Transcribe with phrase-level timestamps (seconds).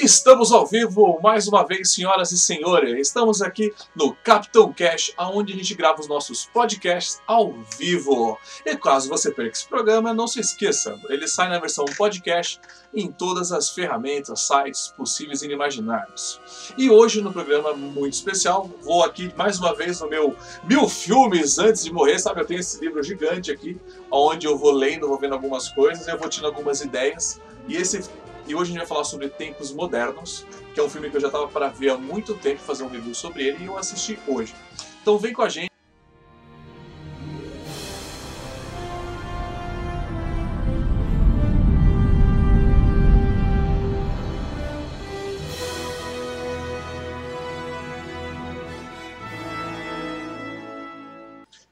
[0.00, 3.08] Estamos ao vivo mais uma vez, senhoras e senhores.
[3.08, 8.38] Estamos aqui no Capitão Cash, onde a gente grava os nossos podcasts ao vivo.
[8.64, 12.60] E caso você perca esse programa, não se esqueça, ele sai na versão podcast
[12.94, 16.40] em todas as ferramentas, sites possíveis e inimagináveis.
[16.78, 21.58] E hoje, no programa muito especial, vou aqui mais uma vez no meu Mil Filmes
[21.58, 22.40] Antes de Morrer, sabe?
[22.40, 23.76] Eu tenho esse livro gigante aqui,
[24.12, 27.40] onde eu vou lendo, vou vendo algumas coisas, eu vou tendo algumas ideias.
[27.66, 28.08] E esse
[28.48, 31.20] e hoje a gente vai falar sobre Tempos Modernos, que é um filme que eu
[31.20, 34.18] já estava para ver há muito tempo, fazer um review sobre ele, e eu assisti
[34.26, 34.54] hoje.
[35.02, 35.68] Então vem com a gente.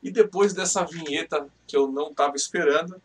[0.03, 3.01] E depois dessa vinheta que eu não estava esperando,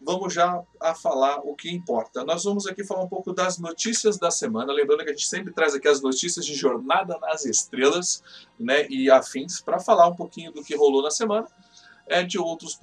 [0.00, 2.24] vamos já a falar o que importa.
[2.24, 5.52] Nós vamos aqui falar um pouco das notícias da semana, lembrando que a gente sempre
[5.52, 8.22] traz aqui as notícias de Jornada nas Estrelas
[8.58, 11.46] né, e afins, para falar um pouquinho do que rolou na semana,
[12.06, 12.78] é, de outros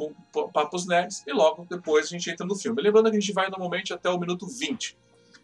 [0.53, 2.81] papos nerds, e logo depois a gente entra no filme.
[2.81, 4.97] Lembrando que a gente vai normalmente até o minuto 20.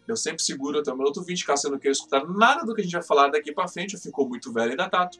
[0.06, 2.80] Eu sempre seguro até o minuto 20, caso você não queira escutar nada do que
[2.80, 5.18] a gente vai falar daqui para frente, ficou muito velho e datato,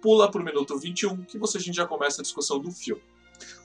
[0.00, 3.02] pula para o minuto 21, que você, a gente já começa a discussão do filme.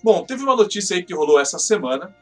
[0.04, 2.14] Bom, teve uma notícia aí que rolou essa semana,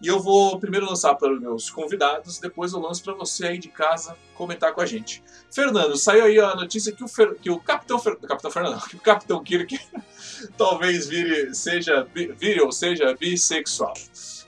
[0.00, 3.58] e eu vou primeiro lançar para os meus convidados, depois eu lanço para você aí
[3.58, 5.22] de casa comentar com a gente.
[5.52, 7.34] Fernando, saiu aí a notícia que o, Fer...
[7.34, 8.16] que o Capitão, Fer...
[8.16, 9.78] Capitão Fernando, que o Capitão Kirk
[10.56, 13.92] talvez vire, seja, vire ou seja bissexual.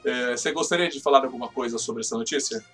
[0.04, 2.64] É, você gostaria de falar alguma coisa sobre essa notícia?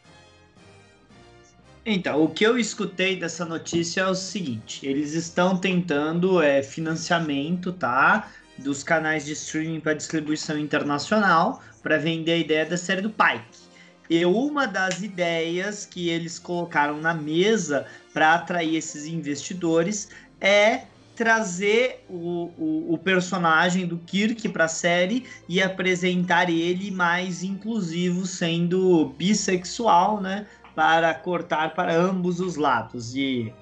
[1.84, 7.72] Então, o que eu escutei dessa notícia é o seguinte: eles estão tentando é, financiamento,
[7.72, 8.30] tá?
[8.58, 13.68] Dos canais de streaming para distribuição internacional para vender a ideia da série do Pike.
[14.10, 20.08] E uma das ideias que eles colocaram na mesa para atrair esses investidores
[20.40, 20.82] é
[21.14, 28.24] trazer o, o, o personagem do Kirk para a série e apresentar ele mais inclusivo,
[28.24, 30.46] sendo bissexual, né?
[30.76, 33.16] Para cortar para ambos os lados.
[33.16, 33.52] E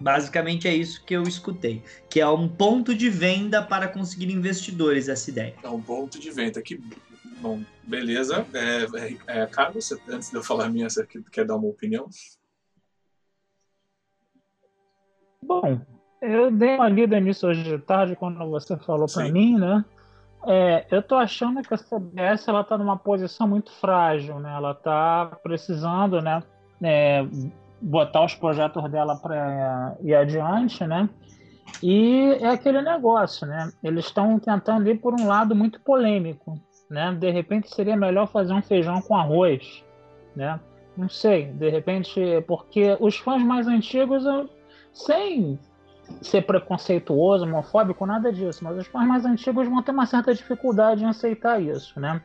[0.00, 5.08] basicamente é isso que eu escutei, que é um ponto de venda para conseguir investidores
[5.08, 5.54] essa ideia.
[5.62, 6.80] É um ponto de venda que
[7.40, 8.44] Bom, beleza.
[8.52, 12.08] É, é, é, Carlos, antes de eu falar a minha, você quer dar uma opinião?
[15.42, 15.80] Bom,
[16.20, 19.84] eu dei uma lida nisso hoje de tarde quando você falou para mim, né?
[20.46, 24.52] É, eu tô achando que a CBS ela tá numa posição muito frágil, né?
[24.54, 26.42] Ela tá precisando, né?
[26.82, 27.24] É,
[27.80, 31.08] botar os projetos dela para ir adiante, né?
[31.82, 33.70] E é aquele negócio, né?
[33.82, 36.58] Eles estão tentando ir por um lado muito polêmico,
[36.90, 37.12] né?
[37.12, 39.84] De repente seria melhor fazer um feijão com arroz,
[40.34, 40.58] né?
[40.96, 44.24] Não sei, de repente, porque os fãs mais antigos,
[44.92, 45.58] sem
[46.22, 51.04] ser preconceituoso, homofóbico, nada disso, mas os fãs mais antigos vão ter uma certa dificuldade
[51.04, 52.20] em aceitar isso, né?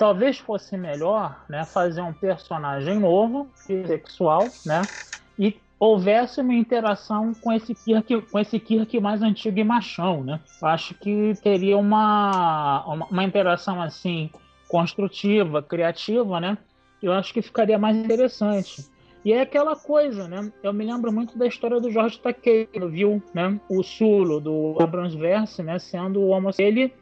[0.00, 4.88] Talvez fosse melhor, né, fazer um personagem novo, sexual, né,
[5.38, 10.40] e houvesse uma interação com esse Kirk, com esse Kirk mais antigo e machão, né?
[10.62, 14.30] Acho que teria uma, uma, uma interação assim
[14.68, 16.56] construtiva, criativa, né?
[17.02, 18.86] Eu acho que ficaria mais interessante.
[19.22, 20.50] E é aquela coisa, né?
[20.62, 23.60] Eu me lembro muito da história do Jorge Taqueiro, viu, né?
[23.68, 25.78] O Sulo do Abrams Verse, né?
[25.78, 26.94] Sendo homossexual, ele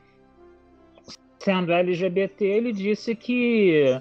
[1.39, 4.01] sendo LGBT, ele disse que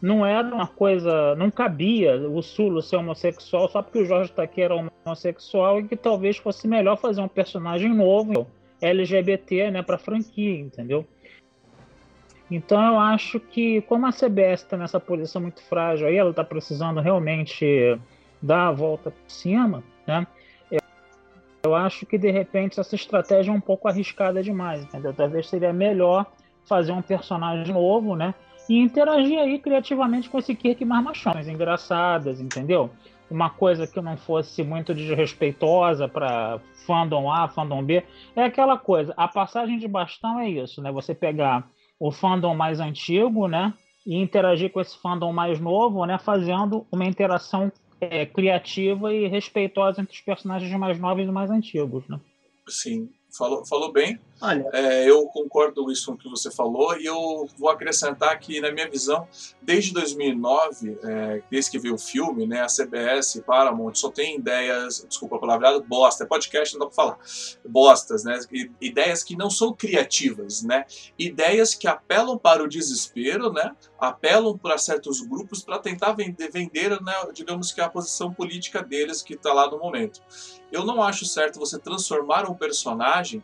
[0.00, 4.74] não era uma coisa, não cabia o Sulo ser homossexual só porque o Jorge Taqueira
[4.74, 8.46] era homossexual e que talvez fosse melhor fazer um personagem novo
[8.80, 11.06] LGBT, né, para franquia, entendeu?
[12.50, 16.44] Então eu acho que como a CBS está nessa posição muito frágil aí, ela está
[16.44, 17.98] precisando realmente
[18.40, 20.26] dar a volta por cima, né?
[21.64, 25.12] Eu acho que de repente essa estratégia é um pouco arriscada demais, entendeu?
[25.12, 26.24] Talvez seria melhor
[26.66, 28.34] fazer um personagem novo, né?
[28.68, 32.90] e interagir aí criativamente com esse Kirk mais machões, engraçadas, entendeu?
[33.30, 38.04] Uma coisa que não fosse muito desrespeitosa para fandom A, fandom B,
[38.34, 39.12] é aquela coisa.
[39.16, 40.92] A passagem de bastão é isso, né?
[40.92, 41.68] Você pegar
[41.98, 43.74] o fandom mais antigo, né?
[44.06, 46.18] E interagir com esse fandom mais novo, né?
[46.18, 52.06] Fazendo uma interação é, criativa e respeitosa entre os personagens mais novos e mais antigos,
[52.08, 52.20] né?
[52.68, 54.18] Sim, falou, falou bem.
[54.72, 58.60] É, eu concordo com isso com o que você falou e eu vou acrescentar que,
[58.60, 59.26] na minha visão,
[59.62, 65.04] desde 2009, é, desde que veio o filme, né, a CBS, Paramount, só tem ideias,
[65.08, 67.18] desculpa a palavra, bosta, é podcast, não dá pra falar,
[67.66, 68.38] bostas, né,
[68.80, 70.84] ideias que não são criativas, né,
[71.18, 76.90] ideias que apelam para o desespero, né, apelam para certos grupos para tentar vender, vender
[77.02, 80.20] né, digamos que a posição política deles que está lá no momento.
[80.70, 83.42] Eu não acho certo você transformar um personagem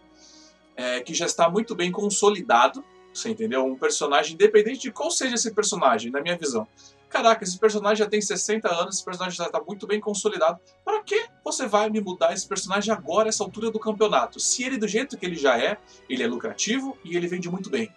[0.77, 3.65] é, que já está muito bem consolidado, você entendeu?
[3.65, 6.67] Um personagem, independente de qual seja esse personagem, na minha visão.
[7.09, 10.59] Caraca, esse personagem já tem 60 anos, esse personagem já está muito bem consolidado.
[10.83, 14.41] Para que você vai me mudar esse personagem agora, essa altura do campeonato?
[14.41, 15.77] Se ele, do jeito que ele já é,
[16.09, 17.93] ele é lucrativo e ele vende muito bem.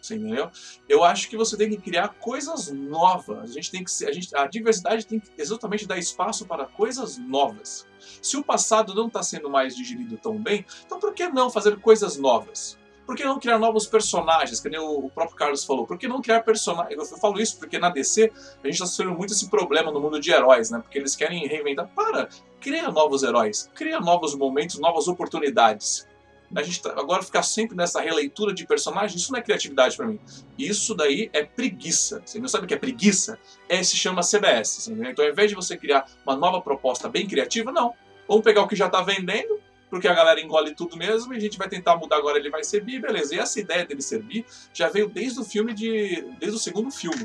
[0.00, 0.50] Você entendeu?
[0.88, 3.50] Eu acho que você tem que criar coisas novas.
[3.50, 6.64] A gente tem que ser, a, gente, a diversidade tem que exatamente dar espaço para
[6.64, 7.86] coisas novas.
[8.22, 11.78] Se o passado não está sendo mais digerido tão bem, então por que não fazer
[11.80, 12.78] coisas novas?
[13.10, 15.84] Por que não criar novos personagens, que nem o próprio Carlos falou?
[15.84, 16.96] Por que não criar personagens?
[16.96, 18.30] Eu falo isso porque na DC
[18.62, 20.78] a gente está sofrendo muito esse problema no mundo de heróis, né?
[20.78, 21.88] Porque eles querem reinventar.
[21.88, 22.28] Para!
[22.60, 26.06] Cria novos heróis, cria novos momentos, novas oportunidades.
[26.54, 30.18] A gente agora ficar sempre nessa releitura de personagens, isso não é criatividade para mim.
[30.58, 32.22] Isso daí é preguiça.
[32.24, 33.38] Você não sabe o que é preguiça?
[33.68, 34.88] É se chama CBS.
[34.88, 37.94] Então, ao invés de você criar uma nova proposta bem criativa, não.
[38.26, 41.40] Vamos pegar o que já está vendendo, porque a galera engole tudo mesmo, e a
[41.40, 43.34] gente vai tentar mudar agora, ele vai ser bi, beleza.
[43.34, 44.44] E essa ideia dele ser bi
[44.74, 46.24] já veio desde o filme de.
[46.38, 47.24] desde o segundo filme.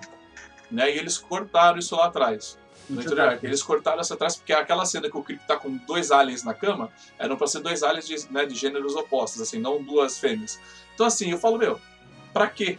[0.70, 0.96] Né?
[0.96, 2.58] E eles cortaram isso lá atrás.
[2.90, 3.30] Entendeu?
[3.30, 3.40] bem.
[3.44, 6.54] Eles cortaram essa atrás porque aquela cena que o Kirk tá com dois aliens na
[6.54, 10.60] cama eram pra ser dois aliens de, né, de gêneros opostos, assim, não duas fêmeas.
[10.94, 11.80] Então, assim, eu falo, meu,
[12.32, 12.78] pra quê?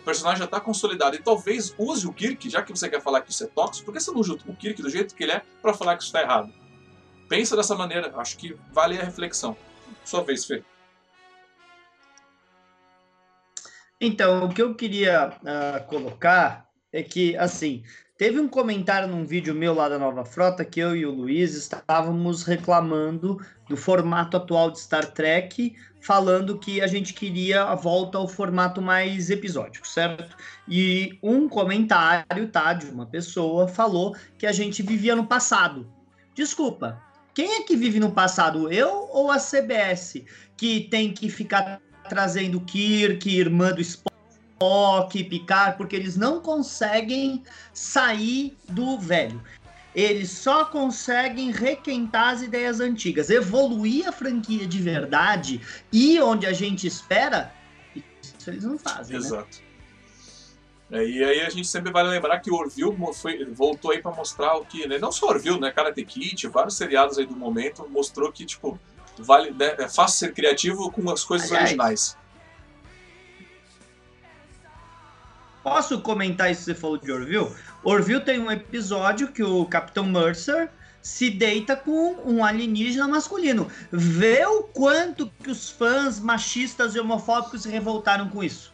[0.00, 3.22] O personagem já tá consolidado e talvez use o Kirk, já que você quer falar
[3.22, 5.32] que isso é tóxico, por que você não usa o Kirk do jeito que ele
[5.32, 6.52] é pra falar que isso tá errado?
[7.28, 9.56] Pensa dessa maneira, acho que vale a reflexão.
[10.04, 10.62] Sua vez, Fê.
[14.00, 17.82] Então, o que eu queria ah, colocar é que, assim,
[18.18, 21.54] teve um comentário num vídeo meu lá da Nova Frota que eu e o Luiz
[21.54, 28.16] estávamos reclamando do formato atual de Star Trek, falando que a gente queria a volta
[28.16, 30.36] ao formato mais episódico, certo?
[30.68, 35.86] E um comentário, tá, de uma pessoa falou que a gente vivia no passado.
[36.34, 37.02] Desculpa,
[37.34, 40.24] quem é que vive no passado, eu ou a CBS,
[40.56, 44.15] que tem que ficar trazendo Kirk, irmã do Spock,
[45.28, 47.42] Picard, porque eles não conseguem
[47.72, 49.42] sair do velho.
[49.94, 55.60] Eles só conseguem requentar as ideias antigas, evoluir a franquia de verdade
[55.90, 57.52] e onde a gente espera,
[57.94, 59.26] isso eles não fazem, né?
[59.26, 59.66] Exato.
[60.90, 64.12] É, e aí a gente sempre vale lembrar que o Orville foi, voltou aí pra
[64.12, 64.98] mostrar o que, né?
[64.98, 65.70] Não só Orville, né?
[65.72, 68.78] Karate Kid, vários seriados aí do momento, mostrou que, tipo,
[69.18, 72.16] vale, né, é fácil ser criativo com as coisas Aliás, originais.
[75.66, 77.50] Posso comentar isso que você falou de Orville?
[77.82, 80.70] Orville tem um episódio que o Capitão Mercer
[81.02, 83.68] se deita com um alienígena masculino.
[83.90, 88.72] Vê o quanto que os fãs machistas e homofóbicos se revoltaram com isso.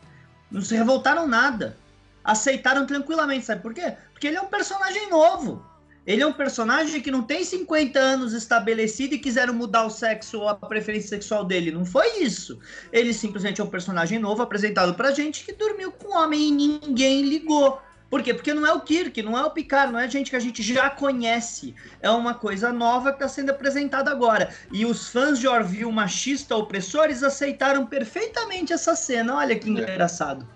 [0.50, 1.79] Não se revoltaram nada.
[2.23, 3.95] Aceitaram tranquilamente, sabe por quê?
[4.12, 5.65] Porque ele é um personagem novo.
[6.06, 10.40] Ele é um personagem que não tem 50 anos estabelecido e quiseram mudar o sexo
[10.40, 11.70] ou a preferência sexual dele.
[11.70, 12.58] Não foi isso.
[12.93, 16.50] Ele simplesmente é um personagem novo apresentado pra gente que dormiu com um homem e
[16.50, 17.81] ninguém ligou.
[18.10, 18.34] Por quê?
[18.34, 20.62] Porque não é o Kirk, não é o Picard, não é gente que a gente
[20.62, 21.75] já conhece.
[21.99, 24.50] É uma coisa nova que está sendo apresentada agora.
[24.70, 29.37] E os fãs de Orville machista opressores aceitaram perfeitamente essa cena.
[29.37, 30.47] Olha que engraçado.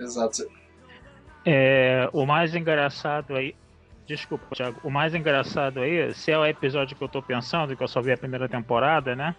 [0.00, 0.50] Exato.
[1.44, 3.54] É, o mais engraçado aí.
[4.06, 4.80] Desculpa, Thiago.
[4.84, 8.00] O mais engraçado aí, se é o episódio que eu tô pensando, que eu só
[8.00, 9.34] vi a primeira temporada, né?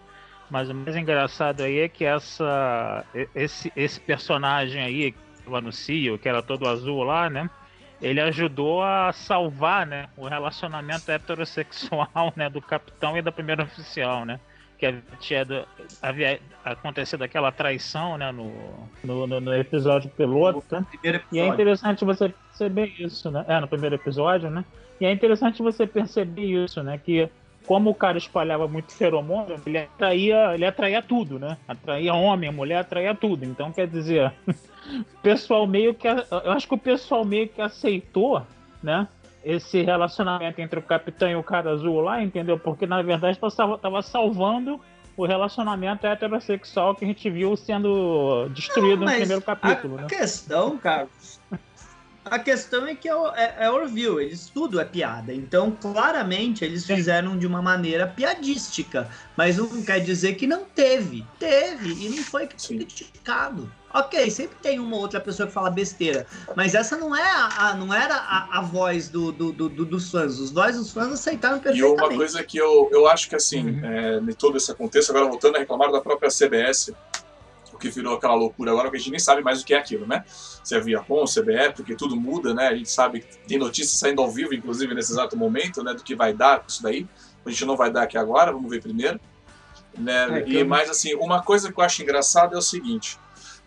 [0.50, 5.14] Mas o mais engraçado aí é que essa, esse, esse personagem aí,
[5.46, 5.72] lá no
[6.18, 7.48] que era todo azul lá, né?
[8.00, 10.08] Ele ajudou a salvar, né?
[10.16, 12.50] O relacionamento heterossexual, né?
[12.50, 14.38] Do capitão e da primeira oficial, né?
[14.78, 15.44] Que tinha,
[16.00, 18.30] havia acontecido aquela traição, né?
[18.30, 18.52] No,
[19.02, 20.64] no, no, episódio piloto.
[20.70, 21.54] No primeiro E é episódio.
[21.54, 23.44] interessante você perceber isso, né?
[23.48, 24.64] É, no primeiro episódio, né?
[25.00, 26.98] E é interessante você perceber isso, né?
[26.98, 27.28] Que
[27.66, 31.58] como o cara espalhava muito feromônio, ele atraía, ele atraía tudo, né?
[31.68, 33.44] Atraía homem, mulher, atraía tudo.
[33.44, 36.08] Então, quer dizer, o pessoal meio que.
[36.08, 38.42] Eu acho que o pessoal meio que aceitou,
[38.82, 39.06] né?
[39.44, 42.58] Esse relacionamento entre o capitão e o cara azul lá, entendeu?
[42.58, 44.80] Porque na verdade estava salvando
[45.16, 50.02] o relacionamento heterossexual que a gente viu sendo destruído Não, no mas primeiro capítulo, a
[50.02, 50.08] né?
[50.08, 51.40] questão, Carlos.
[52.30, 55.32] A questão é que é, é, é Orville, eles tudo é piada.
[55.32, 59.08] Então, claramente, eles fizeram de uma maneira piadística.
[59.36, 61.24] Mas não quer dizer que não teve.
[61.38, 63.70] Teve, e não foi criticado.
[63.92, 67.74] Ok, sempre tem uma outra pessoa que fala besteira, mas essa não é a, a
[67.74, 70.38] não era a, a voz do, do, do, dos fãs.
[70.38, 72.02] Os voz dos fãs aceitaram perfeitamente.
[72.02, 73.84] E uma coisa que eu, eu acho que assim, uhum.
[73.84, 76.92] é, em todo esse contexto, agora voltando a reclamar da própria CBS,
[77.78, 79.78] o que virou aquela loucura agora, que a gente nem sabe mais o que é
[79.78, 80.24] aquilo, né?
[80.26, 82.66] Se é Viacom, CBF, porque tudo muda, né?
[82.66, 85.94] A gente sabe que tem notícias saindo ao vivo, inclusive nesse exato momento, né?
[85.94, 87.06] Do que vai dar isso daí.
[87.46, 89.18] A gente não vai dar aqui agora, vamos ver primeiro.
[89.96, 90.40] Né?
[90.40, 93.18] É, e mais assim, uma coisa que eu acho engraçada é o seguinte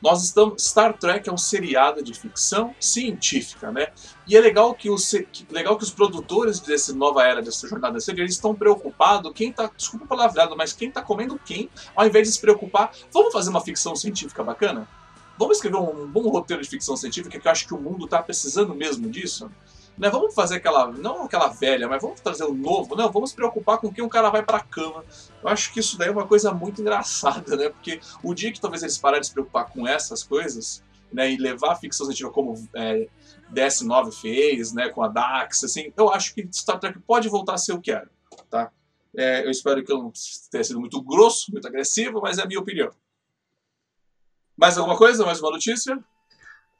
[0.01, 0.63] nós estamos.
[0.63, 3.87] Star Trek é um seriado de ficção científica, né?
[4.27, 5.13] E é legal que os,
[5.49, 9.31] legal que os produtores dessa nova era, dessa jornada séria, eles estão preocupados.
[9.33, 9.69] Quem tá.
[9.75, 13.49] Desculpa o palavreado, mas quem tá comendo quem, ao invés de se preocupar, vamos fazer
[13.49, 14.87] uma ficção científica bacana?
[15.37, 18.21] Vamos escrever um bom roteiro de ficção científica que eu acho que o mundo está
[18.21, 19.49] precisando mesmo disso?
[19.97, 23.35] Né, vamos fazer aquela, não aquela velha, mas vamos trazer o novo, não, vamos se
[23.35, 25.05] preocupar com quem um cara vai para a cama.
[25.43, 27.69] Eu acho que isso daí é uma coisa muito engraçada, né?
[27.69, 31.37] Porque o dia que talvez eles pararem de se preocupar com essas coisas, né, e
[31.37, 33.07] levar a ficção científica como é,
[33.53, 37.57] DS9 fez, né, com a Dax, assim, eu acho que Star Trek pode voltar a
[37.57, 38.09] ser o que era,
[38.49, 38.71] tá?
[39.15, 40.13] É, eu espero que eu não
[40.49, 42.89] tenha sido muito grosso, muito agressivo, mas é a minha opinião.
[44.55, 45.25] Mais alguma coisa?
[45.25, 46.01] Mais uma notícia?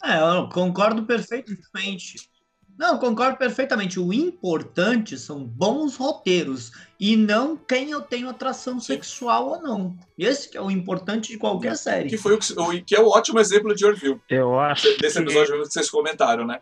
[0.04, 2.31] É, eu concordo perfeitamente.
[2.78, 4.00] Não, concordo perfeitamente.
[4.00, 8.88] O importante são bons roteiros e não quem eu tenho atração Sim.
[8.88, 9.96] sexual ou não.
[10.18, 12.10] Esse que é o importante de qualquer série.
[12.10, 12.40] Que foi o
[12.84, 14.20] que é o ótimo exemplo de Orville.
[14.30, 14.98] Eu acho.
[15.00, 15.68] Desse episódio que...
[15.68, 16.60] que vocês comentaram, né?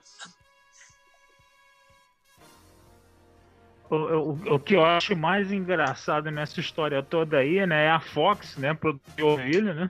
[3.90, 8.00] O, o, o, que eu acho mais engraçado nessa história toda aí, né, é a
[8.00, 9.90] Fox, né, produzir Orville, né?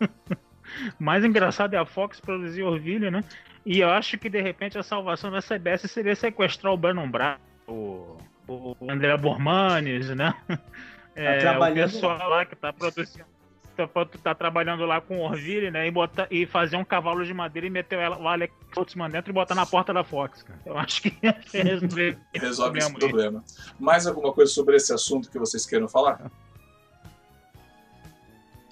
[0.98, 3.22] mais engraçado é a Fox produzir Orville, né?
[3.64, 7.36] E eu acho que de repente a salvação da CBS seria sequestrar o Brandon Brown,
[7.66, 10.34] o, o André Bormanes, né?
[11.18, 13.24] Tá é, tá o pessoal lá que tá produzindo.
[13.76, 13.88] Tá,
[14.22, 15.86] tá, trabalhando lá com o Orville, né?
[15.86, 19.34] E, botar, e fazer um cavalo de madeira e meter o Alex Holtzman dentro e
[19.34, 20.60] botar na porta da Fox, cara.
[20.64, 21.12] Eu acho que
[21.52, 23.42] resolve, resolve esse problema.
[23.78, 26.30] Mais alguma coisa sobre esse assunto que vocês queiram falar?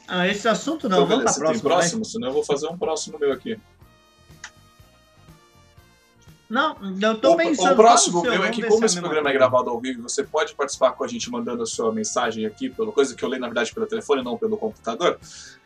[0.08, 1.52] Ah, esse assunto não, então, vamos pra próxima.
[1.52, 3.58] Tem próximo, senão eu vou fazer um próximo meu aqui.
[6.48, 7.72] Não, eu tô o, pensando.
[7.72, 10.92] O próximo meu é que, como esse programa é gravado ao vivo, você pode participar
[10.92, 13.74] com a gente mandando a sua mensagem aqui, pelo coisa que eu leio, na verdade,
[13.74, 15.18] pelo telefone, não pelo computador.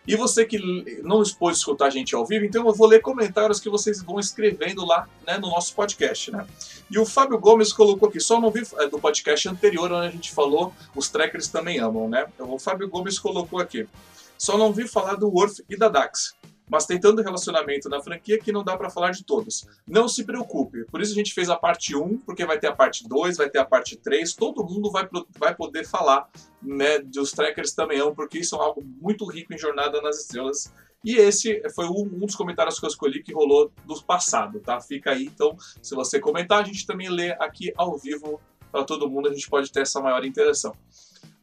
[0.06, 3.60] E você que não pôde escutar a gente ao vivo, então eu vou ler comentários
[3.60, 6.30] que vocês vão escrevendo lá né, no nosso podcast.
[6.30, 6.46] Né?
[6.90, 10.10] E o Fábio Gomes colocou aqui, só não vi é, do podcast anterior, onde a
[10.10, 12.26] gente falou, os trackers também amam, né?
[12.38, 13.86] O Fábio Gomes colocou aqui.
[14.38, 16.34] Só não vi falar do Worth e da Dax
[16.70, 19.66] mas tem tanto relacionamento na franquia que não dá para falar de todos.
[19.86, 22.74] Não se preocupe, por isso a gente fez a parte 1, porque vai ter a
[22.74, 26.28] parte 2, vai ter a parte 3, todo mundo vai, vai poder falar
[26.62, 30.72] né, dos trackers também, porque isso é algo muito rico em Jornada nas Estrelas.
[31.04, 34.78] E esse foi um, dos comentários que eu escolhi que rolou do passado, tá?
[34.80, 39.08] Fica aí, então, se você comentar, a gente também lê aqui ao vivo para todo
[39.08, 40.74] mundo, a gente pode ter essa maior interação.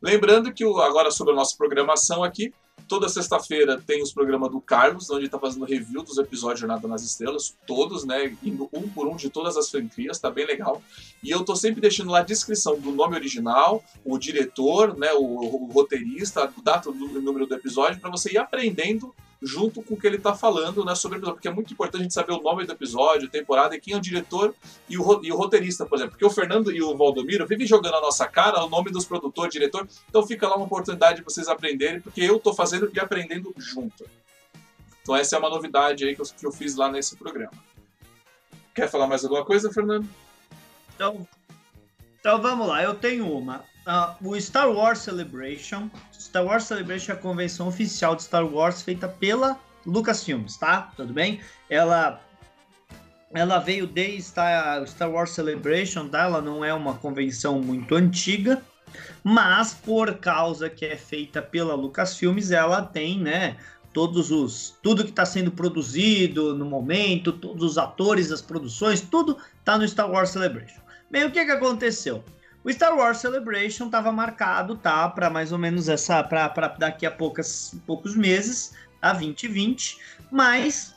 [0.01, 2.53] Lembrando que agora sobre a nossa programação aqui,
[2.88, 6.62] Toda sexta-feira tem os programas do Carlos, onde ele está fazendo review dos episódios de
[6.62, 8.36] Jornada nas Estrelas, todos, né?
[8.41, 10.82] Indo um por um de todas as franquias, tá bem legal.
[11.22, 15.12] E eu tô sempre deixando lá a descrição do nome original, o diretor, né?
[15.13, 19.94] O, o roteirista, a data do número do episódio, para você ir aprendendo junto com
[19.94, 22.13] o que ele está falando né, sobre o episódio, porque é muito importante a gente
[22.13, 24.53] saber o nome do episódio, temporada e quem é o diretor
[24.89, 26.12] e o, e o roteirista, por exemplo.
[26.12, 29.53] Porque o Fernando e o Valdomiro vivem jogando na nossa cara o nome dos produtores,
[29.53, 33.53] diretor, então fica lá uma oportunidade para vocês aprenderem, porque eu estou fazendo e aprendendo
[33.58, 34.06] junto.
[35.01, 37.53] Então essa é uma novidade aí que eu, que eu fiz lá nesse programa.
[38.74, 40.08] Quer falar mais alguma coisa, Fernando?
[40.96, 41.27] Então,
[42.20, 43.63] então vamos lá, eu tenho uma.
[43.88, 45.89] Uh, o Star Wars Celebration.
[46.38, 50.91] Star Wars Celebration é a convenção oficial de Star Wars feita pela Lucasfilms, tá?
[50.96, 51.39] Tudo bem?
[51.67, 52.22] Ela
[53.34, 54.39] ela veio desde
[54.79, 56.24] o Star Wars Celebration, tá?
[56.24, 58.62] Ela não é uma convenção muito antiga,
[59.24, 63.58] mas por causa que é feita pela Lucasfilmes, ela tem, né,
[63.91, 69.39] todos os tudo que está sendo produzido no momento, todos os atores, as produções, tudo
[69.65, 70.82] tá no Star Wars Celebration.
[71.10, 72.24] Bem, o que que aconteceu?
[72.67, 77.12] O Star Wars Celebration estava marcado, tá, para mais ou menos essa, para daqui a
[77.12, 79.97] poucas, poucos meses, a tá, 2020,
[80.29, 80.93] mas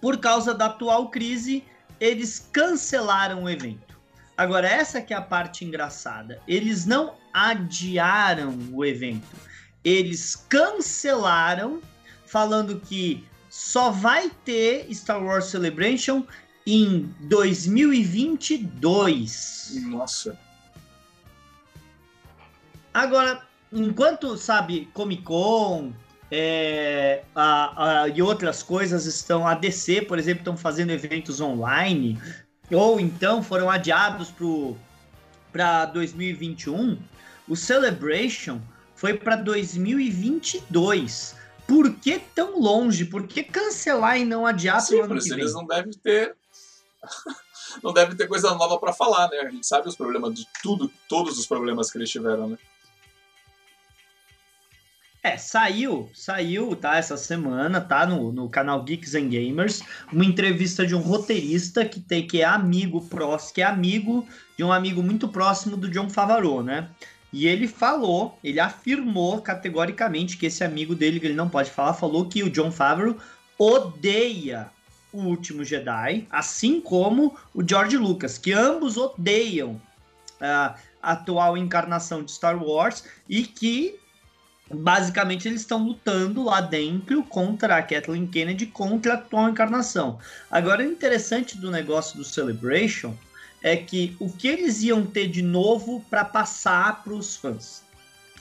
[0.00, 1.62] por causa da atual crise,
[2.00, 4.00] eles cancelaram o evento.
[4.34, 6.40] Agora essa que é a parte engraçada.
[6.48, 9.36] Eles não adiaram o evento.
[9.84, 11.82] Eles cancelaram
[12.24, 16.26] falando que só vai ter Star Wars Celebration
[16.66, 19.78] em 2022.
[19.86, 20.36] Nossa.
[22.92, 23.40] Agora,
[23.72, 25.92] enquanto, sabe, Comic Con
[26.30, 32.20] é, a, a, e outras coisas estão, a DC, por exemplo, estão fazendo eventos online,
[32.70, 34.32] ou então foram adiados
[35.52, 36.98] para 2021,
[37.48, 38.60] o Celebration
[38.94, 41.36] foi para 2022.
[41.66, 43.04] Por que tão longe?
[43.04, 45.38] Por que cancelar e não adiar para o ano que vem?
[45.38, 46.36] Eles não devem ter
[47.82, 49.38] não deve ter coisa nova para falar, né?
[49.38, 52.58] A gente sabe os problemas de tudo, todos os problemas que eles tiveram, né?
[55.22, 60.86] É, saiu, saiu, tá, essa semana, tá, no, no canal Geeks and Gamers, uma entrevista
[60.86, 64.26] de um roteirista que tem que é amigo próximo, que é amigo
[64.56, 66.88] de um amigo muito próximo do John Favreau, né?
[67.30, 71.92] E ele falou, ele afirmou categoricamente que esse amigo dele, que ele não pode falar,
[71.92, 73.14] falou que o John Favreau
[73.58, 74.70] odeia
[75.12, 79.80] o Último Jedi, assim como o George Lucas, que ambos odeiam
[80.40, 83.98] a atual encarnação de Star Wars e que
[84.72, 90.18] basicamente eles estão lutando lá dentro contra a Kathleen Kennedy, contra a atual encarnação.
[90.50, 93.14] Agora, o interessante do negócio do Celebration
[93.62, 97.82] é que o que eles iam ter de novo para passar para os fãs.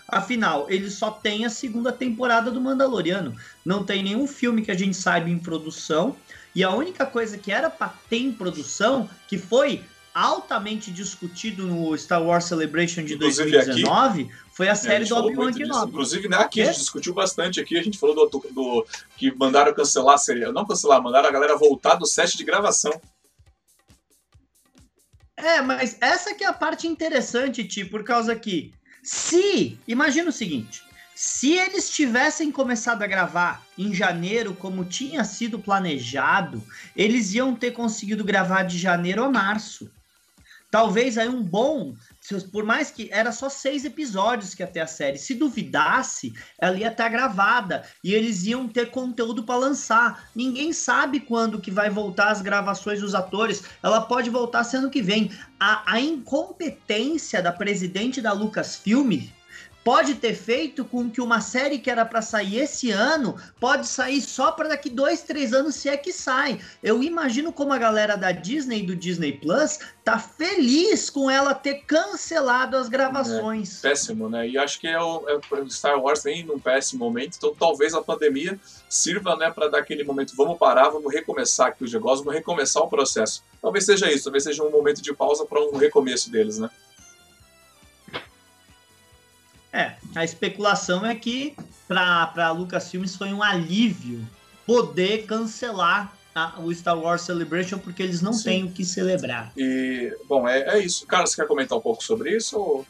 [0.08, 3.36] Afinal, eles só têm a segunda temporada do Mandaloriano.
[3.64, 6.16] Não tem nenhum filme que a gente saiba em produção.
[6.56, 11.96] E a única coisa que era para ter em produção, que foi altamente discutido no
[11.98, 15.90] Star Wars Celebration de Inclusive 2019, aqui, foi a série é, a do Obi-Wan Kenobi.
[15.90, 19.74] Inclusive, né, aqui a gente discutiu bastante aqui, a gente falou do, do que mandaram
[19.74, 23.00] cancelar a série, não cancelar, mandaram a galera voltar do set de gravação.
[25.38, 30.34] É, mas essa que é a parte interessante, Ti, por causa que se, imagina o
[30.34, 30.84] seguinte,
[31.22, 36.64] se eles tivessem começado a gravar em janeiro, como tinha sido planejado,
[36.96, 39.92] eles iam ter conseguido gravar de janeiro a março.
[40.72, 41.94] Talvez aí um bom,
[42.54, 46.88] por mais que era só seis episódios que até a série, se duvidasse, ela ia
[46.88, 50.30] estar gravada e eles iam ter conteúdo para lançar.
[50.34, 53.62] Ninguém sabe quando que vai voltar as gravações dos atores.
[53.84, 55.30] Ela pode voltar sendo que vem.
[55.60, 59.28] A, a incompetência da presidente da Lucasfilm
[59.84, 64.22] pode ter feito com que uma série que era para sair esse ano pode sair
[64.22, 66.60] só para daqui dois, três anos se é que sai.
[66.84, 71.84] Eu imagino como a galera da Disney do Disney Plus tá feliz com ela ter
[71.86, 73.84] cancelado as gravações.
[73.84, 74.48] É, péssimo, né?
[74.48, 78.02] E acho que é o, é Star Wars vem num péssimo momento, então talvez a
[78.02, 82.38] pandemia sirva, né, para dar aquele momento, vamos parar, vamos recomeçar aqui os negócios, vamos
[82.38, 83.44] recomeçar o processo.
[83.62, 86.70] Talvez seja isso, talvez seja um momento de pausa para um recomeço deles, né?
[89.72, 91.56] É, a especulação é que
[91.88, 94.28] para Lucasfilmes foi um alívio
[94.66, 98.44] poder cancelar a, o Star Wars Celebration porque eles não Sim.
[98.44, 99.52] têm o que celebrar.
[99.58, 101.06] E, bom, é, é isso.
[101.06, 102.86] Cara, você quer comentar um pouco sobre isso ou?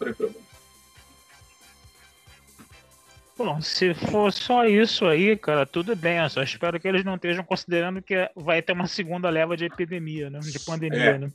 [3.38, 6.18] Bom, se for só isso aí, cara, tudo bem.
[6.18, 9.66] Eu só espero que eles não estejam considerando que vai ter uma segunda leva de
[9.66, 10.40] epidemia, né?
[10.40, 11.18] De pandemia, é.
[11.18, 11.32] né?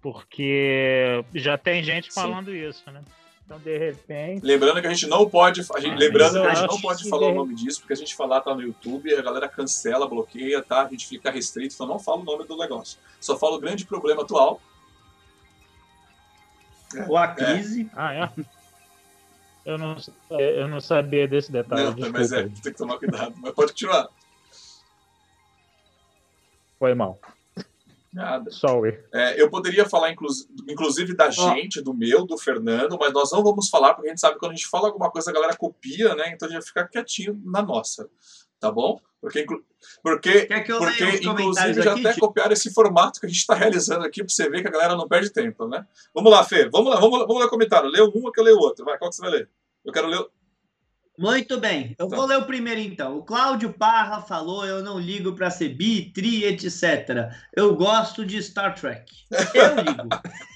[0.00, 2.68] Porque já tem gente falando Sim.
[2.68, 3.02] isso, né?
[3.46, 4.44] Então, de repente.
[4.44, 5.60] Lembrando que a gente não pode.
[5.60, 7.96] A gente, ah, lembrando que a gente não pode falar o nome disso, porque a
[7.96, 10.82] gente falar tá no YouTube, a galera cancela, bloqueia, tá?
[10.82, 12.98] A gente fica restrito, então não fala o nome do negócio.
[13.20, 14.60] Só fala o grande problema atual.
[17.08, 17.82] Ou a crise.
[17.82, 17.88] É.
[17.94, 18.44] Ah, é?
[19.64, 19.96] Eu não,
[20.30, 21.84] é, eu não sabia desse detalhe.
[21.84, 22.18] Não, desculpa.
[22.18, 23.34] mas é, tem que tomar cuidado.
[23.36, 24.08] Mas pode continuar.
[26.80, 27.18] Foi mal.
[28.16, 28.50] Nada.
[28.50, 28.98] Sorry.
[29.12, 33.68] É, eu poderia falar, inclusive, da gente, do meu, do Fernando, mas nós não vamos
[33.68, 36.14] falar, porque a gente sabe que quando a gente fala alguma coisa, a galera copia,
[36.14, 36.32] né?
[36.32, 38.08] Então a gente vai ficar quietinho na nossa.
[38.58, 38.98] Tá bom?
[39.20, 39.44] Porque,
[40.02, 40.48] porque,
[40.78, 44.48] porque inclusive, já até copiaram esse formato que a gente está realizando aqui para você
[44.48, 45.86] ver que a galera não perde tempo, né?
[46.14, 46.70] Vamos lá, Fê.
[46.70, 47.90] Vamos lá, vamos, vamos ler o comentário.
[47.90, 48.82] Lê um que eu leio outro.
[48.82, 49.50] Vai, qual que você vai ler?
[49.84, 50.26] Eu quero ler.
[51.18, 52.16] Muito bem, eu tá.
[52.16, 53.16] vou ler o primeiro então.
[53.16, 57.30] O Cláudio Parra falou: eu não ligo para ser bi, tri, etc.
[57.54, 59.10] Eu gosto de Star Trek.
[59.54, 60.08] Eu ligo.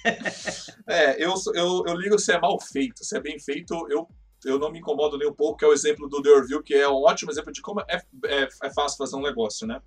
[0.86, 3.04] é, eu, eu, eu ligo se é mal feito.
[3.04, 4.06] Se é bem feito, eu,
[4.44, 6.74] eu não me incomodo nem um pouco, que é o exemplo do The Review, que
[6.74, 9.80] é um ótimo exemplo de como é, é, é fácil fazer um negócio, né?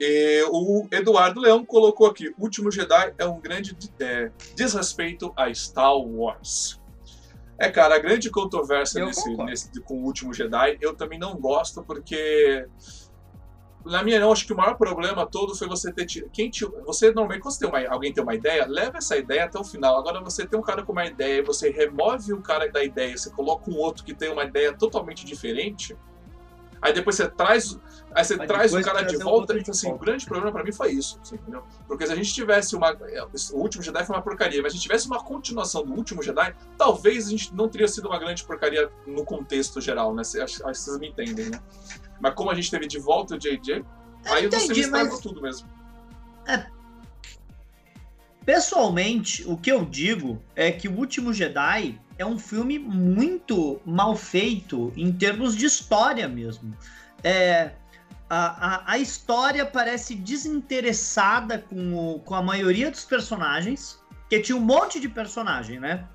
[0.00, 5.94] E o Eduardo Leão colocou aqui: Último Jedi é um grande é, desrespeito a Star
[5.94, 6.79] Wars.
[7.60, 11.82] É, cara, a grande controvérsia nesse, nesse, com o último Jedi, eu também não gosto,
[11.82, 12.66] porque.
[13.84, 16.06] Na minha não, acho que o maior problema todo foi você ter.
[16.32, 19.44] Quem te, você normalmente, quando você tem uma, alguém tem uma ideia, leva essa ideia
[19.44, 19.98] até o final.
[19.98, 23.30] Agora, você tem um cara com uma ideia, você remove o cara da ideia, você
[23.30, 25.94] coloca um outro que tem uma ideia totalmente diferente.
[26.82, 27.78] Aí depois você traz,
[28.14, 29.56] aí você traz o cara de volta.
[29.58, 31.38] Então, assim, o grande problema para mim foi isso, assim?
[31.86, 32.96] Porque se a gente tivesse uma.
[33.52, 36.22] O último Jedi foi uma porcaria, mas se a gente tivesse uma continuação do último
[36.22, 40.22] Jedi, talvez a gente não teria sido uma grande porcaria no contexto geral, né?
[40.22, 41.60] Acho, acho que vocês me entendem, né?
[42.20, 43.84] Mas como a gente teve de volta o JJ,
[44.26, 45.20] aí entendi, você estragou mas...
[45.20, 45.68] tudo mesmo.
[46.46, 46.66] É,
[48.44, 54.14] Pessoalmente, o que eu digo é que O Último Jedi é um filme muito mal
[54.14, 56.76] feito em termos de história mesmo.
[57.24, 57.72] É,
[58.28, 64.54] a, a, a história parece desinteressada com, o, com a maioria dos personagens, que tinha
[64.54, 66.06] um monte de personagem, né?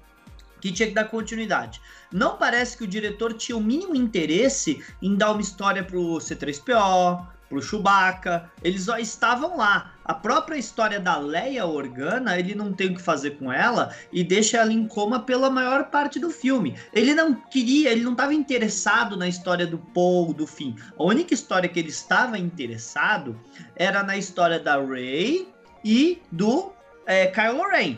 [0.62, 1.82] Que tinha que dar continuidade.
[2.12, 7.28] Não parece que o diretor tinha o mínimo interesse em dar uma história pro C3PO,
[7.50, 9.95] pro Chewbacca, eles estavam lá.
[10.06, 14.24] A própria história da Leia Organa, ele não tem o que fazer com ela e
[14.24, 16.78] deixa ela em coma pela maior parte do filme.
[16.94, 20.76] Ele não queria, ele não estava interessado na história do Paul, do fim.
[20.98, 23.40] A única história que ele estava interessado
[23.76, 25.52] era na história da Rey
[25.84, 26.72] e do
[27.08, 27.98] é, Kylo Ren.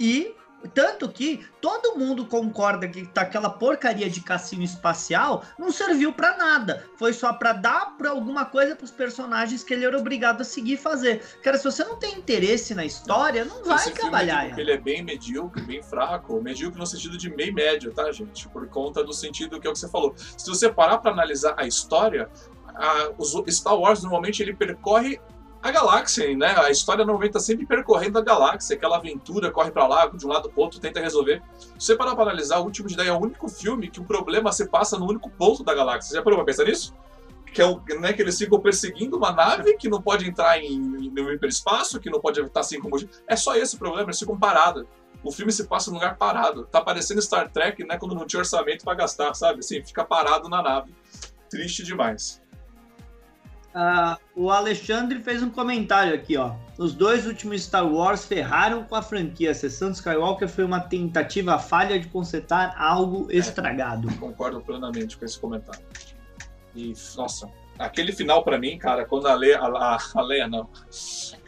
[0.00, 0.34] E
[0.68, 6.36] tanto que todo mundo concorda que tá aquela porcaria de cassino espacial não serviu para
[6.36, 6.84] nada.
[6.96, 10.44] Foi só para dar para alguma coisa para os personagens que ele era obrigado a
[10.44, 11.22] seguir fazer.
[11.42, 14.46] Cara, se você não tem interesse na história, não vai Esse trabalhar.
[14.46, 16.40] Filme, ele é bem medíocre, bem fraco.
[16.40, 18.48] Medíocre no sentido de meio médio, tá, gente?
[18.48, 20.14] Por conta do sentido que é o que você falou.
[20.16, 22.28] Se você parar para analisar a história,
[22.74, 25.20] a, os Star Wars normalmente ele percorre
[25.64, 26.54] a galáxia, né?
[26.58, 30.28] A história normalmente está sempre percorrendo a galáxia, aquela aventura, corre para lá, de um
[30.28, 31.42] lado para outro, tenta resolver.
[31.78, 34.52] Se você parar para analisar, o Último Jedi é o único filme que o problema
[34.52, 36.10] se passa no único ponto da galáxia.
[36.10, 36.94] Você já parou para pensar nisso?
[37.46, 40.78] Que é o, né, que eles ficam perseguindo uma nave que não pode entrar em,
[40.78, 42.98] no hiperespaço, que não pode estar assim como.
[43.26, 44.84] É só esse o problema, eles ficam parados.
[45.22, 46.66] O filme se passa num lugar parado.
[46.66, 47.96] Tá parecendo Star Trek, né?
[47.96, 49.60] Quando não tinha orçamento para gastar, sabe?
[49.60, 50.94] Assim, fica parado na nave.
[51.48, 52.43] Triste demais.
[53.74, 56.54] Uh, o Alexandre fez um comentário aqui, ó.
[56.78, 59.50] Os dois últimos Star Wars ferraram com a franquia.
[59.50, 64.08] A sessão de Skywalker foi uma tentativa falha de consertar algo é, estragado.
[64.18, 65.84] Concordo plenamente com esse comentário.
[66.72, 70.70] E, nossa, aquele final para mim, cara, quando a Leia, a, a Leia não,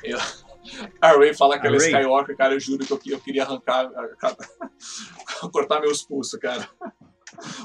[0.02, 0.18] eu,
[1.00, 3.88] a Ray fala que ela é Skywalker, cara, eu juro que eu, eu queria arrancar,
[5.52, 6.68] cortar meus pulsos, cara.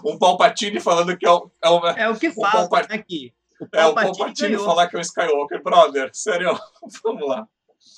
[0.06, 3.34] Um Palpatine falando que é o, é o, é o que fala aqui.
[3.62, 6.10] O é, o Palpatine falar que é um Skywalker, brother.
[6.14, 6.60] Sério,
[7.04, 7.48] vamos lá.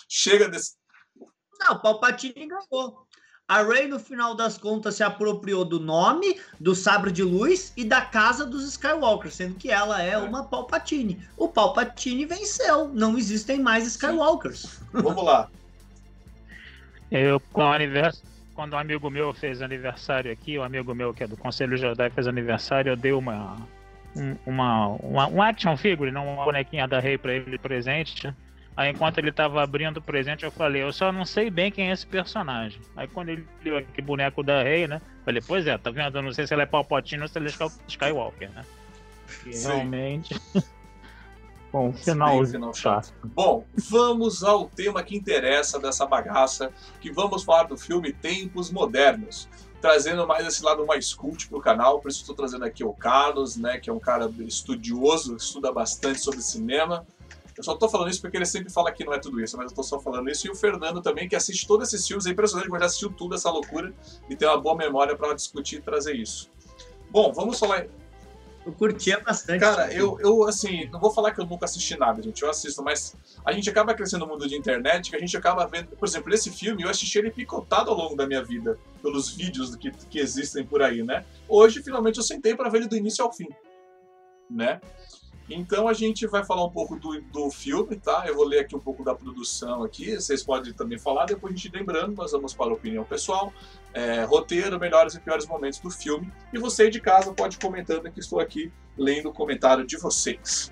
[0.09, 0.73] Chega desse.
[1.59, 3.07] Não, o Palpatine ganhou.
[3.47, 7.83] A Rey, no final das contas, se apropriou do nome, do sabre de luz e
[7.83, 10.17] da casa dos Skywalker, sendo que ela é, é.
[10.17, 11.21] uma Palpatine.
[11.37, 12.87] O Palpatine venceu.
[12.89, 14.79] Não existem mais Skywalkers.
[14.91, 15.49] Vamos lá.
[17.11, 21.23] Eu, com o aniversário, quando um amigo meu fez aniversário aqui, um amigo meu que
[21.23, 23.57] é do Conselho Jedi fez aniversário, eu dei uma
[24.15, 28.33] um, uma, uma, um action figure, não uma bonequinha da Rei para ele presente.
[28.75, 31.89] Aí enquanto ele tava abrindo o presente, eu falei, eu só não sei bem quem
[31.89, 32.81] é esse personagem.
[32.95, 35.01] Aí quando ele viu aquele boneco da Rei, né?
[35.23, 36.17] Falei, pois é, tá vendo?
[36.17, 37.51] Eu não sei se ela é Palpatine ou se ela é
[37.87, 38.65] Skywalker, né?
[39.45, 40.35] E realmente.
[41.71, 43.11] Bom, final, final chato.
[43.23, 46.71] Bom, vamos ao tema que interessa dessa bagaça,
[47.01, 49.49] que vamos falar do filme Tempos Modernos
[49.83, 53.57] trazendo mais esse lado mais cult pro canal, por isso estou trazendo aqui o Carlos,
[53.57, 57.05] né, que é um cara estudioso, estuda bastante sobre cinema.
[57.57, 59.71] Eu só tô falando isso porque ele sempre fala que não é tudo isso, mas
[59.71, 60.47] eu tô só falando isso.
[60.47, 63.35] E o Fernando também, que assiste todos esses filmes, é impressionante, mas já assistiu tudo
[63.35, 63.93] essa loucura
[64.29, 66.49] e tem uma boa memória para discutir e trazer isso.
[67.11, 67.85] Bom, vamos falar
[68.65, 69.59] eu curtia bastante.
[69.59, 72.41] Cara, eu, eu, assim, não vou falar que eu nunca assisti nada, gente.
[72.41, 75.67] Eu assisto, mas a gente acaba crescendo no mundo de internet que a gente acaba
[75.67, 75.87] vendo.
[75.87, 79.75] Por exemplo, esse filme eu assisti ele picotado ao longo da minha vida, pelos vídeos
[79.75, 81.25] que, que existem por aí, né?
[81.47, 83.49] Hoje, finalmente, eu sentei para ver ele do início ao fim,
[84.49, 84.79] né?
[85.49, 88.23] Então a gente vai falar um pouco do, do filme, tá?
[88.25, 91.57] Eu vou ler aqui um pouco da produção aqui, vocês podem também falar, depois a
[91.57, 93.53] gente lembrando, nós vamos para a opinião pessoal,
[93.93, 98.21] é, roteiro, melhores e piores momentos do filme, e você de casa pode comentando que
[98.21, 100.71] estou aqui lendo o comentário de vocês.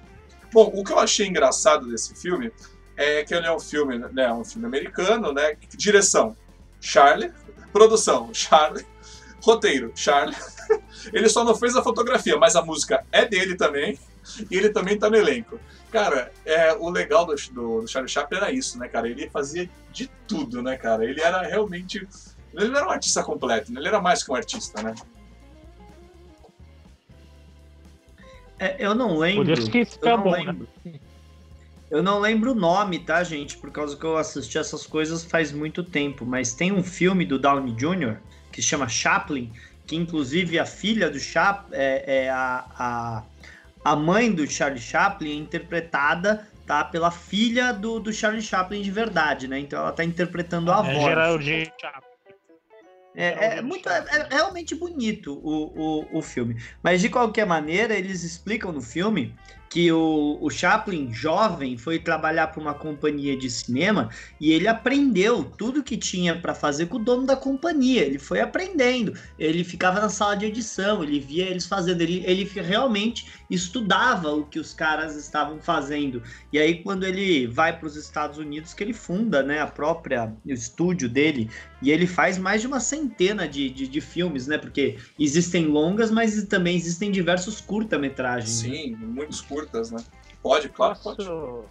[0.53, 2.49] Bom, o que eu achei engraçado desse filme
[2.95, 5.57] é que ele é um filme, né, um filme americano, né?
[5.75, 6.35] Direção,
[6.79, 7.31] Charlie,
[7.71, 8.85] produção, Charlie,
[9.43, 10.35] roteiro, Charlie.
[11.11, 13.97] Ele só não fez a fotografia, mas a música é dele também.
[14.51, 15.59] E ele também tá no elenco.
[15.91, 19.09] Cara, é, o legal do, do, do Charlie Chaplin era isso, né, cara?
[19.09, 21.03] Ele fazia de tudo, né, cara?
[21.03, 22.07] Ele era realmente.
[22.53, 23.79] Ele não era um artista completo, né?
[23.79, 24.93] ele era mais que um artista, né?
[28.59, 29.43] É, eu não lembro.
[29.43, 30.37] Por isso que fica eu não bom, né?
[30.37, 30.67] lembro.
[30.85, 30.99] Né?
[31.91, 33.57] Eu não lembro o nome, tá, gente?
[33.57, 36.25] Por causa que eu assisti essas coisas faz muito tempo.
[36.25, 38.15] Mas tem um filme do Downey Jr.
[38.49, 39.51] que se chama Chaplin,
[39.85, 43.23] que inclusive a filha do Chaplin é, é a, a
[43.83, 48.91] A mãe do Charlie Chaplin é interpretada tá pela filha do, do Charlie Chaplin de
[48.91, 49.59] verdade, né?
[49.59, 51.01] Então ela tá interpretando a É avó.
[51.01, 52.11] Geraldine Chaplin.
[53.13, 56.55] É, é muito, é, é realmente bonito o, o, o filme.
[56.81, 59.35] Mas de qualquer maneira, eles explicam no filme
[59.71, 65.45] que o, o Chaplin, jovem, foi trabalhar para uma companhia de cinema e ele aprendeu
[65.45, 68.01] tudo que tinha para fazer com o dono da companhia.
[68.01, 69.13] Ele foi aprendendo.
[69.39, 72.01] Ele ficava na sala de edição, ele via eles fazendo.
[72.01, 76.23] Ele, ele realmente estudava o que os caras estavam fazendo.
[76.53, 80.33] E aí, quando ele vai para os Estados Unidos, que ele funda né, a própria
[80.45, 81.49] o estúdio dele
[81.81, 84.57] e ele faz mais de uma centena de, de, de filmes, né?
[84.57, 88.63] Porque existem longas, mas também existem diversos curta-metragens.
[88.63, 88.69] né?
[88.69, 90.03] Sim, muitos curtas, né?
[90.41, 91.17] Pode, claro, pode.
[91.17, 91.65] Posso,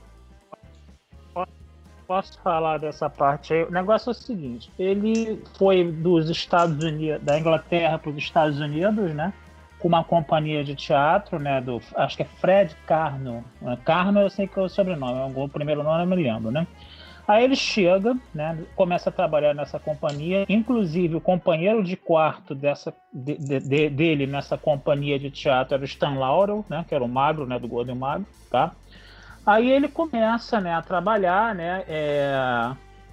[2.07, 3.64] posso falar dessa parte aí?
[3.64, 8.61] O negócio é o seguinte: ele foi dos Estados Unidos, da Inglaterra para os Estados
[8.61, 9.33] Unidos, né?
[9.81, 11.61] Com uma companhia de teatro, né?
[11.61, 13.45] Do, acho que é Fred Carno.
[13.85, 16.66] Carno eu sei que é o sobrenome, o primeiro nome eu me lembro, né?
[17.31, 22.93] Aí ele chega, né, começa a trabalhar nessa companhia, inclusive o companheiro de quarto dessa,
[23.12, 27.09] de, de, dele nessa companhia de teatro era o Stan Laurel, né, que era o
[27.09, 28.73] magro, né, do Gordo e Magro, tá?
[29.47, 32.73] Aí ele começa, né, a trabalhar, né, é,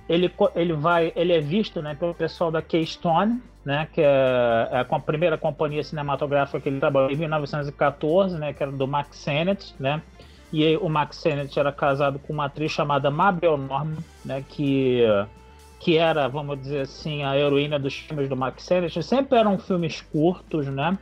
[0.09, 4.79] ele, ele vai, ele é visto, né, pelo pessoal da Keystone, né, que é, é
[4.79, 9.75] a primeira companhia cinematográfica que ele trabalhou em 1914, né, que era do Max Sennett,
[9.77, 10.01] né,
[10.53, 15.01] e aí, o Max Sennett era casado com uma atriz chamada Mabel Norman, né, que,
[15.81, 19.03] que era, vamos dizer assim, a heroína dos filmes do Max Sennett.
[19.03, 20.97] Sempre eram filmes curtos, né?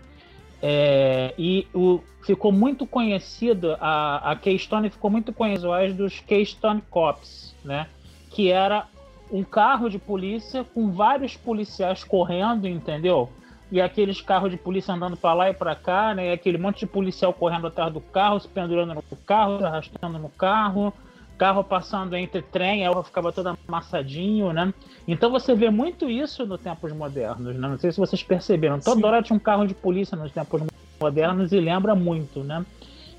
[0.64, 7.56] É, e o, ficou muito conhecido, a, a Keystone ficou muito conhecida dos Keystone Cops,
[7.64, 7.86] né?
[8.32, 8.88] Que era
[9.32, 13.30] um carro de polícia com vários policiais correndo, entendeu?
[13.72, 16.30] e aqueles carros de polícia andando para lá e para cá, né?
[16.30, 20.20] E aquele monte de policial correndo atrás do carro, se pendurando no carro, se arrastando
[20.20, 20.94] no carro,
[21.38, 24.74] carro passando entre trem, aí ficava todo amassadinho, né?
[25.08, 27.68] Então você vê muito isso nos tempos modernos, né?
[27.68, 28.80] Não sei se vocês perceberam.
[28.80, 29.06] Toda Sim.
[29.06, 30.62] hora tinha um carro de polícia nos tempos
[31.02, 32.66] modernos e lembra muito, né?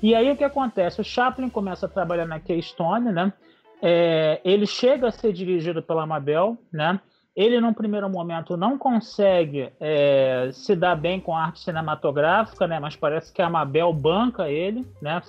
[0.01, 1.01] E aí o que acontece?
[1.01, 3.33] O Chaplin começa a trabalhar na Keystone, né?
[3.81, 6.99] É, ele chega a ser dirigido pela Mabel, né?
[7.35, 12.79] Ele, num primeiro momento, não consegue é, se dar bem com a arte cinematográfica, né?
[12.79, 15.21] Mas parece que a Mabel banca ele, né?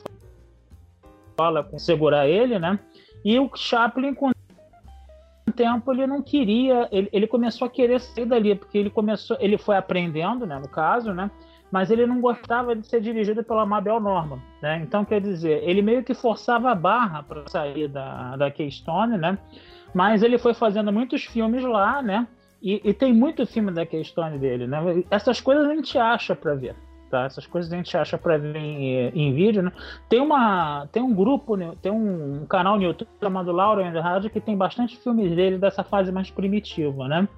[1.37, 2.79] Fala com segurar ele, né?
[3.23, 8.25] E o Chaplin, com o tempo, ele não queria, ele, ele começou a querer sair
[8.25, 10.59] dali, porque ele começou, ele foi aprendendo, né?
[10.59, 11.31] No caso, né?
[11.71, 14.81] Mas ele não gostava de ser dirigido pela Mabel Norman, né?
[14.83, 19.39] Então, quer dizer, ele meio que forçava a barra para sair da, da Keystone, né?
[19.95, 22.27] Mas ele foi fazendo muitos filmes lá, né?
[22.63, 25.05] E, e tem muito filme da Keystone dele, né?
[25.11, 26.75] Essas coisas a gente acha para ver,
[27.11, 27.25] tá?
[27.25, 29.73] Essas coisas a gente acha para ver em, em, vídeo, né?
[30.09, 31.73] Tem uma, tem um grupo, né?
[31.81, 35.85] tem um, canal no YouTube chamado Laura and Rádio que tem bastante filmes dele dessa
[35.85, 37.29] fase mais primitiva, né?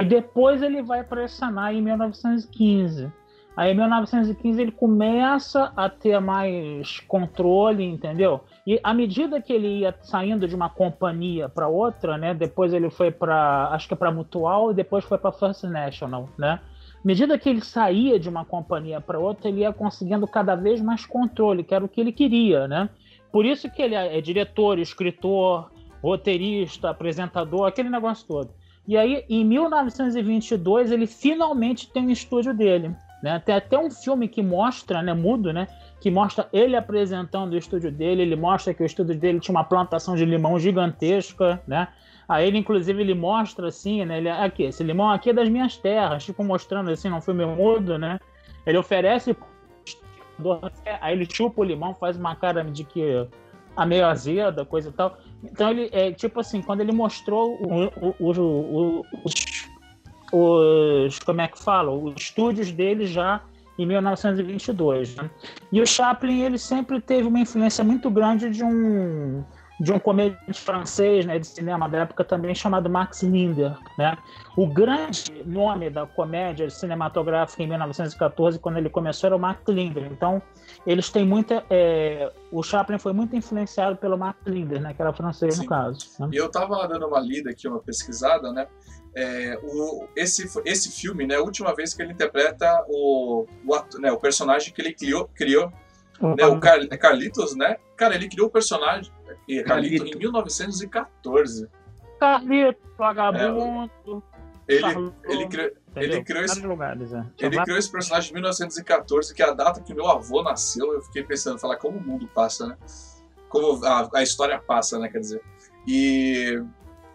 [0.00, 3.10] E depois ele vai para essa em 1915.
[3.56, 8.42] Aí em 1915 ele começa a ter mais controle, entendeu?
[8.66, 12.34] E à medida que ele ia saindo de uma companhia para outra, né?
[12.34, 16.28] Depois ele foi para, acho que é para Mutual e depois foi para First National,
[16.36, 16.60] né?
[17.02, 20.82] À medida que ele saía de uma companhia para outra, ele ia conseguindo cada vez
[20.82, 22.90] mais controle, que era o que ele queria, né?
[23.32, 25.70] Por isso que ele é diretor, escritor,
[26.02, 28.50] roteirista, apresentador, aquele negócio todo.
[28.86, 32.94] E aí, em 1922, ele finalmente tem um estúdio dele.
[33.26, 33.42] Né?
[33.44, 35.66] Tem até um filme que mostra, né, mudo, né,
[36.00, 38.22] que mostra ele apresentando o estúdio dele.
[38.22, 41.88] Ele mostra que o estúdio dele tinha uma plantação de limão gigantesca, né?
[42.28, 44.18] Aí ele, inclusive, ele mostra assim, né?
[44.18, 47.98] Ele, aqui, esse limão aqui é das minhas terras, tipo mostrando assim, num filme mudo,
[47.98, 48.20] né?
[48.64, 49.36] Ele oferece,
[51.00, 53.26] aí ele chupa o limão, faz uma cara de que
[53.76, 55.18] a meio azeda, coisa e tal.
[55.42, 57.86] Então ele é tipo assim, quando ele mostrou o,
[58.20, 59.34] o, o, os
[60.32, 63.42] os como é que fala, os estúdios dele já
[63.78, 65.16] em 1922.
[65.16, 65.30] Né?
[65.70, 69.44] E o Chaplin ele sempre teve uma influência muito grande de um
[69.78, 73.76] de um comediante francês né, de cinema da época também chamado Max Linder.
[73.98, 74.16] Né?
[74.56, 80.06] O grande nome da comédia cinematográfica em 1914, quando ele começou, era o Max Linder.
[80.10, 80.40] Então,
[80.86, 81.64] eles têm muita.
[81.68, 85.62] É, o Chaplin foi muito influenciado pelo Max Linder, né, que era francês Sim.
[85.62, 85.98] no caso.
[86.20, 86.30] Né?
[86.32, 88.66] E eu estava dando uma lida aqui, uma pesquisada, né?
[89.14, 93.98] É, o, esse, esse filme, né, a última vez que ele interpreta o, o, ato,
[93.98, 95.72] né, o personagem que ele criou, criou
[96.20, 96.34] uhum.
[96.34, 97.76] né, o Car, Carlitos, né?
[97.96, 99.12] Cara, ele criou o personagem
[99.46, 100.16] Carlito, Carlito.
[100.16, 101.68] em 1914.
[102.18, 104.22] Carlito, vagabundo.
[104.68, 107.24] É, ele, ele criou, Ele criou, esse, lugares, é.
[107.38, 110.92] ele criou esse personagem em 1914, que é a data que meu avô nasceu.
[110.92, 112.76] Eu fiquei pensando, falar como o mundo passa, né?
[113.48, 115.08] Como a, a história passa, né?
[115.08, 115.40] Quer dizer.
[115.86, 116.60] E,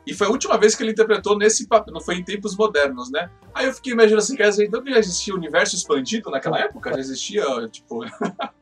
[0.07, 3.11] e foi a última vez que ele interpretou nesse papel, não foi em tempos modernos,
[3.11, 3.29] né?
[3.53, 6.93] Aí eu fiquei imaginando assim, quer dizer, então já existia o universo expandido naquela época?
[6.93, 8.05] Já existia, tipo.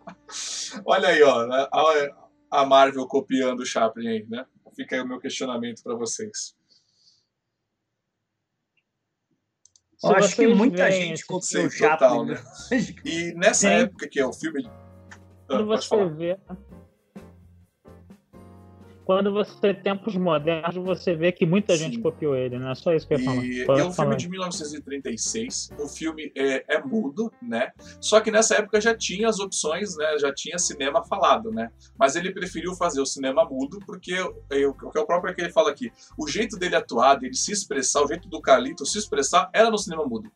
[0.85, 2.07] Olha aí, ó, a,
[2.51, 4.45] a Marvel copiando o Chaplin aí, né?
[4.75, 6.55] Fica aí o meu questionamento para vocês.
[10.01, 12.07] Eu acho que muita gente copiou o Chaplin.
[12.07, 12.35] Total, né?
[13.03, 13.75] E nessa Sim.
[13.75, 14.63] época que é o filme.
[15.47, 16.39] Quando ah, você vê
[19.09, 21.85] quando você tem tempos modernos, você vê que muita Sim.
[21.85, 23.43] gente copiou ele, não é só isso que eu ia falar.
[23.43, 27.71] E é um filme de 1936, o filme é, é, mudo, né?
[27.99, 30.19] Só que nessa época já tinha as opções, né?
[30.19, 31.71] Já tinha cinema falado, né?
[31.97, 34.31] Mas ele preferiu fazer o cinema mudo porque o
[34.91, 38.03] que é o próprio que ele fala aqui, o jeito dele atuar, dele se expressar,
[38.03, 40.31] o jeito do Carlito se expressar era no cinema mudo.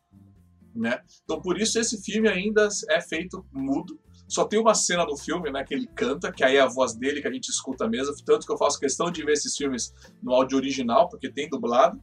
[0.74, 1.00] Né?
[1.22, 5.50] Então por isso esse filme ainda é feito mudo só tem uma cena do filme,
[5.50, 8.14] né, que ele canta, que aí é a voz dele que a gente escuta mesmo.
[8.24, 12.00] Tanto que eu faço questão de ver esses filmes no áudio original, porque tem dublado.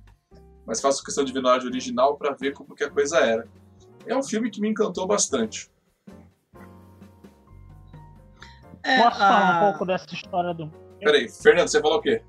[0.65, 3.47] Mas faço questão de ver no áudio original para ver como que a coisa era.
[4.05, 5.69] É um filme que me encantou bastante.
[8.83, 10.71] É, Posso falar um pouco dessa história do.
[10.99, 12.23] Peraí, Fernando, você falou o quê?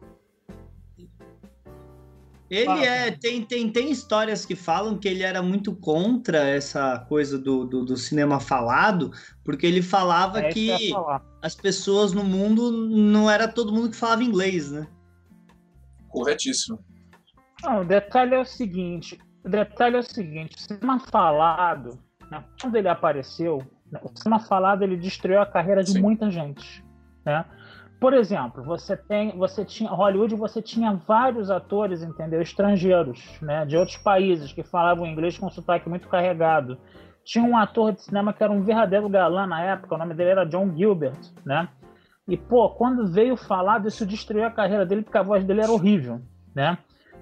[2.53, 3.11] Ele é.
[3.11, 7.83] Tem, tem, tem histórias que falam que ele era muito contra essa coisa do, do,
[7.83, 9.11] do cinema falado,
[9.43, 10.93] porque ele falava é que, que
[11.41, 14.87] as pessoas no mundo não era todo mundo que falava inglês, né?
[16.11, 16.79] Corretíssimo.
[17.62, 21.99] Não, o detalhe é o seguinte: o detalhe é o seguinte, o cinema falado,
[22.31, 26.03] né, quando ele apareceu, né, o cinema falado ele destruiu a carreira de Sim.
[26.03, 26.85] muita gente.
[27.25, 27.47] Né?
[28.03, 33.77] Por exemplo, você tem, você tinha Hollywood, você tinha vários atores, entendeu, estrangeiros, né, de
[33.77, 36.77] outros países que falavam inglês com sotaque muito carregado.
[37.25, 40.31] Tinha um ator de cinema que era um verdadeiro galã na época, o nome dele
[40.31, 41.69] era John Gilbert, né?
[42.27, 45.71] E pô, quando veio falar, isso destruiu a carreira dele porque a voz dele era
[45.71, 46.21] horrível,
[46.53, 46.79] né?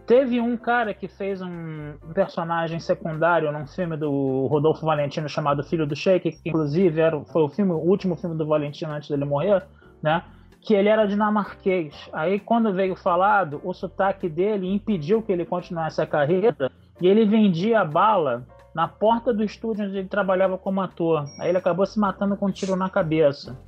[0.06, 5.86] Teve um cara que fez um personagem secundário num filme do Rodolfo Valentino chamado Filho
[5.86, 9.26] do Sheik, que inclusive era, foi o, filme, o último filme do Valentino antes dele
[9.26, 9.62] morrer,
[10.02, 10.24] né?
[10.60, 12.08] Que ele era dinamarquês.
[12.12, 16.70] Aí, quando veio falado, o sotaque dele impediu que ele continuasse a carreira
[17.00, 21.24] e ele vendia bala na porta do estúdio onde ele trabalhava como ator.
[21.40, 23.58] Aí ele acabou se matando com um tiro na cabeça.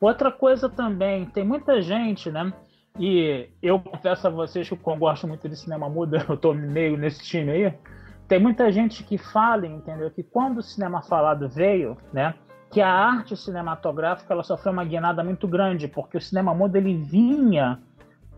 [0.00, 2.52] Outra coisa também, tem muita gente, né?
[2.98, 6.96] E eu confesso a vocês que eu gosto muito de cinema mudo, eu tô meio
[6.96, 7.74] nesse time aí.
[8.26, 10.10] Tem muita gente que fala, entendeu?
[10.10, 12.34] Que quando o cinema falado veio, né?
[12.70, 16.94] Que a arte cinematográfica ela sofreu uma guinada muito grande, porque o cinema mudo ele
[16.94, 17.78] vinha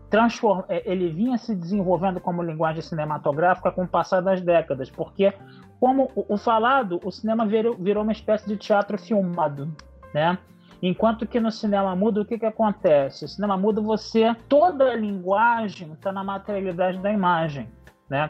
[0.09, 0.63] transform...
[0.69, 5.33] É, ele vinha se desenvolvendo como linguagem cinematográfica com o passar das décadas, porque
[5.79, 9.73] como o falado, o cinema virou, uma espécie de teatro filmado,
[10.13, 10.37] né?
[10.79, 13.25] Enquanto que no cinema mudo, o que, que acontece?
[13.25, 14.35] O cinema mudo, você.
[14.47, 17.67] Toda a linguagem está na materialidade da imagem.
[18.09, 18.29] Né?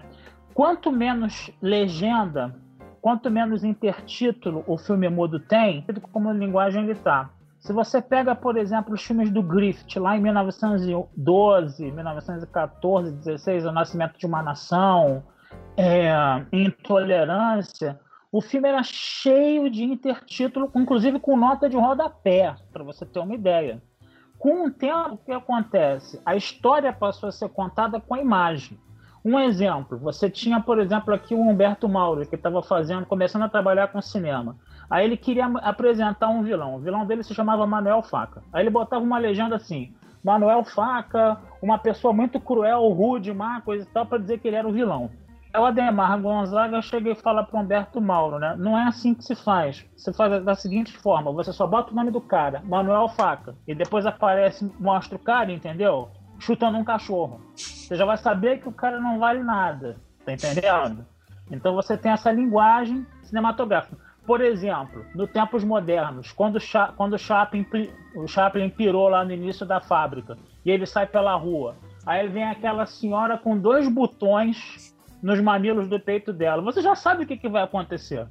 [0.53, 2.53] Quanto menos legenda
[3.01, 7.29] quanto menos intertítulo o filme mudo tem, como linguagem ele está.
[7.59, 13.71] Se você pega, por exemplo, os filmes do Griffith, lá em 1912, 1914, 16, O
[13.71, 15.23] Nascimento de uma Nação,
[15.77, 16.11] é,
[16.51, 17.99] Intolerância,
[18.31, 23.35] o filme era cheio de intertítulo, inclusive com nota de rodapé, para você ter uma
[23.35, 23.81] ideia.
[24.39, 26.19] Com o tempo, o que acontece?
[26.25, 28.79] A história passou a ser contada com a imagem.
[29.23, 33.49] Um exemplo, você tinha, por exemplo, aqui o Humberto Mauro, que estava fazendo, começando a
[33.49, 34.55] trabalhar com cinema.
[34.89, 36.75] Aí ele queria apresentar um vilão.
[36.75, 38.43] O vilão dele se chamava Manuel Faca.
[38.51, 43.83] Aí ele botava uma legenda assim: Manuel Faca, uma pessoa muito cruel, rude, má, coisa
[43.83, 45.09] e tal, para dizer que ele era o vilão.
[45.53, 48.55] Aí o Ademar Gonzaga chega e fala para Humberto Mauro, né?
[48.57, 49.85] Não é assim que se faz.
[49.95, 53.75] Você faz da seguinte forma: você só bota o nome do cara, Manuel Faca, e
[53.75, 56.09] depois aparece, mostra o cara, entendeu?
[56.41, 57.39] Chutando um cachorro.
[57.55, 59.97] Você já vai saber que o cara não vale nada.
[60.25, 61.05] Tá entendendo?
[61.49, 63.97] Então você tem essa linguagem cinematográfica.
[64.25, 66.59] Por exemplo, no tempos modernos, quando,
[66.95, 67.65] quando o, Chaplin,
[68.15, 71.75] o Chaplin pirou lá no início da fábrica e ele sai pela rua,
[72.05, 76.61] aí vem aquela senhora com dois botões nos mamilos do peito dela.
[76.61, 78.27] Você já sabe o que, que vai acontecer.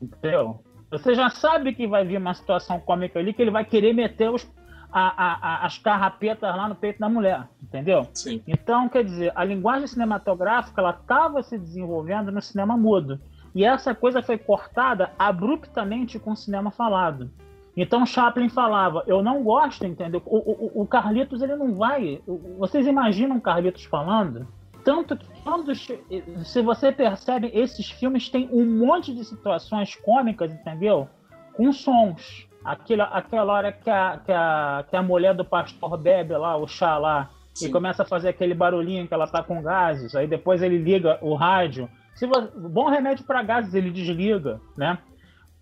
[0.00, 0.62] Entendeu?
[0.90, 4.30] Você já sabe que vai vir uma situação cômica ali que ele vai querer meter
[4.30, 4.48] os,
[4.90, 8.06] a, a, as carrapetas lá no peito da mulher, entendeu?
[8.14, 8.42] Sim.
[8.46, 13.20] Então, quer dizer, a linguagem cinematográfica ela estava se desenvolvendo no cinema mudo.
[13.54, 17.30] E essa coisa foi cortada abruptamente com o cinema falado.
[17.76, 20.22] Então Chaplin falava, eu não gosto, entendeu?
[20.24, 22.22] O, o, o Carlitos ele não vai.
[22.58, 24.46] Vocês imaginam Carlitos falando?
[24.86, 31.08] tanto que quando, se você percebe, esses filmes têm um monte de situações cômicas, entendeu?
[31.54, 32.46] Com sons.
[32.66, 36.66] Aquela, aquela hora que a, que, a, que a mulher do pastor bebe lá, o
[36.66, 37.68] chá lá, Sim.
[37.68, 41.18] e começa a fazer aquele barulhinho que ela tá com gases, aí depois ele liga
[41.22, 41.88] o rádio.
[42.14, 44.98] Se você, bom remédio para gases, ele desliga, né?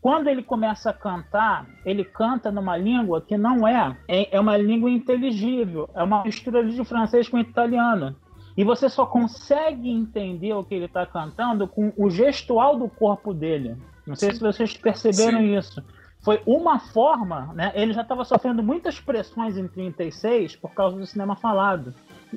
[0.01, 4.57] Quando ele começa a cantar, ele canta numa língua que não é, é, é uma
[4.57, 8.15] língua inteligível, é uma mistura de francês com italiano.
[8.57, 13.35] E você só consegue entender o que ele está cantando com o gestual do corpo
[13.35, 13.77] dele.
[14.07, 14.37] Não sei Sim.
[14.37, 15.57] se vocês perceberam Sim.
[15.57, 15.83] isso.
[16.25, 17.71] Foi uma forma, né?
[17.75, 21.95] Ele já estava sofrendo muitas pressões em 36 por causa do cinema falado.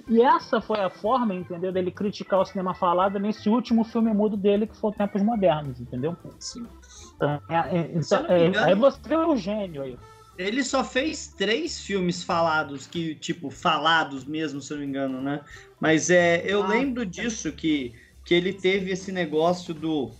[0.10, 4.36] E essa foi a forma, entendeu, dele criticar o cinema falado nesse último filme mudo
[4.36, 6.18] dele, que foi Tempos Modernos, entendeu?
[6.38, 6.68] Sim.
[7.16, 9.98] Então, é, é, então, é, aí você vê o gênio aí.
[10.38, 15.22] Ele só fez três filmes falados, que, tipo, falados mesmo, se eu não me engano,
[15.22, 15.42] né?
[15.80, 20.12] Mas é, eu ah, lembro disso, que, que ele teve esse negócio do.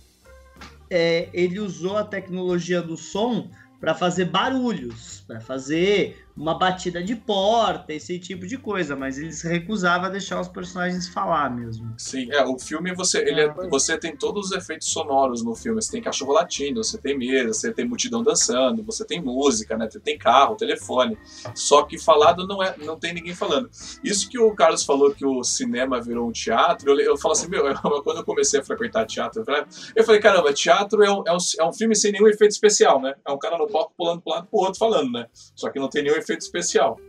[0.90, 7.16] É, ele usou a tecnologia do som para fazer barulhos, para fazer uma batida de
[7.16, 11.92] porta, esse tipo de coisa, mas ele se recusava a deixar os personagens falar mesmo.
[11.98, 15.82] Sim, é, o filme você, ele é, você tem todos os efeitos sonoros no filme,
[15.82, 19.88] você tem cachorro latindo, você tem mesa, você tem multidão dançando, você tem música, né,
[19.90, 21.18] você tem carro, telefone,
[21.54, 23.68] só que falado não é, não tem ninguém falando.
[24.04, 27.48] Isso que o Carlos falou que o cinema virou um teatro, eu, eu falo assim,
[27.48, 29.64] meu, eu, quando eu comecei a frequentar teatro, eu falei,
[29.96, 33.00] eu falei caramba, teatro é um, é, um, é um filme sem nenhum efeito especial,
[33.00, 35.26] né, é um cara no palco pulando pro lado pro outro falando, né,
[35.56, 37.00] só que não tem nenhum efeito efeito especial.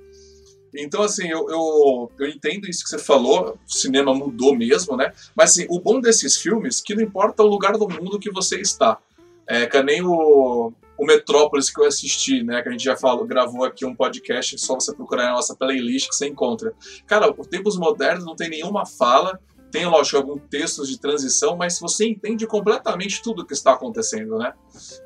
[0.74, 5.11] Então, assim, eu, eu, eu, entendo isso que você falou, o cinema mudou mesmo, né?
[5.36, 8.61] Mas, assim, o bom desses filmes que não importa o lugar do mundo que você
[8.61, 8.99] está.
[9.47, 12.61] É, que nem o, o Metrópolis que eu assisti, né?
[12.61, 16.09] Que a gente já falou, gravou aqui um podcast, só você procurar na nossa playlist
[16.09, 16.72] que você encontra.
[17.07, 19.39] Cara, os tempos modernos não tem nenhuma fala,
[19.72, 24.38] tem, lógico, alguns textos de transição, mas você entende completamente tudo o que está acontecendo,
[24.38, 24.53] né?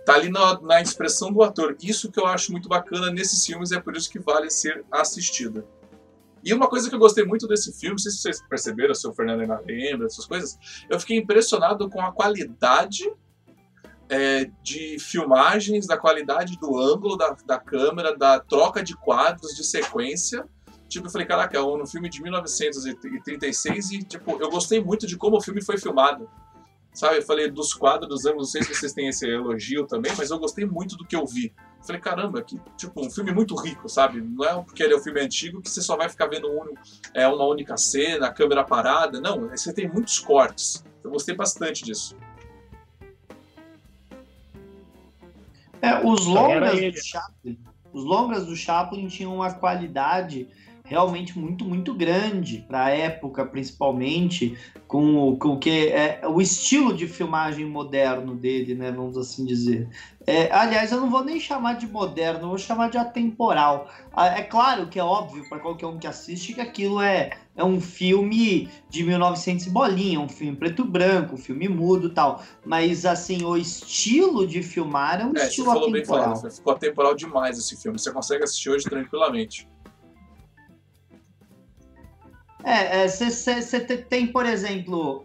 [0.06, 1.76] Tá ali na, na expressão do ator.
[1.82, 5.68] Isso que eu acho muito bacana nesses filmes é por isso que vale ser assistido.
[6.44, 9.08] E uma coisa que eu gostei muito desse filme, não sei se vocês perceberam, se
[9.08, 10.58] o Fernando ainda lembra dessas coisas,
[10.90, 13.10] eu fiquei impressionado com a qualidade
[14.10, 19.64] é, de filmagens, da qualidade do ângulo da, da câmera, da troca de quadros, de
[19.64, 20.46] sequência,
[20.94, 25.18] Tipo, eu falei, caraca, é um filme de 1936 e, tipo, eu gostei muito de
[25.18, 26.30] como o filme foi filmado.
[26.94, 30.12] Sabe, eu falei dos quadros, dos ângulos, não sei se vocês têm esse elogio também,
[30.16, 31.52] mas eu gostei muito do que eu vi.
[31.80, 34.22] Eu falei, caramba, que, tipo, um filme muito rico, sabe?
[34.22, 36.76] Não é porque ele é um filme antigo que você só vai ficar vendo um,
[37.16, 39.20] é, uma única cena, a câmera parada.
[39.20, 40.86] Não, você tem muitos cortes.
[41.04, 42.16] Eu gostei bastante disso.
[45.82, 47.60] É, os longas do Chaplin,
[47.92, 50.48] os longas do Chaplin tinham uma qualidade
[50.84, 54.58] realmente muito, muito grande para a época, principalmente,
[54.88, 58.92] com o, com o que é o estilo de filmagem moderno dele, né?
[58.92, 59.88] Vamos assim dizer.
[60.26, 63.90] É, aliás, eu não vou nem chamar de moderno, vou chamar de atemporal.
[64.16, 67.82] É claro que é óbvio para qualquer um que assiste que aquilo é, é um
[67.82, 72.44] filme de 1900 bolinha, um filme preto branco, um filme mudo tal.
[72.66, 75.92] Mas, assim, o estilo de filmar é um é, estilo atemporal.
[75.92, 77.98] Bem falado, ficou atemporal demais esse filme.
[77.98, 79.68] Você consegue assistir hoje tranquilamente.
[82.64, 85.24] É, você é, tem, por exemplo,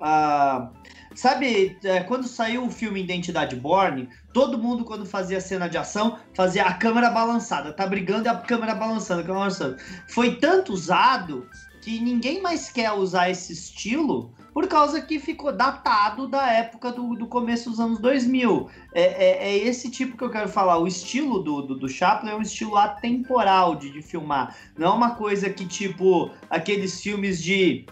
[1.14, 6.18] sabe, é, quando saiu o filme Identidade Born, todo mundo, quando fazia cena de ação,
[6.34, 9.76] fazia a câmera balançada, tá brigando e a câmera balançando, a câmera balançando.
[10.08, 11.48] Foi tanto usado
[11.80, 17.14] que ninguém mais quer usar esse estilo por causa que ficou datado da época do,
[17.14, 18.68] do começo dos anos 2000.
[18.92, 20.78] É, é, é, esse tipo que eu quero falar.
[20.78, 24.56] O estilo do, do, do Chaplin é um estilo atemporal de, de filmar.
[24.76, 27.86] Não é uma coisa que, tipo, aqueles filmes de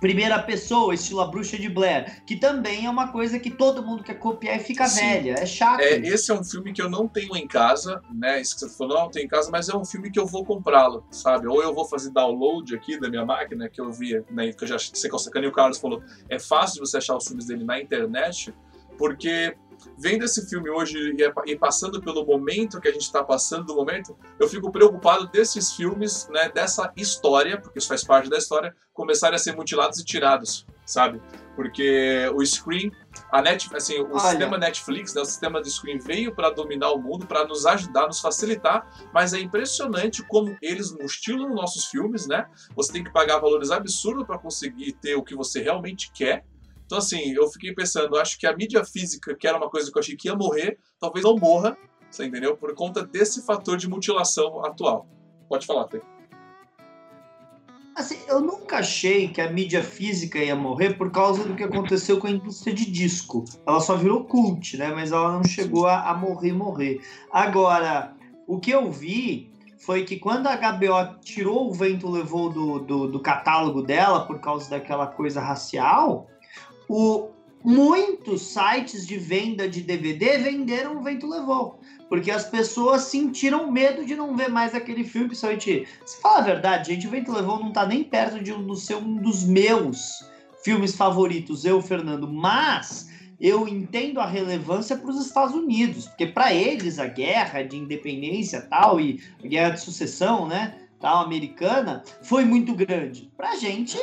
[0.00, 4.02] primeira pessoa, estilo A Bruxa de Blair, que também é uma coisa que todo mundo
[4.02, 5.00] quer copiar e fica Sim.
[5.00, 5.34] velha.
[5.38, 5.80] É chato.
[5.80, 8.40] É, esse é um filme que eu não tenho em casa, né?
[8.40, 10.44] Isso que você falou, não tenho em casa, mas é um filme que eu vou
[10.44, 11.46] comprá-lo, sabe?
[11.46, 14.52] Ou eu vou fazer download aqui da minha máquina, que eu vi, né?
[14.52, 17.64] Que eu já sei que o Carlos falou, é fácil você achar os filmes dele
[17.64, 18.54] na internet,
[18.96, 19.54] porque
[19.98, 21.14] vendo esse filme hoje
[21.46, 25.72] e passando pelo momento que a gente está passando do momento, eu fico preocupado desses
[25.72, 30.04] filmes, né, dessa história, porque isso faz parte da história, começarem a ser mutilados e
[30.04, 31.20] tirados, sabe?
[31.56, 32.90] Porque o Screen,
[33.30, 34.20] a Netflix, assim, o Olha.
[34.20, 38.06] sistema Netflix, né, o sistema de Screen veio para dominar o mundo, para nos ajudar,
[38.06, 42.46] nos facilitar, mas é impressionante como eles mutilam nossos filmes, né?
[42.74, 46.44] Você tem que pagar valores absurdos para conseguir ter o que você realmente quer.
[46.90, 49.96] Então, assim, eu fiquei pensando, acho que a mídia física, que era uma coisa que
[49.96, 51.78] eu achei que ia morrer, talvez não morra,
[52.10, 52.56] você entendeu?
[52.56, 55.06] Por conta desse fator de mutilação atual.
[55.48, 56.02] Pode falar, Fê.
[57.94, 62.18] Assim, eu nunca achei que a mídia física ia morrer por causa do que aconteceu
[62.18, 63.44] com a indústria de disco.
[63.64, 64.92] Ela só virou cult, né?
[64.92, 67.00] Mas ela não chegou a, a morrer, morrer.
[67.30, 68.16] Agora,
[68.48, 73.06] o que eu vi foi que quando a HBO tirou o vento levou do, do,
[73.06, 76.26] do catálogo dela por causa daquela coisa racial,
[76.90, 77.30] o,
[77.64, 81.80] muitos sites de venda de DVD venderam o vento levou
[82.10, 85.86] porque as pessoas sentiram medo de não ver mais aquele filme, principalmente.
[86.04, 88.96] Se fala a verdade, gente, o Vento Levou não tá nem perto de um, ser
[88.96, 90.28] um dos meus
[90.64, 93.08] filmes favoritos, eu, Fernando, mas
[93.40, 98.60] eu entendo a relevância para os Estados Unidos, porque para eles a guerra de independência
[98.60, 103.30] tal e a guerra de sucessão, né, tal americana, foi muito grande.
[103.36, 103.96] Para a gente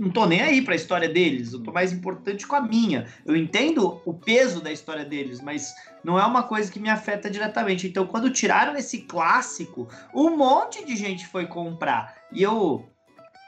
[0.00, 3.06] não tô nem aí para a história deles, eu tô mais importante com a minha.
[3.26, 7.28] Eu entendo o peso da história deles, mas não é uma coisa que me afeta
[7.28, 7.86] diretamente.
[7.86, 12.16] Então, quando tiraram esse clássico, um monte de gente foi comprar.
[12.32, 12.88] E eu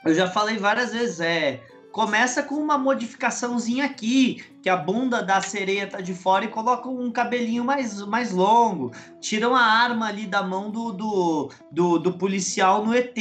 [0.04, 5.40] eu já falei várias vezes, é, começa com uma modificaçãozinha aqui, que a bunda da
[5.40, 8.92] sereia tá de fora e colocam um cabelinho mais, mais longo.
[9.20, 13.18] Tiram a arma ali da mão do, do, do, do, policial no ET.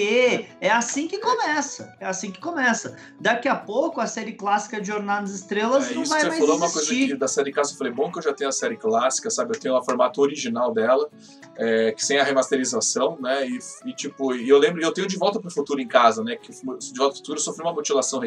[0.61, 1.95] É assim que começa.
[1.99, 2.95] É assim que começa.
[3.19, 6.39] Daqui a pouco a série clássica de Jornada das Estrelas é, não vai você mais
[6.39, 6.63] falou existir.
[6.63, 7.73] uma coisa aqui da série clássica.
[7.73, 9.55] Eu falei, bom que eu já tenho a série clássica, sabe?
[9.55, 11.09] Eu tenho o formato original dela,
[11.55, 13.47] é, que sem a remasterização, né?
[13.47, 16.23] E, e tipo, e eu lembro, eu tenho De Volta para o Futuro em casa,
[16.23, 16.35] né?
[16.35, 18.21] Que De Volta para o Futuro sofreu uma mutilação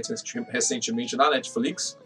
[0.51, 1.97] recentemente na Netflix.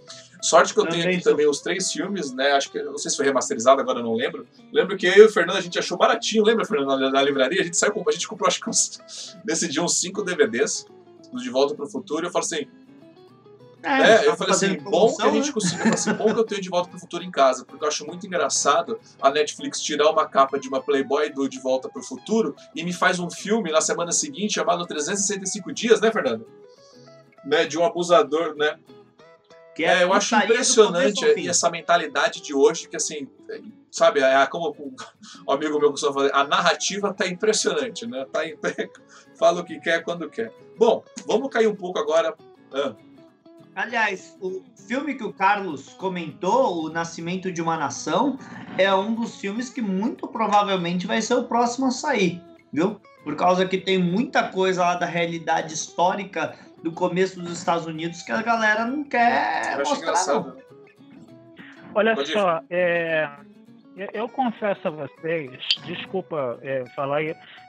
[0.40, 2.52] Sorte que eu tenho aqui também os três filmes, né?
[2.52, 4.46] Acho que não sei se foi remasterizado, agora não lembro.
[4.72, 7.60] Lembro que eu e o Fernando a gente achou baratinho, lembra, Fernando, na, livraria?
[7.60, 10.86] A gente saiu, a gente comprou, acho que uns, nesse dia uns cinco DVDs
[11.32, 12.24] do De Volta para o Futuro.
[12.24, 12.68] E eu falei assim.
[13.82, 15.52] É, é eu falei assim, bom que a gente né?
[15.52, 17.88] conseguiu, assim, bom que eu tenho De Volta para o Futuro em casa, porque eu
[17.88, 22.00] acho muito engraçado a Netflix tirar uma capa de uma Playboy do De Volta para
[22.00, 26.46] o Futuro e me faz um filme na semana seguinte chamado 365 Dias, né, Fernando?
[27.44, 28.78] Né, de um abusador, né?
[29.78, 33.28] Que é, é eu acho impressionante essa mentalidade de hoje, que assim,
[33.88, 34.74] sabe, é como
[35.46, 38.26] o amigo meu costuma fazer, a narrativa tá impressionante, né?
[38.32, 38.40] Tá,
[39.38, 40.52] fala o que quer quando quer.
[40.76, 42.34] Bom, vamos cair um pouco agora.
[42.72, 42.92] Ah.
[43.72, 48.36] Aliás, o filme que o Carlos comentou, O Nascimento de uma Nação,
[48.76, 53.00] é um dos filmes que muito provavelmente vai ser o próximo a sair, viu?
[53.28, 58.22] Por causa que tem muita coisa lá da realidade histórica do começo dos Estados Unidos
[58.22, 60.56] que a galera não quer mostrar, não.
[61.94, 63.28] Olha Pode só, é,
[64.14, 65.50] eu confesso a vocês,
[65.84, 67.20] desculpa é, falar,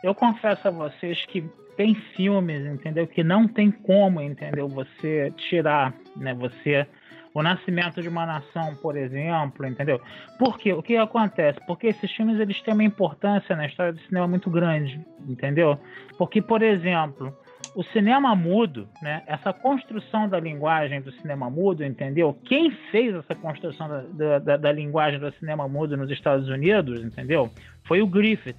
[0.01, 1.41] eu confesso a vocês que
[1.75, 6.87] tem filmes, entendeu, que não tem como, entendeu, você tirar, né, você
[7.33, 10.01] o nascimento de uma nação, por exemplo, entendeu?
[10.37, 11.59] Porque o que acontece?
[11.67, 15.79] Porque esses filmes eles têm uma importância na história do cinema muito grande, entendeu?
[16.17, 17.35] Porque, por exemplo,
[17.75, 22.37] o cinema mudo, né, essa construção da linguagem do cinema mudo, entendeu?
[22.45, 27.51] Quem fez essa construção da, da, da, linguagem do cinema mudo nos Estados Unidos, entendeu?
[27.83, 28.57] Foi o Griffith,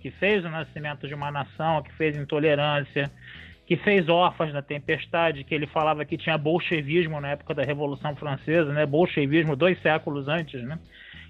[0.00, 3.10] que fez o Nascimento de uma Nação, que fez Intolerância,
[3.70, 8.16] que fez Órfãs da Tempestade, que ele falava que tinha bolchevismo na época da Revolução
[8.16, 8.84] Francesa, né?
[8.84, 10.76] Bolchevismo dois séculos antes, né?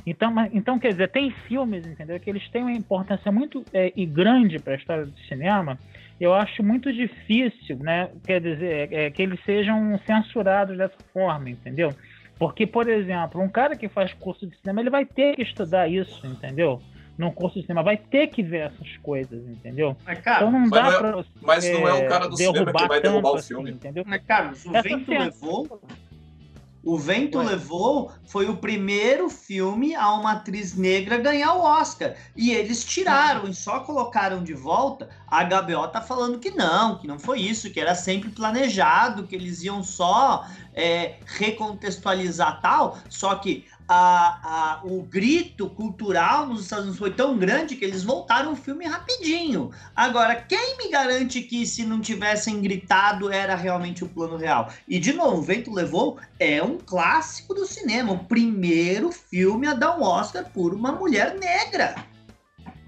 [0.07, 2.19] Então, então, quer dizer, tem filmes, entendeu?
[2.19, 5.79] Que eles têm uma importância muito é, e grande para a história do cinema,
[6.19, 8.09] eu acho muito difícil, né?
[8.25, 11.95] Quer dizer, é, que eles sejam censurados dessa forma, entendeu?
[12.39, 15.89] Porque, por exemplo, um cara que faz curso de cinema, ele vai ter que estudar
[15.89, 16.81] isso, entendeu?
[17.21, 19.95] Num curso de cinema, vai ter que ver essas coisas, entendeu?
[20.07, 22.73] Mas, cara, então não dá mas, pra você, mas não é o cara do cinema
[22.73, 23.73] que vai derrubar o assim, filme.
[23.73, 24.05] entendeu?
[24.07, 25.83] Mas, Carlos, o Essa vento levou
[26.83, 27.45] o Vento Ué.
[27.45, 32.15] Levou foi o primeiro filme a uma atriz negra ganhar o Oscar.
[32.35, 35.09] E eles tiraram e só colocaram de volta.
[35.27, 39.35] A HBO tá falando que não, que não foi isso, que era sempre planejado, que
[39.35, 42.97] eles iam só é, recontextualizar tal.
[43.11, 48.05] Só que a, a, o grito cultural nos Estados Unidos foi tão grande que eles
[48.05, 49.73] voltaram o filme rapidinho.
[49.97, 54.73] Agora, quem me garante que se não tivessem gritado era realmente o plano real?
[54.87, 59.75] E de novo, o Vento Levou é um clássico do cinema, o primeiro filme a
[59.75, 61.97] dar um Oscar por uma mulher negra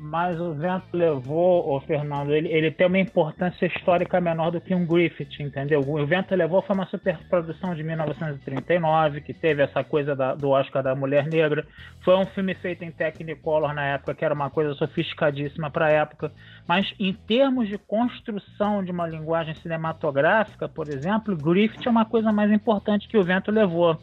[0.02, 4.74] mas o vento levou, o Fernando, ele, ele tem uma importância histórica menor do que
[4.74, 5.78] um Griffith, entendeu?
[5.78, 10.82] O vento levou foi uma superprodução de 1939, que teve essa coisa da, do Oscar
[10.82, 11.64] da Mulher Negra.
[12.00, 15.90] Foi um filme feito em Technicolor na época, que era uma coisa sofisticadíssima para a
[15.90, 16.32] época.
[16.66, 22.32] Mas em termos de construção de uma linguagem cinematográfica, por exemplo, Griffith é uma coisa
[22.32, 23.96] mais importante que o vento levou.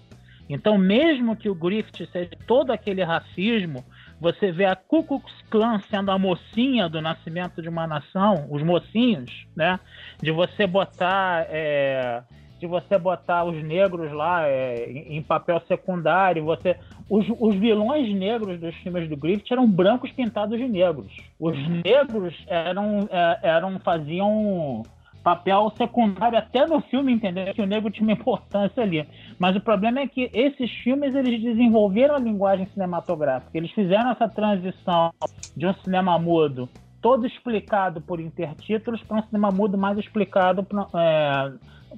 [0.49, 3.83] Então, mesmo que o Griffith seja todo aquele racismo,
[4.19, 8.61] você vê a Ku Klux Klan sendo a mocinha do nascimento de uma nação, os
[8.61, 9.79] mocinhos, né?
[10.21, 12.21] De você botar é,
[12.59, 16.75] de você botar os negros lá é, em papel secundário, você
[17.09, 21.15] os, os, vilões negros dos filmes do Griffith eram brancos pintados de negros.
[21.39, 24.83] Os negros eram, é, eram faziam
[25.23, 27.53] papel secundário até no filme, entendeu?
[27.53, 29.07] Que o negro tinha uma importância ali.
[29.37, 33.57] Mas o problema é que esses filmes eles desenvolveram a linguagem cinematográfica.
[33.57, 35.11] Eles fizeram essa transição
[35.55, 36.69] de um cinema mudo
[37.01, 40.65] todo explicado por intertítulos para um cinema mudo mais explicado
[40.95, 41.51] é,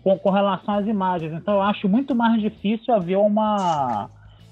[0.04, 1.34] com, com relação às imagens.
[1.34, 4.10] Então eu acho muito mais difícil haver uma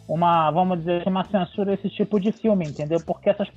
[0.07, 2.99] uma, vamos dizer, uma censura esse tipo de filme, entendeu?
[3.05, 3.47] Porque essas,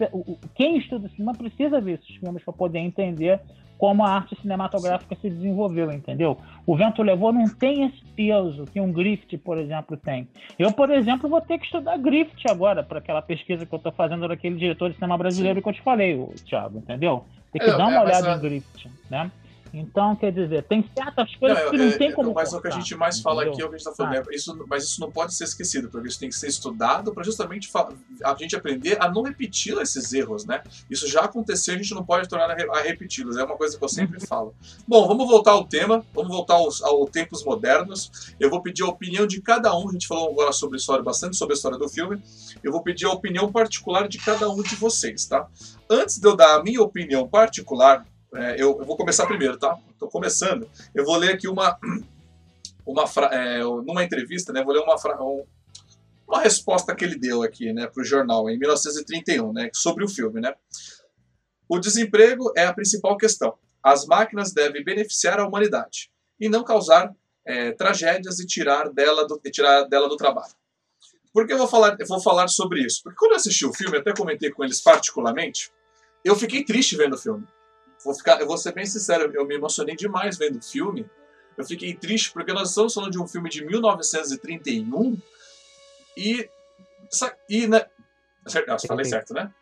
[0.55, 3.41] quem estuda cinema precisa ver esses filmes para poder entender
[3.83, 6.39] como a arte cinematográfica se desenvolveu, entendeu?
[6.65, 10.29] O Vento Levou não tem esse peso que um Griffith, por exemplo, tem.
[10.57, 13.91] Eu, por exemplo, vou ter que estudar Griffith agora para aquela pesquisa que eu estou
[13.91, 15.63] fazendo daquele diretor de cinema brasileiro Sim.
[15.65, 17.25] que eu te falei, Thiago, entendeu?
[17.51, 19.29] Tem que é, dar uma é, olhada em Griffith, né?
[19.73, 22.35] Então, quer dizer, tem certas coisas não, que não é, tem é, como.
[22.35, 23.93] Mas cortar, o que a gente mais fala aqui é o que a gente está
[23.93, 24.31] falando.
[24.31, 27.71] Isso, mas isso não pode ser esquecido, porque isso tem que ser estudado para justamente
[28.23, 30.63] a gente aprender a não repetir esses erros, né?
[30.91, 33.39] Isso já aconteceu, a gente não pode tornar a repeti-los.
[33.39, 34.27] É uma coisa que eu sempre uhum.
[34.27, 34.55] falo.
[34.87, 38.35] Bom, vamos voltar ao tema, vamos voltar aos, aos tempos modernos.
[38.39, 39.89] Eu vou pedir a opinião de cada um.
[39.89, 42.23] A gente falou agora sobre história, bastante sobre a história do filme.
[42.63, 45.49] Eu vou pedir a opinião particular de cada um de vocês, tá?
[45.89, 48.05] Antes de eu dar a minha opinião particular,
[48.35, 49.79] é, eu, eu, vou começar primeiro, tá?
[49.91, 50.69] Estou começando.
[50.95, 51.79] Eu vou ler aqui uma,
[52.87, 54.65] uma é, numa entrevista, né?
[54.65, 54.97] Vou ler uma,
[56.27, 60.09] uma resposta que ele deu aqui, né, para o jornal em 1931, né, sobre o
[60.09, 60.55] filme, né?
[61.69, 63.55] O desemprego é a principal questão.
[63.83, 66.11] As máquinas devem beneficiar a humanidade
[66.41, 67.15] e não causar
[67.47, 70.55] é, tragédias e tirar dela do, tirar dela do trabalho.
[71.33, 73.03] Por que eu vou falar, eu vou falar sobre isso?
[73.03, 75.71] Porque quando eu assisti o filme, até comentei com eles particularmente,
[76.25, 77.47] eu fiquei triste vendo o filme.
[78.05, 81.09] Vou ficar, eu vou ser bem sincero, eu me emocionei demais vendo o filme.
[81.57, 85.19] Eu fiquei triste porque nós estamos falando de um filme de 1931
[86.17, 86.49] e.
[87.49, 87.87] e né,
[88.69, 89.53] ah, falei certo, né?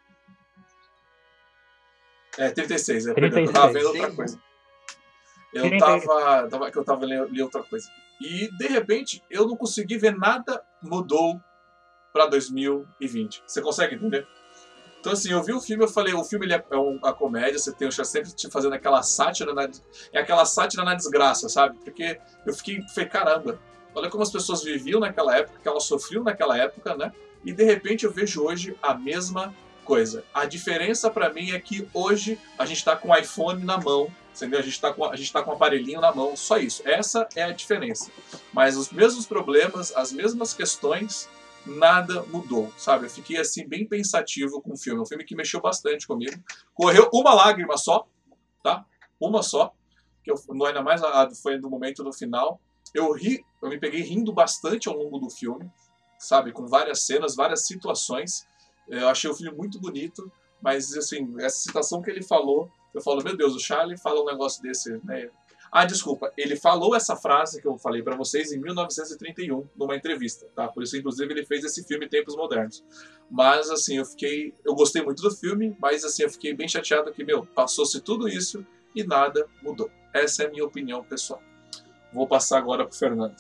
[2.39, 3.47] É, 36, é, 36.
[3.49, 4.41] eu tava vendo outra coisa.
[5.53, 7.91] Eu tava, tava, eu tava lendo outra coisa.
[8.21, 11.41] E, de repente, eu não consegui ver nada mudou
[12.13, 13.43] para 2020.
[13.47, 14.27] Você consegue entender?
[15.01, 17.73] Então, assim, eu vi o filme, eu falei, o filme é, é uma comédia, você
[17.73, 19.69] tem o sempre te fazendo aquela sátira, na,
[20.13, 21.79] é aquela sátira na desgraça, sabe?
[21.83, 23.59] Porque eu fiquei, falei, caramba,
[23.95, 27.13] olha como as pessoas viviam naquela época, que elas sofriam naquela época, né?
[27.43, 29.55] E de repente eu vejo hoje a mesma
[29.87, 30.23] coisa.
[30.35, 34.07] A diferença para mim é que hoje a gente está com o iPhone na mão,
[34.37, 34.59] entendeu?
[34.59, 36.83] A gente está com a gente tá com um aparelhinho na mão, só isso.
[36.87, 38.11] Essa é a diferença.
[38.53, 41.27] Mas os mesmos problemas, as mesmas questões
[41.67, 43.07] nada mudou, sabe?
[43.07, 44.99] Eu fiquei assim bem pensativo com o filme.
[44.99, 46.43] É um filme que mexeu bastante comigo.
[46.75, 48.07] Correu uma lágrima só,
[48.63, 48.85] tá?
[49.21, 49.73] Uma só.
[50.23, 50.37] Que eu,
[50.67, 51.01] ainda mais
[51.43, 52.61] foi no momento do final.
[52.95, 55.71] Eu ri, eu me peguei rindo bastante ao longo do filme,
[56.19, 56.53] sabe?
[56.53, 58.47] Com várias cenas, várias situações.
[58.89, 60.31] Eu achei o filme muito bonito,
[60.61, 64.27] mas assim, essa citação que ele falou, eu falo, meu Deus, o Charlie fala um
[64.27, 65.31] negócio desse, né?
[65.73, 70.47] Ah, desculpa, ele falou essa frase que eu falei para vocês em 1931, numa entrevista,
[70.55, 70.67] tá?
[70.67, 72.85] Por isso, inclusive, ele fez esse filme Tempos Modernos.
[73.31, 74.53] Mas, assim, eu fiquei.
[74.65, 78.29] Eu gostei muito do filme, mas, assim, eu fiquei bem chateado que, meu, passou-se tudo
[78.29, 79.89] isso e nada mudou.
[80.13, 81.41] Essa é a minha opinião pessoal.
[82.13, 83.37] Vou passar agora pro Fernando.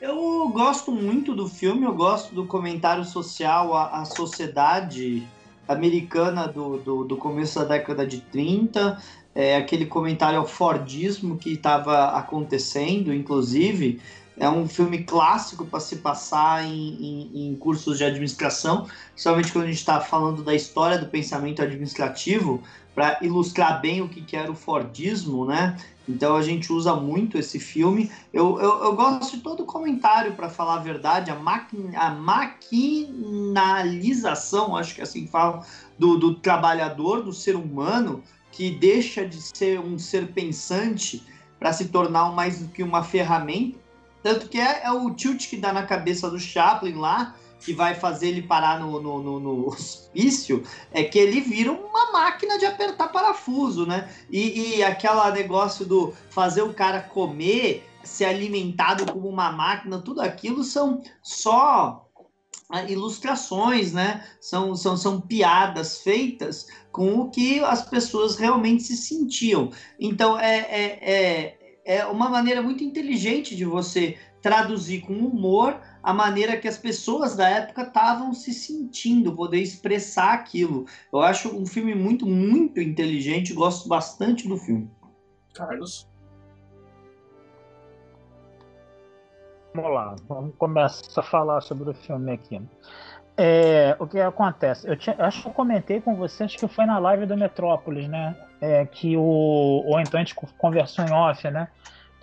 [0.00, 5.26] Eu gosto muito do filme, eu gosto do comentário social, a sociedade
[5.68, 9.00] americana do, do, do, começo da década de 30,
[9.34, 14.00] é, aquele comentário ao Fordismo que estava acontecendo, inclusive.
[14.40, 19.64] É um filme clássico para se passar em, em, em, cursos de administração, principalmente quando
[19.64, 22.62] a gente está falando da história do pensamento administrativo,
[22.98, 25.76] para ilustrar bem o que, que era o Fordismo, né?
[26.08, 28.10] Então a gente usa muito esse filme.
[28.32, 34.74] Eu, eu, eu gosto de todo comentário, para falar a verdade, a, maqui, a maquinalização,
[34.74, 35.64] acho que é assim fala,
[35.96, 38.20] do, do trabalhador, do ser humano,
[38.50, 41.24] que deixa de ser um ser pensante
[41.56, 43.78] para se tornar mais do que uma ferramenta.
[44.24, 47.94] Tanto que é, é o tilt que dá na cabeça do Chaplin lá, que vai
[47.94, 52.66] fazer ele parar no, no, no, no, hospício é que ele vira uma máquina de
[52.66, 54.08] apertar parafuso, né?
[54.30, 60.20] E, e aquele negócio do fazer o cara comer, ser alimentado como uma máquina, tudo
[60.20, 62.08] aquilo são só
[62.70, 64.24] ah, ilustrações, né?
[64.40, 69.70] São, são, são piadas feitas com o que as pessoas realmente se sentiam.
[69.98, 76.14] Então é, é, é, é uma maneira muito inteligente de você traduzir com humor a
[76.14, 80.86] maneira que as pessoas da época estavam se sentindo, poder expressar aquilo.
[81.12, 84.90] Eu acho um filme muito, muito inteligente, gosto bastante do filme.
[85.52, 86.08] Carlos?
[89.74, 92.58] Vamos lá, vamos começar a falar sobre o filme aqui.
[93.36, 94.88] É, o que acontece?
[94.88, 98.34] Eu tinha, acho que eu comentei com vocês que foi na live do Metrópolis, né?
[98.62, 99.84] É, que o.
[99.84, 101.68] Ou então a gente conversou em off, né?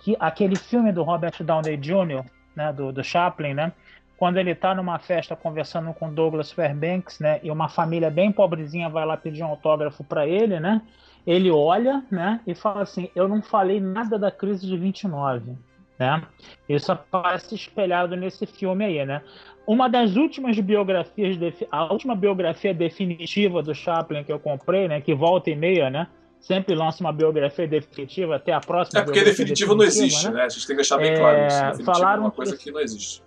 [0.00, 2.24] Que aquele filme do Robert Downey Jr.,
[2.56, 2.72] né?
[2.72, 3.72] Do, do Chaplin, né?
[4.16, 7.38] Quando ele está numa festa conversando com Douglas Fairbanks, né?
[7.42, 10.80] E uma família bem pobrezinha vai lá pedir um autógrafo para ele, né?
[11.26, 12.40] Ele olha, né?
[12.46, 15.54] E fala assim: Eu não falei nada da crise de 29.
[15.98, 16.22] Né?
[16.68, 19.22] Isso aparece espelhado nesse filme aí, né?
[19.66, 21.36] Uma das últimas biografias,
[21.70, 25.00] a última biografia definitiva do Chaplin que eu comprei, né?
[25.00, 26.06] Que volta e meia, né?
[26.46, 29.00] Sempre lança uma biografia definitiva até a próxima.
[29.00, 30.34] É porque definitiva não existe, né?
[30.34, 30.42] né?
[30.44, 31.84] A gente tem que deixar bem é, claro isso.
[31.84, 32.64] Falaram é uma coisa que...
[32.64, 33.20] que não existe.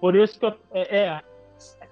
[0.00, 1.22] Por isso que eu, é, é,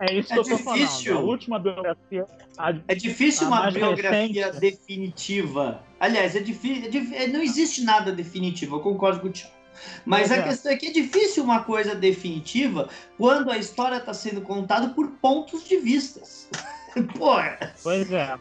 [0.01, 1.13] é isso é que eu tô difícil.
[1.13, 1.25] falando.
[1.25, 2.27] A última biografia.
[2.59, 4.61] A, é difícil uma biografia recente.
[4.61, 5.81] definitiva.
[6.01, 6.91] Aliás, é difícil.
[7.15, 9.55] É, não existe nada definitivo, eu concordo com o Tiago.
[10.05, 14.41] Mas a questão é que é difícil uma coisa definitiva quando a história está sendo
[14.41, 16.49] contada por pontos de vistas.
[17.17, 17.73] Porra.
[17.85, 18.37] Pois é.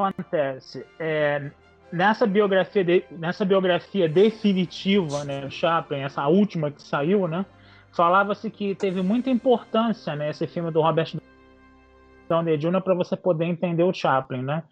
[0.00, 0.86] Acontece.
[0.98, 1.50] É,
[1.92, 7.44] nessa biografia de, nessa biografia definitiva, né, Chaplin, essa última que saiu, né,
[7.92, 11.16] falava-se que teve muita importância né, esse filme do Robert
[12.28, 12.80] Downey Jr.
[12.82, 14.62] para você poder entender o Chaplin, né?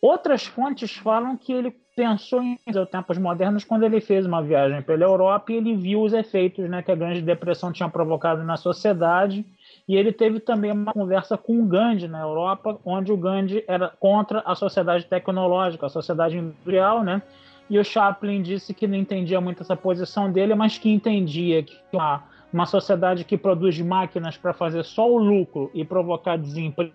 [0.00, 2.58] Outras fontes falam que ele pensou em
[2.90, 6.82] tempos modernos quando ele fez uma viagem pela Europa e ele viu os efeitos né,
[6.82, 9.46] que a Grande Depressão tinha provocado na sociedade.
[9.92, 13.90] E ele teve também uma conversa com o Gandhi na Europa, onde o Gandhi era
[13.90, 17.20] contra a sociedade tecnológica, a sociedade industrial, né?
[17.68, 21.76] E o Chaplin disse que não entendia muito essa posição dele, mas que entendia que
[21.92, 26.94] uma, uma sociedade que produz máquinas para fazer só o lucro e provocar desemprego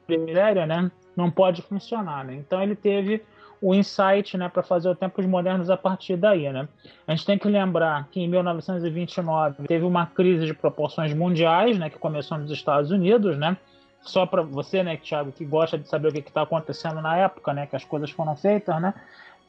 [0.66, 0.92] né?
[1.16, 2.34] Não pode funcionar, né?
[2.34, 3.22] Então ele teve
[3.62, 6.52] o insight né, para fazer o Tempos Modernos a partir daí.
[6.52, 6.68] Né?
[7.08, 11.90] A gente tem que lembrar que em 1929 teve uma crise de proporções mundiais, né,
[11.90, 13.58] que começou nos Estados Unidos, né?
[14.02, 17.52] Só para você, né, Thiago, que gosta de saber o que está acontecendo na época,
[17.54, 18.94] né, que as coisas foram feitas, né?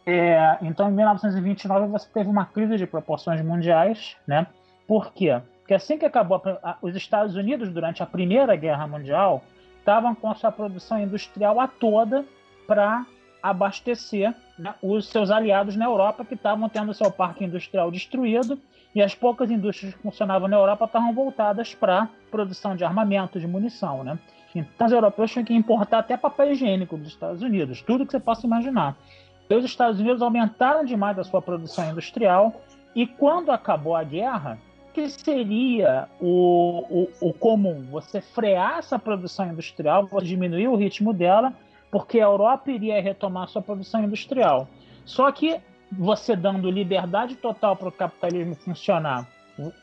[0.07, 4.47] É, então, em 1929 você teve uma crise de proporções mundiais, né?
[4.87, 5.39] Por quê?
[5.59, 9.45] Porque assim que acabou a, os Estados Unidos durante a Primeira Guerra Mundial
[9.79, 12.25] estavam com a sua produção industrial a toda
[12.67, 13.05] para
[13.43, 18.59] abastecer né, os seus aliados na Europa que estavam tendo seu parque industrial destruído
[18.95, 23.47] e as poucas indústrias que funcionavam na Europa estavam voltadas para produção de armamento, de
[23.47, 24.19] munição, né?
[24.55, 28.21] Então os europeus tinham que importar até papel higiênico dos Estados Unidos, tudo que você
[28.21, 28.97] possa imaginar.
[29.49, 32.61] E os Estados Unidos aumentaram demais a sua produção industrial
[32.95, 34.59] e quando acabou a guerra,
[34.93, 37.87] que seria o, o, o comum?
[37.91, 41.55] Você frear essa produção industrial, você diminuir o ritmo dela
[41.91, 44.69] porque a Europa iria retomar sua produção industrial.
[45.05, 45.61] Só que
[45.91, 49.27] você dando liberdade total para o capitalismo funcionar,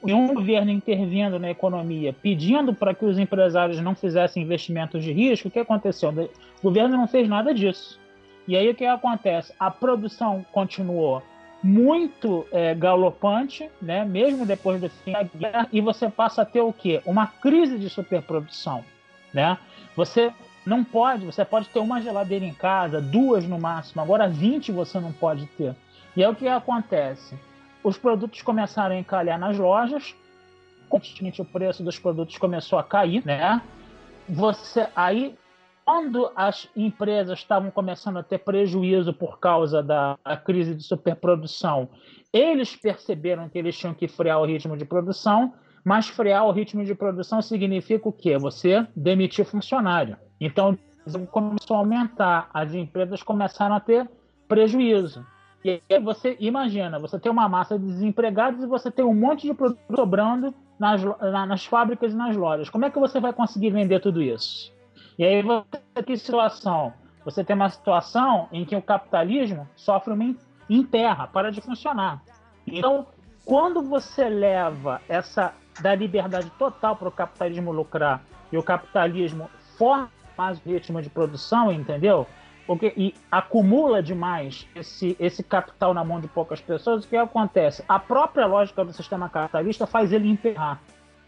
[0.05, 5.11] e um governo intervindo na economia, pedindo para que os empresários não fizessem investimentos de
[5.11, 6.11] risco, o que aconteceu?
[6.11, 7.99] O governo não fez nada disso.
[8.47, 9.53] E aí o que acontece?
[9.59, 11.21] A produção continuou
[11.61, 14.05] muito é, galopante, né?
[14.05, 17.01] mesmo depois do fim da guerra, e você passa a ter o quê?
[17.05, 18.85] Uma crise de superprodução.
[19.33, 19.57] Né?
[19.95, 20.31] Você
[20.65, 24.99] não pode, você pode ter uma geladeira em casa, duas no máximo, agora 20 você
[24.99, 25.75] não pode ter.
[26.15, 27.37] E é o que acontece.
[27.83, 30.15] Os produtos começaram a encalhar nas lojas,
[30.89, 33.61] consequentemente o preço dos produtos começou a cair, né?
[34.27, 35.37] Você aí
[35.85, 41.87] quando as empresas estavam começando a ter prejuízo por causa da crise de superprodução,
[42.33, 45.53] eles perceberam que eles tinham que frear o ritmo de produção,
[45.85, 48.39] mas frear o ritmo de produção significa o quê?
[48.39, 50.17] Você demitir funcionário.
[50.41, 50.75] Então,
[51.31, 54.09] começou a aumentar, as empresas começaram a ter
[54.47, 55.23] prejuízo.
[55.63, 59.47] E aí você imagina, você tem uma massa de desempregados e você tem um monte
[59.47, 61.03] de produto sobrando nas,
[61.47, 62.69] nas fábricas e nas lojas.
[62.69, 64.73] Como é que você vai conseguir vender tudo isso?
[65.19, 66.93] E aí você tem situação.
[67.23, 70.35] Você tem uma situação em que o capitalismo sofre uma
[70.69, 72.21] enterra, para de funcionar.
[72.65, 73.07] Então,
[73.43, 78.21] quando você leva essa da liberdade total para o capitalismo lucrar
[78.51, 82.27] e o capitalismo forma mais o ritmo de produção, entendeu?
[82.67, 87.83] Porque, e acumula demais esse, esse capital na mão de poucas pessoas, o que acontece?
[87.87, 90.81] A própria lógica do sistema capitalista faz ele emperrar.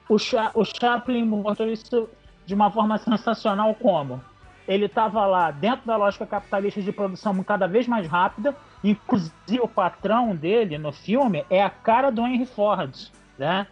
[0.09, 2.09] O, Cha, o Chaplin mostrou isso
[2.45, 4.21] de uma forma sensacional como?
[4.67, 9.67] Ele estava lá dentro da lógica capitalista de produção cada vez mais rápida, inclusive o
[9.67, 13.67] patrão dele no filme é a cara do Henry Ford, né?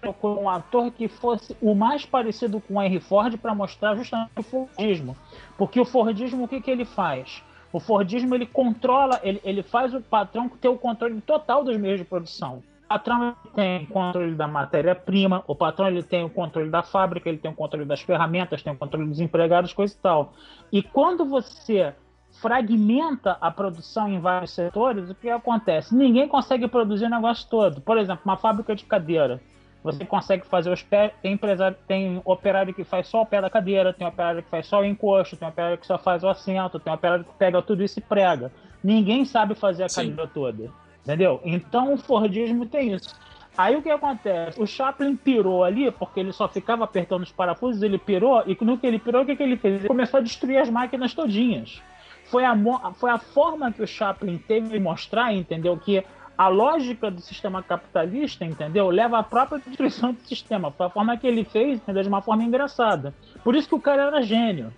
[0.00, 4.42] Procurou um ator que fosse o mais parecido com Henry Ford para mostrar justamente o
[4.42, 5.16] Fordismo.
[5.56, 7.42] Porque o Fordismo, o que, que ele faz?
[7.72, 11.98] O Fordismo ele controla, ele, ele faz o patrão ter o controle total dos meios
[11.98, 12.62] de produção.
[12.84, 17.38] O patrão tem controle da matéria-prima, o patrão ele tem o controle da fábrica, ele
[17.38, 20.34] tem o controle das ferramentas, tem o controle dos empregados, coisa e tal.
[20.70, 21.94] E quando você
[22.40, 25.94] fragmenta a produção em vários setores, o que acontece?
[25.94, 27.80] Ninguém consegue produzir o negócio todo.
[27.80, 29.40] Por exemplo, uma fábrica de cadeira.
[29.84, 31.12] Você consegue fazer os pés.
[31.20, 34.66] Tem empresário, tem operário que faz só o pé da cadeira, tem operário que faz
[34.66, 37.84] só o encosto, tem operário que só faz o assento, tem operário que pega tudo
[37.84, 38.50] isso e prega.
[38.82, 40.08] Ninguém sabe fazer a Sim.
[40.08, 40.70] cadeira toda.
[41.02, 41.38] Entendeu?
[41.44, 43.14] Então o Fordismo tem isso.
[43.56, 44.60] Aí o que acontece?
[44.60, 48.78] O Chaplin pirou ali, porque ele só ficava apertando os parafusos, ele pirou, e no
[48.78, 49.80] que ele pirou, o que, que ele fez?
[49.80, 51.80] Ele começou a destruir as máquinas todinhas.
[52.24, 52.56] Foi a,
[52.94, 55.76] foi a forma que o Chaplin teve de mostrar, entendeu?
[55.76, 56.02] Que
[56.36, 58.88] a lógica do sistema capitalista, entendeu?
[58.88, 60.70] Leva à própria destruição do sistema.
[60.70, 62.02] Foi a forma que ele fez, entendeu?
[62.02, 63.14] De uma forma engraçada.
[63.42, 64.72] Por isso que o cara era gênio.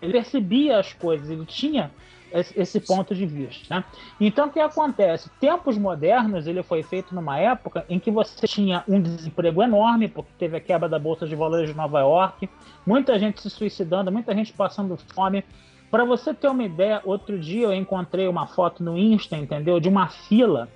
[0.00, 1.90] Ele percebia as coisas, ele tinha
[2.32, 3.74] esse ponto de vista.
[3.74, 3.84] Né?
[4.20, 5.28] Então, o que acontece?
[5.40, 10.30] Tempos modernos, ele foi feito numa época em que você tinha um desemprego enorme, porque
[10.38, 12.48] teve a quebra da Bolsa de Valores de Nova York,
[12.86, 15.44] muita gente se suicidando, muita gente passando fome.
[15.90, 19.80] Para você ter uma ideia, outro dia eu encontrei uma foto no Insta, entendeu?
[19.80, 20.68] De uma fila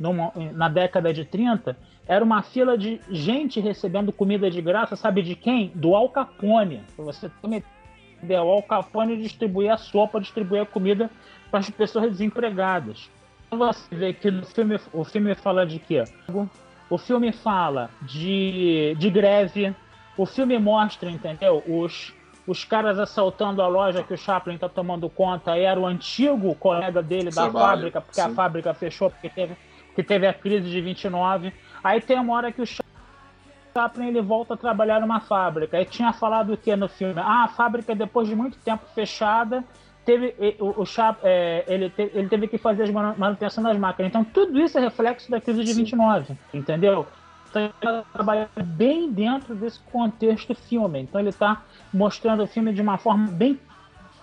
[0.00, 1.76] numa, na década de 30,
[2.08, 5.70] era uma fila de gente recebendo comida de graça, sabe de quem?
[5.74, 6.82] Do Al Capone.
[6.96, 7.30] Você
[8.22, 11.10] ideia, o Al Capone distribuía a sopa, distribuía a comida
[11.50, 13.10] para as pessoas desempregadas.
[13.50, 16.04] Você vê que no filme, o filme fala de quê?
[16.88, 19.74] O filme fala de, de greve,
[20.16, 21.62] o filme mostra, entendeu?
[21.66, 22.12] Os,
[22.46, 27.02] os caras assaltando a loja que o Chaplin está tomando conta era o antigo colega
[27.02, 28.28] dele da Trabalho, fábrica, porque sim.
[28.28, 29.56] a fábrica fechou, porque teve
[29.94, 31.52] que teve a crise de 29.
[31.82, 32.66] Aí tem uma hora que o
[33.74, 35.76] Chaplin ele volta a trabalhar numa fábrica.
[35.76, 37.20] Aí tinha falado o que no filme?
[37.20, 39.64] Ah, a fábrica, depois de muito tempo fechada,
[40.04, 40.84] teve o, o
[41.22, 44.10] é, ele, te, ele teve que fazer a manutenção das máquinas.
[44.10, 45.80] Então, tudo isso é reflexo da crise de Sim.
[45.80, 47.06] 29, entendeu?
[47.48, 51.00] Então, ele trabalha bem dentro desse contexto filme.
[51.00, 51.62] Então, ele está
[51.92, 53.58] mostrando o filme de uma forma bem,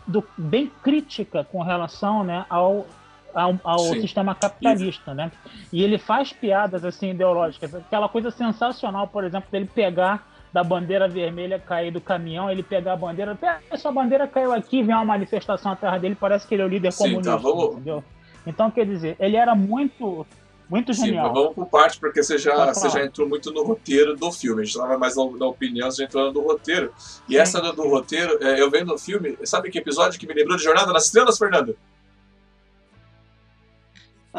[0.06, 2.86] do, bem crítica com relação né, ao,
[3.34, 5.32] ao, ao sistema capitalista, né?
[5.72, 11.08] E ele faz piadas assim ideológicas, aquela coisa sensacional, por exemplo, dele pegar da bandeira
[11.08, 13.38] vermelha cair do caminhão, ele pegar a bandeira,
[13.70, 16.92] essa bandeira caiu aqui, vem uma manifestação atrás dele, parece que ele é o líder
[16.92, 18.04] Sim, tá, comunista, tá, entendeu?
[18.46, 20.26] Então, quer dizer, ele era muito
[20.70, 21.28] muito genial.
[21.28, 24.62] Sim, vamos por parte, porque você já, você já entrou muito no roteiro do filme.
[24.62, 26.92] A gente estava mais na, na, opinião, você já entrou no roteiro.
[27.28, 30.28] E sim, essa do, do roteiro, é, eu vendo o filme, sabe que episódio que
[30.28, 31.78] me lembrou de Jornada nas Estrelas, Fernando?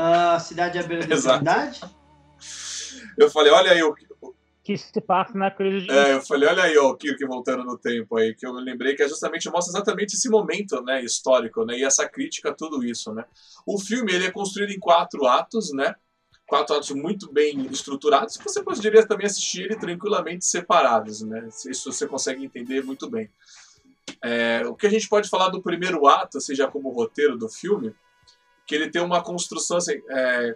[0.01, 1.80] A cidade à beira da cidade.
[3.18, 3.92] Eu falei, olha aí o
[4.62, 5.90] que se passa na crise de...
[5.90, 8.94] É, eu falei, olha aí ó, o Kirk voltando no tempo aí, que eu lembrei
[8.94, 12.84] que é justamente mostra exatamente esse momento, né, histórico, né, e essa crítica a tudo
[12.84, 13.24] isso, né.
[13.66, 15.96] O filme, ele é construído em quatro atos, né,
[16.46, 21.90] quatro atos muito bem estruturados, que você poderia também assistir ele tranquilamente separados, né, isso
[21.90, 23.30] você consegue entender muito bem.
[24.22, 27.94] É, o que a gente pode falar do primeiro ato, seja como roteiro do filme,
[28.69, 30.01] que ele tem uma construção assim.
[30.11, 30.55] É,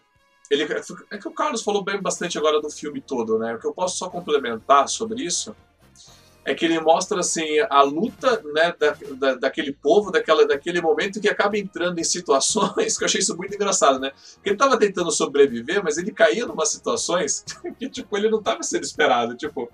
[0.50, 0.64] ele,
[1.10, 3.54] é que o Carlos falou bem bastante agora do filme todo, né?
[3.54, 5.56] O que eu posso só complementar sobre isso
[6.44, 11.20] é que ele mostra assim a luta né, da, da, daquele povo, daquela, daquele momento
[11.20, 14.10] que acaba entrando em situações que eu achei isso muito engraçado, né?
[14.34, 17.44] Porque ele estava tentando sobreviver, mas ele caía em umas situações
[17.78, 19.36] que tipo ele não estava sendo esperado.
[19.36, 19.70] Tipo,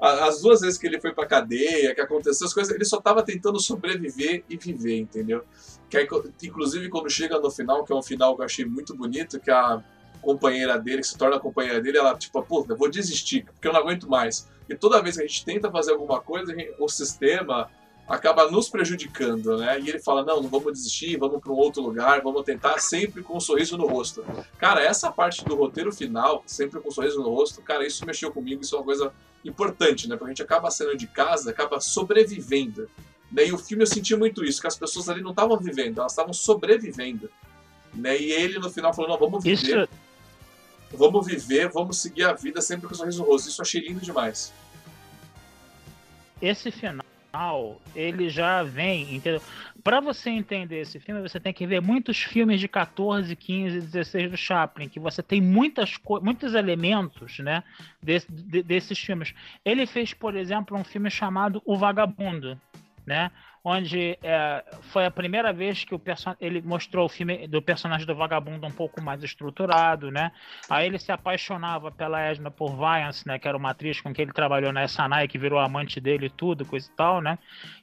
[0.00, 3.22] as duas vezes que ele foi para cadeia, que aconteceu as coisas, ele só estava
[3.22, 5.42] tentando sobreviver e viver, entendeu?
[5.88, 6.08] Que aí,
[6.42, 9.50] inclusive quando chega no final, que é um final que eu achei muito bonito, que
[9.50, 9.82] a
[10.20, 13.72] companheira dele, que se torna a companheira dele, ela tipo, puta, vou desistir, porque eu
[13.72, 14.46] não aguento mais.
[14.70, 17.68] E toda vez que a gente tenta fazer alguma coisa, o sistema
[18.08, 19.80] acaba nos prejudicando, né?
[19.80, 23.20] E ele fala: não, não vamos desistir, vamos para um outro lugar, vamos tentar sempre
[23.20, 24.24] com um sorriso no rosto.
[24.58, 28.30] Cara, essa parte do roteiro final, sempre com um sorriso no rosto, cara, isso mexeu
[28.30, 29.12] comigo, isso é uma coisa
[29.44, 30.16] importante, né?
[30.16, 32.88] Porque a gente acaba saindo de casa, acaba sobrevivendo.
[33.32, 33.48] Né?
[33.48, 36.12] E o filme eu senti muito isso, que as pessoas ali não estavam vivendo, elas
[36.12, 37.28] estavam sobrevivendo.
[37.92, 38.20] Né?
[38.20, 39.82] E ele no final falou: não, vamos viver.
[39.82, 40.09] Isso
[40.92, 43.48] vamos viver, vamos seguir a vida sempre com o sorriso rosto.
[43.48, 44.52] Isso eu achei lindo demais.
[46.40, 49.42] Esse final, ele já vem, entendeu?
[49.82, 54.30] Para você entender esse filme, você tem que ver muitos filmes de 14, 15, 16
[54.30, 57.62] do Chaplin, que você tem muitas muitos elementos, né,
[58.02, 59.34] desse, de, desses filmes.
[59.64, 62.60] Ele fez, por exemplo, um filme chamado O Vagabundo,
[63.06, 63.30] né?
[63.64, 66.00] Onde é, foi a primeira vez que o
[66.40, 70.32] ele mostrou o filme do personagem do vagabundo um pouco mais estruturado, né?
[70.68, 73.38] Aí ele se apaixonava pela Edna por Viance, né?
[73.38, 76.30] Que era uma atriz com quem ele trabalhou na Sanai, que virou amante dele e
[76.30, 77.38] tudo, coisa e tal, né?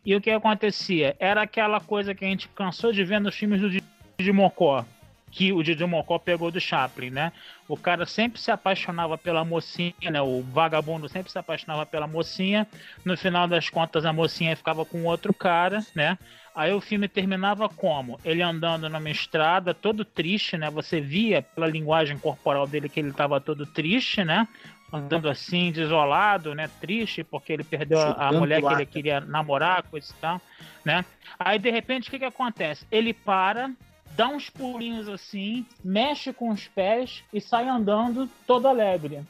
[0.05, 1.15] E o que acontecia?
[1.19, 4.83] Era aquela coisa que a gente cansou de ver nos filmes do de Mocó,
[5.29, 7.31] que o Didi Mocó pegou do Chaplin, né?
[7.67, 10.21] O cara sempre se apaixonava pela mocinha, né?
[10.21, 12.65] O vagabundo sempre se apaixonava pela mocinha.
[13.03, 16.17] No final das contas, a mocinha ficava com outro cara, né?
[16.55, 18.19] Aí o filme terminava como?
[18.25, 20.71] Ele andando numa estrada, todo triste, né?
[20.71, 24.47] Você via pela linguagem corporal dele que ele estava todo triste, né?
[24.91, 26.67] Andando assim, desolado, né?
[26.79, 30.41] Triste, porque ele perdeu a, a mulher que ele queria namorar, coisa e tal,
[30.83, 31.05] né?
[31.37, 32.87] Aí, de repente, o que, que acontece?
[32.89, 33.69] Ele para,
[34.17, 39.21] dá uns pulinhos assim, mexe com os pés e sai andando todo alegre.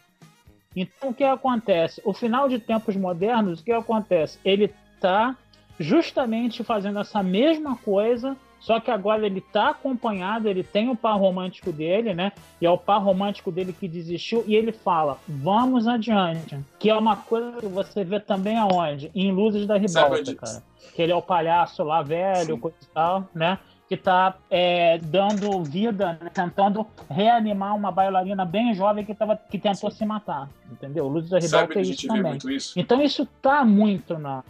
[0.73, 2.01] Então o que acontece?
[2.05, 4.39] O final de tempos modernos, o que acontece?
[4.45, 5.35] Ele está
[5.77, 11.19] justamente fazendo essa mesma coisa, só que agora ele está acompanhado, ele tem o par
[11.19, 12.31] romântico dele, né?
[12.61, 16.95] E é o par romântico dele que desistiu e ele fala: "Vamos adiante", que é
[16.95, 19.11] uma coisa que você vê também aonde?
[19.13, 20.63] Em Luzes da Ribalta, cara.
[20.95, 22.59] Que ele é o palhaço lá velho, Sim.
[22.61, 23.59] coisa e tal, né?
[23.87, 29.57] Que está é, dando vida, né, tentando reanimar uma bailarina bem jovem que, tava, que
[29.57, 29.97] tentou Sim.
[29.97, 30.49] se matar.
[30.69, 31.07] Entendeu?
[31.07, 32.37] Luz da Ribalta é isso também.
[32.49, 32.77] Isso.
[32.77, 34.43] Então isso está muito na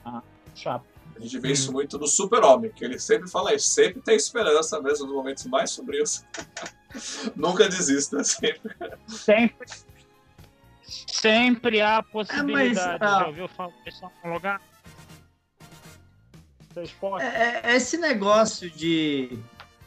[0.55, 0.85] chapa.
[1.15, 1.51] A gente vê hum.
[1.51, 5.45] isso muito no super-homem, que ele sempre fala isso, sempre tem esperança, mesmo nos momentos
[5.45, 6.23] mais sombrios.
[7.35, 8.75] Nunca desista, sempre.
[9.07, 9.67] Sempre.
[11.07, 12.79] Sempre há possibilidade.
[12.79, 14.61] É, mas, ah, Já ouviu falar em algum lugar?
[17.21, 19.38] É, é, esse negócio de.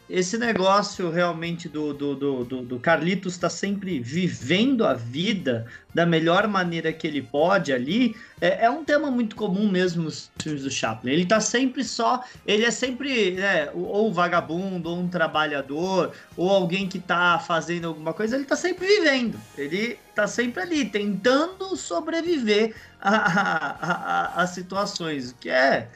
[0.09, 6.49] Esse negócio realmente do, do, do, do Carlitos está sempre vivendo a vida da melhor
[6.49, 10.71] maneira que ele pode ali, é, é, um tema muito comum mesmo nos filmes do
[10.71, 11.13] Chaplin.
[11.13, 12.25] Ele está sempre só.
[12.45, 18.13] Ele é sempre né, ou vagabundo, ou um trabalhador, ou alguém que está fazendo alguma
[18.13, 19.39] coisa, ele está sempre vivendo.
[19.57, 25.89] Ele está sempre ali, tentando sobreviver a, a, a, a situações, que é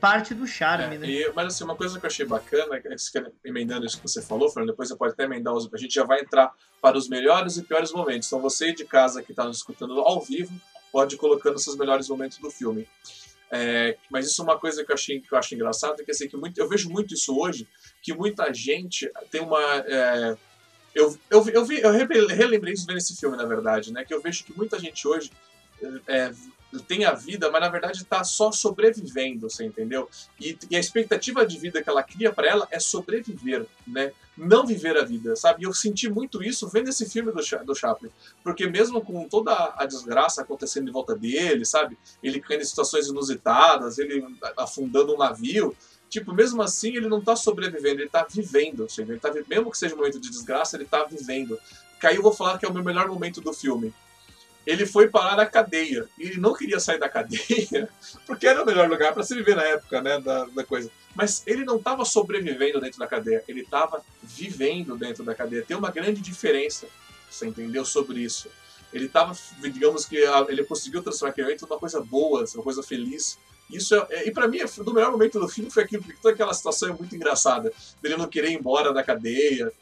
[0.00, 1.08] parte do charme, é, né?
[1.08, 2.96] E, mas assim, uma coisa que eu achei bacana, é
[3.44, 5.72] emendando isso que você falou, Fernando, depois você pode até emendar os.
[5.72, 8.28] A gente já vai entrar para os melhores e piores momentos.
[8.28, 10.52] Então você de casa que está nos escutando ao vivo,
[10.92, 12.88] pode ir colocando seus melhores momentos do filme.
[13.50, 16.28] É, mas isso é uma coisa que eu, achei, que eu acho engraçado, que, assim,
[16.28, 17.66] que muito, eu vejo muito isso hoje,
[18.02, 19.60] que muita gente tem uma.
[19.86, 20.36] É,
[20.94, 24.04] eu, eu, eu, vi, eu relembrei isso vendo esse filme, na verdade, né?
[24.04, 25.30] Que eu vejo que muita gente hoje
[26.06, 26.32] é,
[26.86, 30.08] tem a vida, mas na verdade está só sobrevivendo, você entendeu?
[30.38, 34.12] E, e, a expectativa de vida que ela cria para ela é sobreviver, né?
[34.36, 35.62] Não viver a vida, sabe?
[35.62, 38.10] E eu senti muito isso vendo esse filme do, do Chaplin,
[38.44, 41.96] porque mesmo com toda a desgraça acontecendo em volta dele, sabe?
[42.22, 44.24] Ele caindo em situações inusitadas, ele
[44.56, 45.74] afundando um navio,
[46.10, 49.94] tipo, mesmo assim ele não está sobrevivendo, ele está vivendo, ele tá, mesmo que seja
[49.94, 51.58] um momento de desgraça, ele está vivendo.
[51.98, 53.92] Que aí eu vou falar que é o meu melhor momento do filme
[54.68, 56.06] ele foi parar na cadeia.
[56.18, 57.88] E ele não queria sair da cadeia,
[58.26, 60.90] porque era o melhor lugar para se viver na época, né, da, da coisa.
[61.14, 65.64] Mas ele não estava sobrevivendo dentro da cadeia, ele estava vivendo dentro da cadeia.
[65.66, 66.86] Tem uma grande diferença,
[67.30, 68.50] você entendeu, sobre isso.
[68.92, 70.16] Ele estava, digamos que
[70.48, 73.38] ele conseguiu transformar aquele momento numa coisa boa, uma coisa feliz.
[73.70, 76.34] Isso é, é e para mim, do melhor momento do filme foi aquilo, porque toda
[76.34, 77.72] aquela situação é muito engraçada.
[78.02, 79.72] Dele não querer ir embora da cadeia,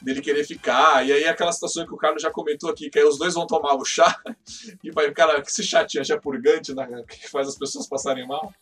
[0.00, 1.06] dele querer ficar.
[1.06, 3.46] E aí aquela situação que o Carlos já comentou aqui, que aí os dois vão
[3.46, 4.20] tomar o chá,
[4.82, 8.52] e vai cara que se chateia, já purgante, né, que faz as pessoas passarem mal.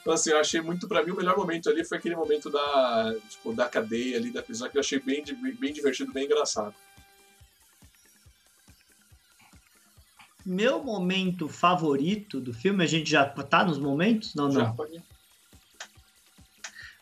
[0.00, 3.14] Então, assim, eu achei muito, para mim, o melhor momento ali foi aquele momento da,
[3.28, 5.24] tipo, da cadeia ali, da prisão, que eu achei bem,
[5.58, 6.74] bem divertido, bem engraçado.
[10.44, 14.34] Meu momento favorito do filme, a gente já tá nos momentos?
[14.34, 14.74] Não, já, não.
[14.74, 15.00] Pode.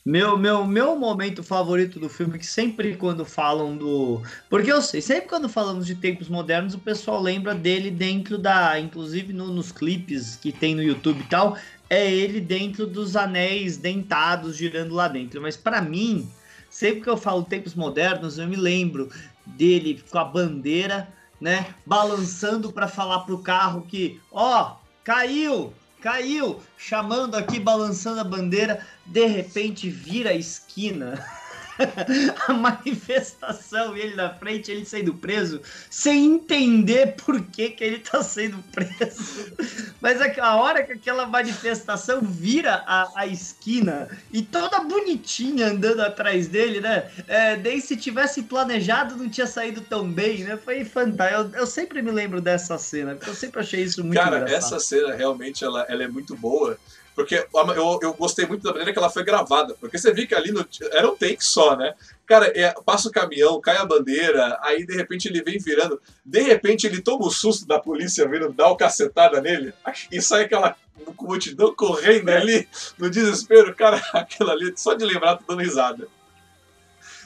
[0.05, 4.22] Meu, meu, meu momento favorito do filme, que sempre quando falam do.
[4.48, 8.80] Porque eu sei, sempre quando falamos de tempos modernos, o pessoal lembra dele dentro da.
[8.80, 11.57] Inclusive no, nos clipes que tem no YouTube e tal,
[11.90, 15.42] é ele dentro dos anéis dentados girando lá dentro.
[15.42, 16.30] Mas para mim,
[16.70, 19.11] sempre que eu falo tempos modernos, eu me lembro
[19.44, 21.74] dele com a bandeira, né?
[21.84, 25.74] Balançando para falar pro carro que, ó, caiu!
[26.01, 31.24] Caiu, chamando aqui, balançando a bandeira, de repente vira a esquina.
[32.46, 37.98] a manifestação e ele na frente, ele sendo preso, sem entender por que, que ele
[37.98, 39.54] tá sendo preso.
[40.00, 46.48] Mas a hora que aquela manifestação vira a, a esquina e toda bonitinha andando atrás
[46.48, 47.10] dele, né?
[47.26, 50.56] É, nem se tivesse planejado não tinha saído tão bem, né?
[50.56, 51.54] Foi fantástico.
[51.54, 54.74] Eu, eu sempre me lembro dessa cena, porque eu sempre achei isso muito Cara, engraçado.
[54.74, 56.78] essa cena realmente ela, ela é muito boa
[57.14, 57.46] Porque
[57.76, 59.74] eu, eu gostei muito da maneira que ela foi gravada.
[59.80, 61.94] Porque você viu que ali no, era um take só, né?
[62.26, 66.00] Cara, é, passa o caminhão, cai a bandeira, aí de repente ele vem virando.
[66.24, 69.74] De repente ele toma o susto da polícia vindo dar o cacetada nele.
[70.11, 70.76] E sai aquela
[71.20, 72.36] multidão correndo é.
[72.36, 73.74] ali no desespero.
[73.74, 76.08] Cara, aquilo ali, só de lembrar, tô dando risada.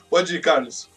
[0.08, 0.88] Pode ir, Carlos.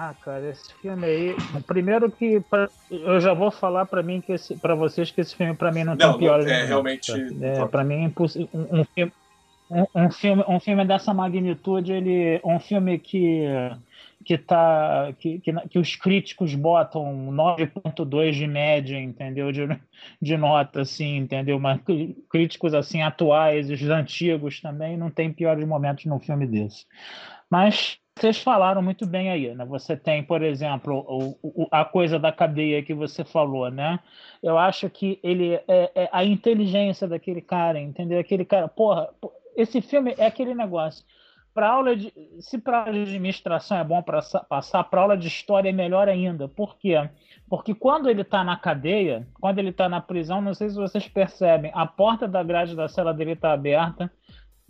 [0.00, 1.36] Ah, cara, esse filme aí,
[1.66, 4.32] primeiro que pra, eu já vou falar para mim que
[4.62, 6.46] para vocês que esse filme para mim não, não tem pior.
[6.46, 7.10] É realmente.
[7.42, 8.48] É, para mim é impossível.
[8.54, 9.12] Um, um, filme,
[9.68, 13.42] um, um, filme, um filme dessa magnitude, ele, um filme que
[14.24, 19.50] que tá que, que, que os críticos botam 9.2 de média, entendeu?
[19.50, 19.66] De,
[20.22, 21.58] de nota, assim, entendeu?
[21.58, 21.80] Mas
[22.30, 26.86] críticos assim atuais, os antigos também, não tem piores momentos num filme desse.
[27.50, 29.64] Mas vocês falaram muito bem aí, né?
[29.66, 34.00] Você tem, por exemplo, o, o, a coisa da cadeia que você falou, né?
[34.42, 38.18] Eu acho que ele é, é a inteligência daquele cara, entendeu?
[38.18, 39.08] Aquele cara, porra,
[39.56, 41.04] esse filme é aquele negócio.
[41.54, 45.26] Para aula de, se para aula de administração é bom para passar, para aula de
[45.26, 46.46] história é melhor ainda.
[46.46, 46.94] Por quê?
[47.48, 51.08] Porque quando ele está na cadeia, quando ele está na prisão, não sei se vocês
[51.08, 54.10] percebem, a porta da grade da cela dele está aberta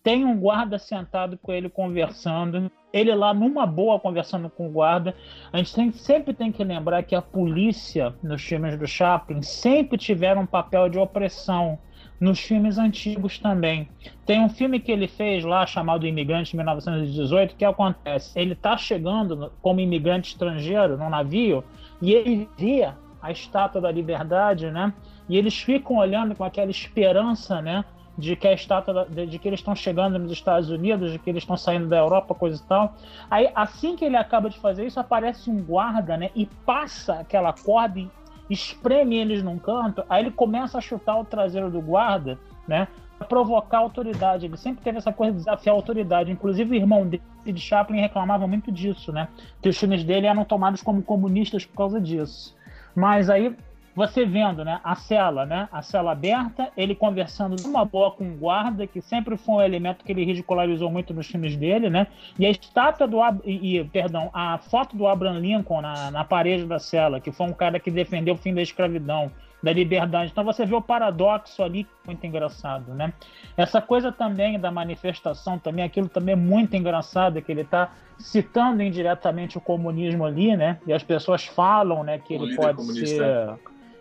[0.02, 5.14] tem um guarda sentado com ele conversando, ele lá numa boa conversando com o guarda.
[5.52, 9.98] A gente tem, sempre tem que lembrar que a polícia nos filmes do Chaplin sempre
[9.98, 11.78] tiveram um papel de opressão
[12.20, 13.88] nos filmes antigos também.
[14.26, 19.52] Tem um filme que ele fez lá chamado Imigrante 1918 que acontece, ele está chegando
[19.62, 21.62] como imigrante estrangeiro no navio
[22.00, 24.92] e ele vê a estátua da liberdade, né?
[25.28, 27.84] E eles ficam olhando com aquela esperança, né?
[28.18, 31.30] De que a estátua de, de, que eles estão chegando nos Estados Unidos, de que
[31.30, 32.94] eles estão saindo da Europa, coisa e tal.
[33.30, 37.52] Aí, assim que ele acaba de fazer isso, aparece um guarda, né, e passa aquela
[37.52, 38.10] corda e
[38.50, 40.04] espreme eles num canto.
[40.08, 42.88] Aí ele começa a chutar o traseiro do guarda, né,
[43.28, 44.46] provocar a autoridade.
[44.46, 46.32] Ele sempre teve essa coisa de desafiar a autoridade.
[46.32, 49.28] Inclusive, o irmão dele, de Chaplin, reclamava muito disso, né,
[49.62, 52.56] que os filmes dele eram tomados como comunistas por causa disso.
[52.96, 53.54] Mas aí
[53.98, 58.36] você vendo, né, a cela, né, a cela aberta, ele conversando numa boa com o
[58.36, 62.06] guarda, que sempre foi um elemento que ele ridicularizou muito nos filmes dele, né,
[62.38, 66.78] e a estátua do, e, perdão, a foto do Abraham Lincoln na, na parede da
[66.78, 70.30] cela, que foi um cara que defendeu o fim da escravidão, da liberdade.
[70.30, 73.12] Então você vê o paradoxo ali, muito engraçado, né?
[73.56, 78.80] Essa coisa também da manifestação, também aquilo também é muito engraçado, que ele está citando
[78.80, 80.78] indiretamente o comunismo ali, né?
[80.86, 83.56] E as pessoas falam, né, que o ele pode ser é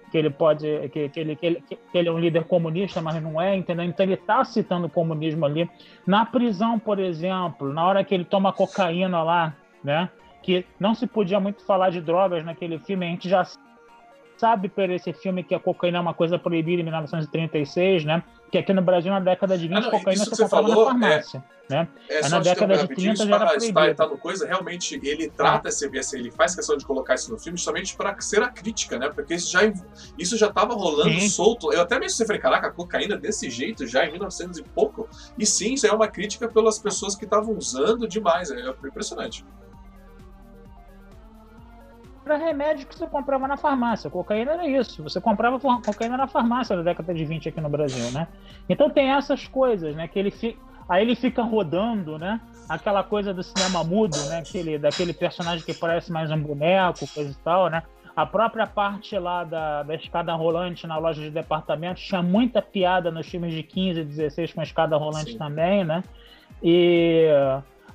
[0.10, 3.22] que ele pode que, que, ele, que, ele, que ele é um líder comunista, mas
[3.22, 3.86] não é, entendeu?
[3.86, 5.70] Então ele está citando o comunismo ali.
[6.06, 10.10] Na prisão, por exemplo, na hora que ele toma cocaína lá, né?
[10.42, 13.46] Que não se podia muito falar de drogas naquele filme, a gente já
[14.38, 18.24] sabe por esse filme que a cocaína é uma coisa proibida em 1936, né?
[18.52, 20.92] Que aqui no Brasil, na década de 20, ah, não, cocaína se comprava falou, na
[20.92, 21.44] farmácia.
[21.70, 21.88] É, né?
[22.08, 23.96] É, na década de 30 já era proibido.
[23.96, 25.70] Tá, no coisa, realmente, ele trata ah.
[25.70, 29.10] esse, ele faz questão de colocar isso no filme justamente para ser a crítica, né?
[29.10, 29.60] Porque isso já
[30.18, 31.28] isso já estava rolando sim.
[31.30, 31.74] solto.
[31.74, 35.10] Eu até mesmo falei, caraca, a cocaína desse jeito já em 1900 e pouco.
[35.38, 38.50] E sim, isso é uma crítica pelas pessoas que estavam usando demais.
[38.50, 39.46] É impressionante
[42.28, 44.10] era remédio que você comprava na farmácia.
[44.10, 45.02] Cocaína era isso.
[45.04, 48.28] Você comprava cocaína na farmácia na década de 20 aqui no Brasil, né?
[48.70, 50.08] Então tem essas coisas, né?
[50.08, 50.60] Que ele fica.
[50.90, 52.40] Aí ele fica rodando, né?
[52.70, 54.40] Aquela coisa do cinema mudo, né?
[54.40, 57.84] Aquele, daquele personagem que parece mais um boneco, coisa e tal, né?
[58.16, 63.12] A própria parte lá da, da escada rolante na loja de departamentos tinha muita piada
[63.12, 65.38] nos filmes de 15 e 16 com a escada rolante Sim.
[65.38, 66.04] também, né?
[66.64, 67.28] E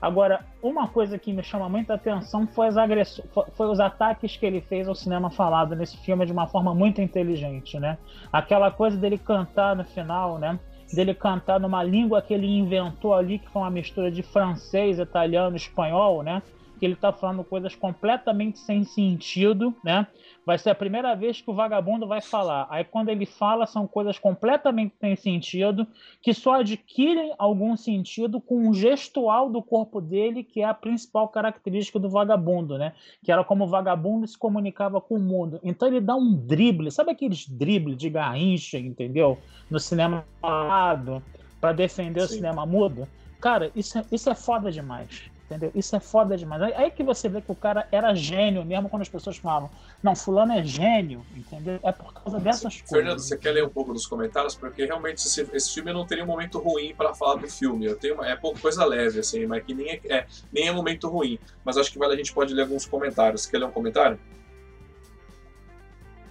[0.02, 3.22] Agora, uma coisa que me chama muita atenção foi, as
[3.56, 7.00] foi os ataques que ele fez ao cinema falado nesse filme de uma forma muito
[7.00, 7.96] inteligente, né?
[8.32, 10.58] Aquela coisa dele cantar no final, né?
[10.92, 15.54] Dele cantar numa língua que ele inventou ali, que foi uma mistura de francês, italiano,
[15.54, 16.42] espanhol, né?
[16.80, 20.08] Que ele tá falando coisas completamente sem sentido, né?
[20.44, 22.66] Vai ser a primeira vez que o vagabundo vai falar.
[22.70, 25.86] Aí quando ele fala, são coisas completamente sem sentido,
[26.20, 31.28] que só adquirem algum sentido com o gestual do corpo dele, que é a principal
[31.28, 32.92] característica do vagabundo, né?
[33.22, 35.60] Que era como o vagabundo se comunicava com o mundo.
[35.62, 39.38] Então ele dá um drible, sabe aqueles dribles de garrincha, entendeu?
[39.70, 41.22] No cinema falado,
[41.60, 42.26] para defender Sim.
[42.26, 43.06] o cinema mudo.
[43.40, 45.70] Cara, isso é, isso é foda demais entendeu?
[45.74, 46.62] Isso é foda demais.
[46.62, 49.70] Aí, que você vê que o cara era gênio, mesmo quando as pessoas falam,
[50.02, 51.78] não, fulano é gênio, entendeu?
[51.82, 52.90] É por causa dessas coisas.
[52.90, 54.54] Fernando, você quer ler um pouco dos comentários?
[54.54, 57.84] Porque realmente esse, esse filme não teria um momento ruim para falar do filme.
[57.84, 61.08] Eu tenho, é pouco coisa leve, assim, mas que nem é, é, nem é momento
[61.08, 61.38] ruim.
[61.64, 63.46] Mas acho que vale a gente pode ler alguns comentários.
[63.46, 64.18] Quer ler um comentário?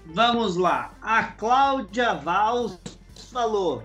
[0.06, 0.94] Vamos lá.
[1.02, 2.78] A Cláudia Vals
[3.32, 3.84] falou: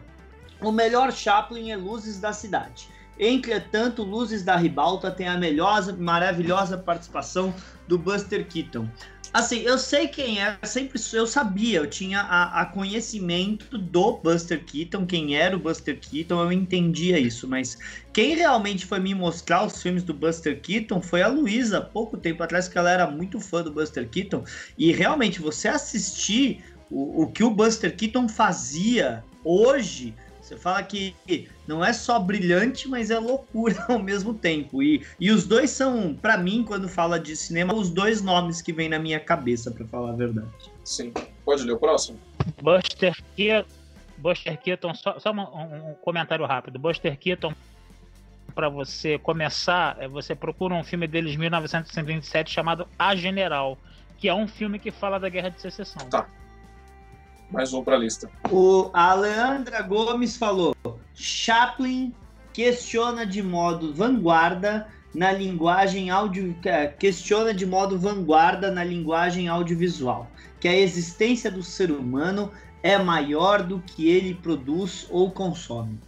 [0.60, 2.95] o melhor Chaplin é Luzes da Cidade.
[3.18, 7.54] Entretanto, Luzes da Ribalta tem a melhor, maravilhosa participação
[7.88, 8.88] do Buster Keaton.
[9.32, 14.64] Assim, eu sei quem é, sempre eu sabia, eu tinha a, a, conhecimento do Buster
[14.64, 17.76] Keaton, quem era o Buster Keaton, eu entendia isso, mas
[18.12, 22.42] quem realmente foi me mostrar os filmes do Buster Keaton foi a Luísa, pouco tempo
[22.42, 24.42] atrás, que ela era muito fã do Buster Keaton,
[24.78, 30.14] e realmente você assistir o, o que o Buster Keaton fazia hoje
[30.46, 31.16] você fala que
[31.66, 34.80] não é só brilhante, mas é loucura ao mesmo tempo.
[34.80, 38.72] E, e os dois são, para mim, quando fala de cinema, os dois nomes que
[38.72, 40.48] vêm na minha cabeça, para falar a verdade.
[40.84, 41.12] Sim.
[41.44, 42.18] Pode ler o próximo?
[42.62, 43.68] Buster Keaton.
[44.18, 46.78] Buster Keaton, só, só um, um comentário rápido.
[46.78, 47.52] Buster Keaton,
[48.54, 53.76] para você começar, é, você procura um filme deles de 1927 chamado A General,
[54.16, 56.08] que é um filme que fala da Guerra de Secessão.
[56.08, 56.26] Tá
[57.50, 58.30] mais um para a lista.
[58.50, 60.74] O a Leandra Gomes falou:
[61.14, 62.14] Chaplin
[62.52, 70.30] questiona de modo vanguarda na linguagem audio é, questiona de modo vanguarda na linguagem audiovisual
[70.60, 72.50] que a existência do ser humano
[72.82, 75.98] é maior do que ele produz ou consome.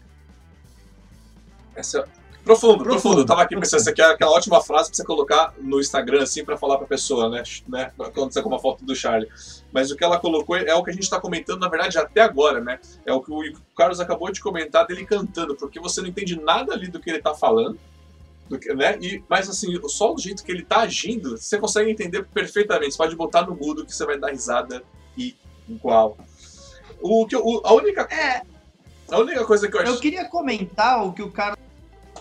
[1.74, 2.08] Essa,
[2.44, 2.84] Profundo, profundo.
[2.84, 3.20] profundo.
[3.20, 6.22] Eu tava aqui pensando, essa aqui é aquela ótima frase pra você colocar no Instagram,
[6.22, 7.42] assim, pra falar pra pessoa, né?
[7.68, 7.92] né?
[8.14, 9.28] Quando você com uma foto do Charlie.
[9.72, 12.22] Mas o que ela colocou é o que a gente tá comentando, na verdade, até
[12.22, 12.80] agora, né?
[13.04, 16.72] É o que o Carlos acabou de comentar dele cantando, porque você não entende nada
[16.72, 17.78] ali do que ele tá falando.
[18.56, 18.96] Que, né?
[18.98, 22.92] e, mas assim, só do jeito que ele tá agindo, você consegue entender perfeitamente.
[22.92, 24.82] Você pode botar no mudo que você vai dar risada
[25.18, 25.36] e
[25.68, 26.16] igual.
[27.00, 28.42] O que o, a única é,
[29.10, 29.92] a única coisa que eu acho.
[29.92, 31.67] Eu queria comentar o que o Carlos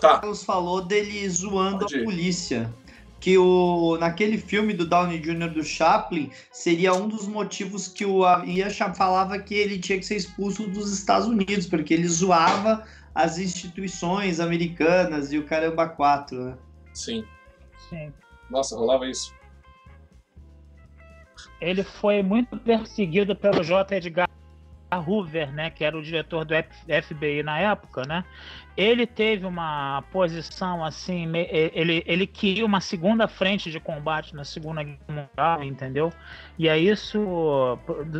[0.00, 0.18] tá.
[0.18, 2.72] Carlos falou dele zoando Pode a polícia.
[3.20, 5.48] Que o, naquele filme do Downey Jr.
[5.48, 10.16] do Chaplin seria um dos motivos que o Ian falava que ele tinha que ser
[10.16, 16.58] expulso dos Estados Unidos, porque ele zoava as instituições americanas e o caramba quatro, né?
[16.94, 17.24] Sim.
[17.88, 18.12] Sim.
[18.48, 19.34] Nossa, rolava isso.
[21.60, 23.96] Ele foi muito perseguido pelo J.
[23.96, 24.28] Edgar
[24.96, 28.24] Hoover, né, que era o diretor do FBI na época, né,
[28.78, 34.84] ele teve uma posição assim, ele, ele queria uma segunda frente de combate na Segunda
[34.84, 36.12] Guerra Mundial, entendeu?
[36.56, 37.76] E é isso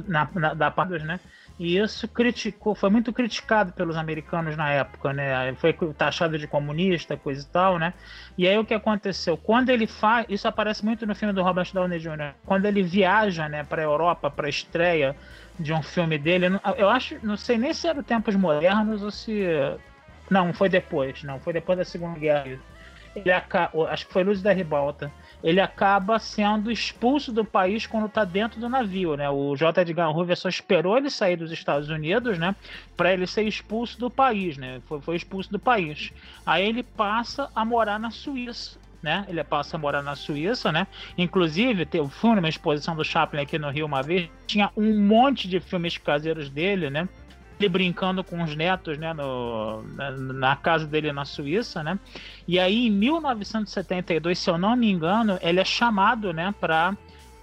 [0.08, 1.20] na, na, da parte, né?
[1.60, 5.54] E isso criticou, foi muito criticado pelos americanos na época, né?
[5.54, 7.94] Foi taxado de comunista, coisa e tal, né?
[8.36, 9.36] E aí o que aconteceu?
[9.36, 12.34] Quando ele faz, isso aparece muito no filme do Robert Downey Jr.
[12.44, 15.14] Quando ele viaja, né, para a Europa para estreia
[15.56, 19.44] de um filme dele, eu acho, não sei nem se era tempos modernos ou se
[20.30, 22.58] não, foi depois, não, foi depois da Segunda Guerra.
[23.14, 25.10] Ele acaba, acho que foi Luz da Ribalta
[25.42, 29.30] ele acaba sendo expulso do país quando está dentro do navio, né?
[29.30, 29.82] O J.
[29.82, 32.54] Edgar Hoover só esperou ele sair dos Estados Unidos, né?
[32.96, 34.80] Para ele ser expulso do país, né?
[34.86, 36.12] Foi, foi expulso do país.
[36.44, 38.78] Aí ele passa a morar na Suíça.
[39.00, 39.24] Né?
[39.28, 40.84] Ele passa a morar na Suíça, né?
[41.16, 45.46] Inclusive, eu fui numa exposição do Chaplin aqui no Rio uma vez, tinha um monte
[45.46, 47.08] de filmes caseiros dele, né?
[47.58, 51.98] Ele brincando com os netos, né, no, na, na, casa dele na Suíça, né?
[52.46, 56.96] E aí, em 1972, se eu não me engano, ele é chamado, né, para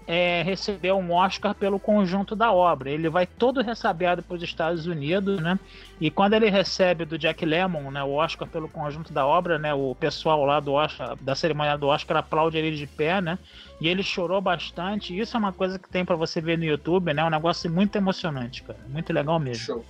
[0.08, 2.90] é, receber um Oscar pelo conjunto da obra.
[2.90, 5.60] Ele vai todo ressabiado para os Estados Unidos, né?
[6.00, 9.74] E quando ele recebe do Jack Lemmon, né, o Oscar pelo conjunto da obra, né?
[9.74, 13.40] O pessoal lá do Oscar, da cerimônia do Oscar aplaude ele de pé, né?
[13.82, 15.18] E ele chorou bastante.
[15.18, 17.24] Isso é uma coisa que tem para você ver no YouTube, né?
[17.24, 18.80] Um negócio muito emocionante, cara.
[18.88, 19.66] Muito legal mesmo.
[19.66, 19.86] Show.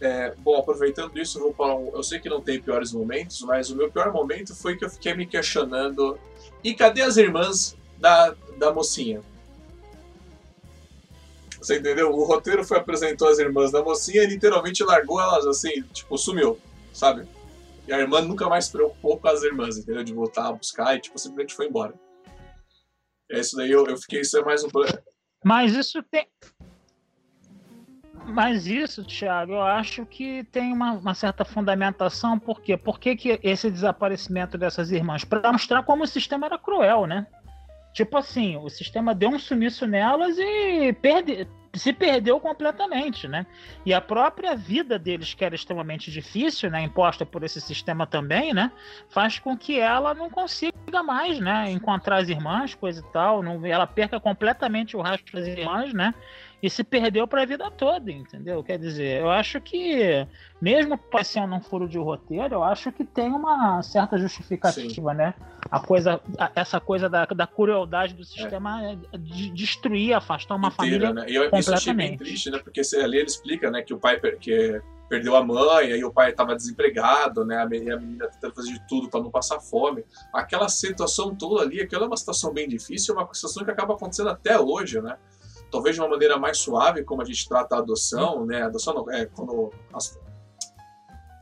[0.00, 3.70] É, bom, aproveitando isso, eu vou um, Eu sei que não tem piores momentos, mas
[3.70, 6.18] o meu pior momento foi que eu fiquei me questionando.
[6.62, 9.22] E cadê as irmãs da, da mocinha?
[11.58, 12.12] Você entendeu?
[12.12, 16.58] O roteiro foi apresentou as irmãs da mocinha e literalmente largou elas assim, tipo, sumiu,
[16.92, 17.26] sabe?
[17.88, 20.04] E a irmã nunca mais se preocupou com as irmãs, entendeu?
[20.04, 21.94] De voltar a buscar e, tipo, simplesmente foi embora.
[23.30, 24.68] É isso daí, eu, eu fiquei, isso é mais um
[25.44, 26.28] Mas isso tem,
[28.36, 32.38] mas isso, Thiago, eu acho que tem uma, uma certa fundamentação.
[32.38, 32.76] Por quê?
[32.76, 35.24] Por que, que esse desaparecimento dessas irmãs?
[35.24, 37.26] Para mostrar como o sistema era cruel, né?
[37.94, 40.94] Tipo assim, o sistema deu um sumiço nelas e
[41.72, 43.46] se perdeu completamente, né?
[43.86, 48.52] E a própria vida deles, que era extremamente difícil, né, imposta por esse sistema também,
[48.52, 48.70] né,
[49.08, 53.64] faz com que ela não consiga mais, né, encontrar as irmãs, coisa e tal, não,
[53.64, 56.14] ela perca completamente o rastro das irmãs, né?
[56.62, 58.62] E se perdeu para a vida toda, entendeu?
[58.62, 60.26] Quer dizer, eu acho que,
[60.60, 65.16] mesmo parecendo um furo de roteiro, eu acho que tem uma certa justificativa, Sim.
[65.16, 65.34] né?
[65.70, 66.20] A coisa,
[66.54, 68.96] essa coisa da, da crueldade do sistema é.
[69.18, 71.30] de destruir, afastar uma Inteira, família né?
[71.30, 71.60] E eu, completamente.
[71.60, 72.58] Isso achei bem triste, né?
[72.58, 76.30] Porque ali ele explica, né, que o pai que perdeu a mãe, aí o pai
[76.30, 77.58] estava desempregado, né?
[77.58, 80.04] A menina, a menina tentando fazer de tudo para não passar fome.
[80.32, 83.94] Aquela situação toda ali, aquela é uma situação bem difícil, é uma situação que acaba
[83.94, 85.16] acontecendo até hoje, né?
[85.70, 88.62] Talvez de uma maneira mais suave, como a gente trata a adoção, né?
[88.62, 90.18] Adoção não, é quando as...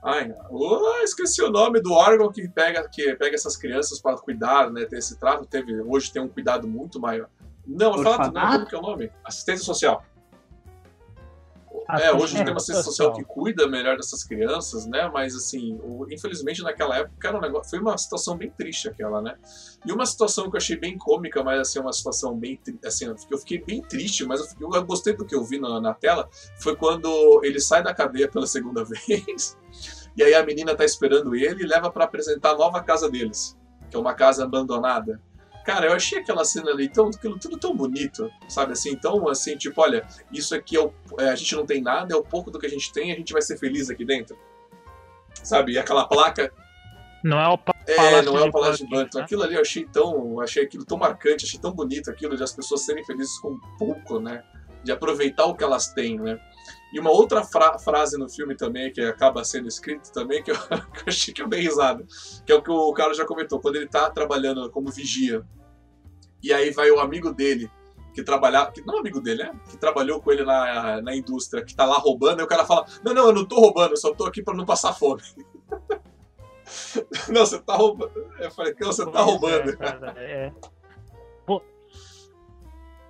[0.03, 4.71] Ai, oh, esqueci o nome do órgão que pega, que pega essas crianças para cuidar,
[4.71, 4.85] né?
[4.85, 5.47] Ter esse trato.
[5.47, 7.29] Teve, hoje tem um cuidado muito maior.
[7.67, 9.11] Não, fala, não, como que é o nome?
[9.25, 10.05] Assistência social.
[11.91, 15.11] É, hoje a gente tem uma assistência social que cuida melhor dessas crianças, né?
[15.13, 19.21] Mas assim, o, infelizmente naquela época era um negócio, foi uma situação bem triste aquela,
[19.21, 19.37] né?
[19.85, 23.39] E uma situação que eu achei bem cômica, mas assim, uma situação bem assim, eu
[23.39, 26.29] fiquei bem triste, mas eu, fiquei, eu gostei do que eu vi na, na tela,
[26.59, 29.59] foi quando ele sai da cadeia pela segunda vez,
[30.17, 33.59] e aí a menina tá esperando ele e leva para apresentar a nova casa deles,
[33.91, 35.21] que é uma casa abandonada.
[35.65, 38.91] Cara, eu achei aquela cena ali tão, aquilo tudo tão bonito, sabe assim?
[38.91, 42.17] Então, assim, tipo, olha, isso aqui é, o, é, a gente não tem nada, é
[42.17, 44.37] o pouco do que a gente tem, a gente vai ser feliz aqui dentro.
[45.43, 45.73] Sabe?
[45.73, 46.53] E aquela placa.
[47.23, 49.09] Não é o É, não é o Palácio de Buckingham.
[49.15, 49.23] Né?
[49.23, 50.41] Aquilo ali eu achei tão.
[50.41, 54.21] Achei aquilo tão marcante, achei tão bonito aquilo de as pessoas serem felizes com pouco,
[54.21, 54.45] né?
[54.83, 56.39] De aproveitar o que elas têm, né?
[56.95, 60.55] E uma outra fra frase no filme também, que acaba sendo escrito também, que eu,
[60.95, 62.07] que eu achei que eu dei risada,
[62.47, 65.45] que é o que o Carlos já comentou, quando ele tá trabalhando como vigia,
[66.41, 67.69] e aí vai o amigo dele,
[68.15, 69.61] que trabalhava, que não é amigo dele, né?
[69.69, 72.87] Que trabalhou com ele na, na indústria, que tá lá roubando, e o cara fala:
[73.03, 75.21] Não, não, eu não tô roubando, eu só tô aqui pra não passar fome.
[77.29, 78.13] não, você tá roubando.
[78.39, 79.71] Eu falei: Não, você tá roubando.
[79.71, 80.53] É, cara, é.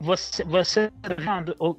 [0.04, 0.92] Você, você,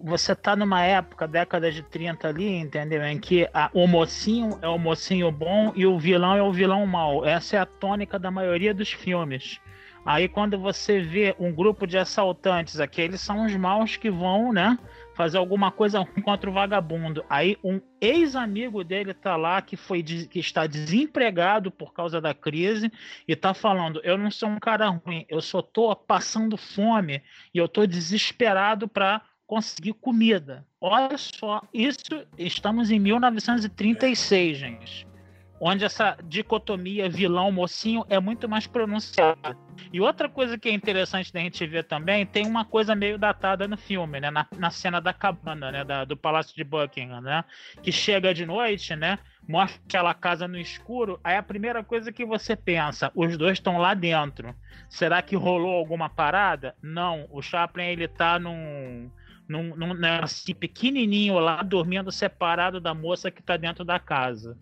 [0.04, 3.04] você tá numa época, década de 30 ali, entendeu?
[3.04, 6.86] Em que a, o mocinho é o mocinho bom e o vilão é o vilão
[6.88, 7.24] mau.
[7.24, 9.60] Essa é a tônica da maioria dos filmes.
[10.04, 14.52] Aí quando você vê um grupo de assaltantes aqui, eles são os maus que vão,
[14.52, 14.78] né?
[15.16, 17.26] Fazer alguma coisa contra o vagabundo.
[17.30, 22.92] Aí um ex-amigo dele tá lá que foi que está desempregado por causa da crise
[23.28, 27.24] e tá falando: "Eu não sou um cara ruim, eu só tô passando fome
[27.54, 30.66] e eu tô desesperado para conseguir comida".
[30.80, 35.15] Olha só, isso estamos em 1936, gente
[35.60, 39.58] onde essa dicotomia vilão-mocinho é muito mais pronunciada.
[39.92, 43.68] E outra coisa que é interessante da gente ver também, tem uma coisa meio datada
[43.68, 44.32] no filme, né?
[44.32, 45.84] Na, na cena da cabana, né?
[45.84, 47.44] Da, do Palácio de Buckingham, né?
[47.82, 49.20] Que chega de noite, né?
[49.48, 51.20] Mostra aquela casa no escuro.
[51.24, 54.56] Aí a primeira coisa que você pensa, os dois estão lá dentro.
[54.90, 56.76] Será que rolou alguma parada?
[56.82, 57.28] Não.
[57.30, 59.10] O Chaplin, ele tá num
[59.48, 64.58] num, num assim, pequenininho lá, dormindo separado da moça que está dentro da casa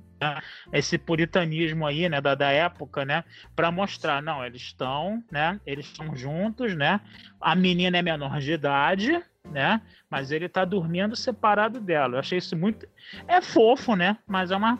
[0.72, 3.24] esse puritanismo aí, né, da, da época, né,
[3.56, 7.00] para mostrar, não, eles estão, né, eles estão juntos, né,
[7.40, 12.16] a menina é menor de idade, né, mas ele tá dormindo separado dela.
[12.16, 12.88] Eu achei isso muito,
[13.28, 14.80] é fofo, né, mas é uma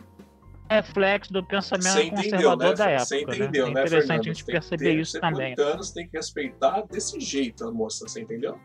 [0.68, 2.74] reflexo do pensamento entendeu, conservador né?
[2.74, 3.04] da época.
[3.06, 3.36] Você né.
[3.36, 3.80] entendeu, né?
[3.80, 5.54] É interessante né, a gente perceber isso também.
[5.78, 8.58] Os tem que respeitar desse jeito a moça, você entendeu?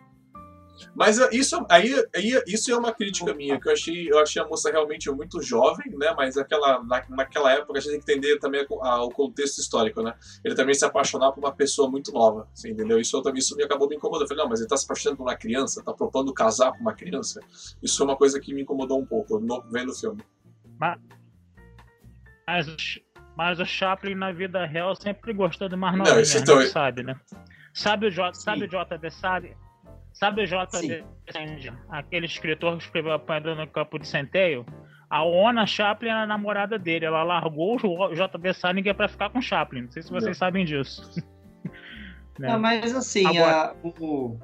[0.96, 4.48] Mas isso aí, aí isso é uma crítica minha, que eu achei, eu achei a
[4.48, 6.14] moça realmente muito jovem, né?
[6.16, 9.60] Mas aquela, na, naquela época a gente tem que entender também a, a, o contexto
[9.60, 10.14] histórico, né?
[10.44, 13.00] Ele também se apaixonar por uma pessoa muito nova, assim, entendeu?
[13.00, 14.24] Isso, isso me acabou me incomodando.
[14.24, 16.80] Eu falei, não, mas ele tá se apaixonando por uma criança, tá propondo casar com
[16.80, 17.40] uma criança.
[17.82, 20.24] Isso foi uma coisa que me incomodou um pouco no, vendo o filme.
[20.80, 21.00] Mas,
[22.48, 23.00] mas,
[23.36, 26.66] mas o Chaplin na vida real sempre gostou de mais novinha, então, né?
[26.66, 27.20] sabe, né?
[27.74, 29.10] Sabe o J, sabe o J.D.
[29.12, 29.56] Sali?
[30.20, 31.06] Sabe o J.D.
[31.88, 34.66] aquele escritor que escreveu Apanhador no Campo de Centeio?
[35.10, 37.06] A Ona Chaplin era a namorada dele.
[37.06, 38.54] Ela largou o J.D.
[38.54, 39.84] Salinger para ficar com Chaplin.
[39.84, 40.34] Não sei se vocês Não.
[40.34, 41.24] sabem disso.
[42.38, 43.72] Não, mas assim, Agora...
[43.72, 44.38] a, o,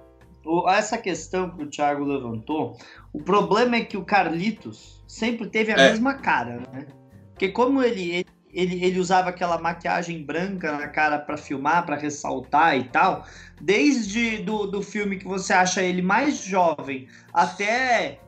[0.46, 2.78] o, essa questão que o Thiago levantou,
[3.12, 5.90] o problema é que o Carlitos sempre teve a é.
[5.90, 6.88] mesma cara, né?
[7.32, 11.98] Porque como ele, ele ele, ele usava aquela maquiagem branca na cara para filmar, para
[11.98, 13.26] ressaltar e tal.
[13.62, 18.20] Desde do, do filme que você acha ele mais jovem até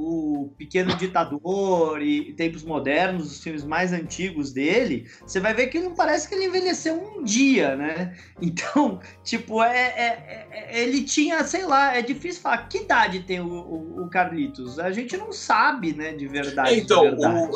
[0.00, 5.80] o Pequeno Ditador e Tempos Modernos, os filmes mais antigos dele, você vai ver que
[5.80, 8.16] não parece que ele envelheceu um dia, né?
[8.40, 13.40] Então, tipo, é, é, é ele tinha, sei lá, é difícil falar que idade tem
[13.40, 14.78] o, o, o Carlitos.
[14.78, 16.78] A gente não sabe, né, de verdade.
[16.78, 17.50] Então, de verdade.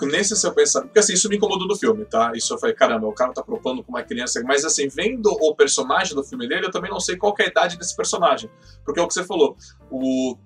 [0.00, 2.32] O, nesse seu pensamento, porque assim, isso me incomodou no filme, tá?
[2.34, 5.54] Isso eu falei, caramba, o cara tá propondo com uma criança, mas assim, vendo o
[5.54, 8.50] personagem do filme dele, eu também não sei qual é a idade desse personagem.
[8.84, 9.56] Porque é o que você falou,
[9.90, 10.36] o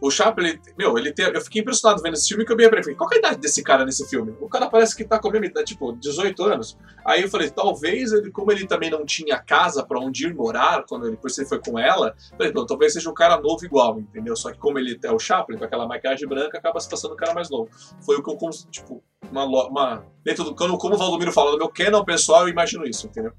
[0.00, 2.94] O Chaplin, meu, ele tem, eu fiquei impressionado vendo esse filme que eu me falei,
[2.94, 4.34] qual é a idade desse cara nesse filme?
[4.40, 6.78] O cara parece que tá com a tipo, 18 anos.
[7.04, 10.84] Aí eu falei, talvez ele, como ele também não tinha casa para onde ir morar
[10.88, 13.98] quando ele, isso ele foi com ela, falei, então, talvez seja um cara novo igual,
[13.98, 14.36] entendeu?
[14.36, 17.16] Só que como ele é o Chaplin, com aquela maquiagem branca, acaba se passando um
[17.16, 17.68] cara mais novo.
[18.04, 21.68] Foi o que eu, tipo, uma, uma dentro do, como, o Valdomiro fala, no meu
[21.68, 23.32] canon pessoal, eu imagino isso, entendeu?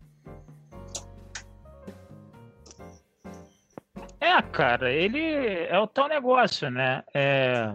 [4.40, 5.20] É, cara, ele
[5.66, 7.04] é o tal negócio, né?
[7.14, 7.74] É,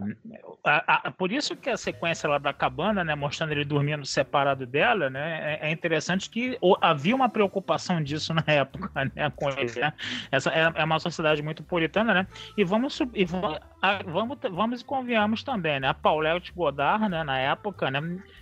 [0.65, 4.65] a, a, por isso que a sequência lá da cabana, né, mostrando ele dormindo separado
[4.65, 9.79] dela, né, é, é interessante que havia uma preocupação disso na época, né, com ele,
[9.79, 9.93] né?
[10.33, 12.27] Essa é, é, uma sociedade muito puritana, né?
[12.57, 13.59] E vamos e vamos,
[14.07, 15.89] vamos, vamos e convenhamos também, né?
[15.89, 18.01] A Paulette Godard, né, na época, né,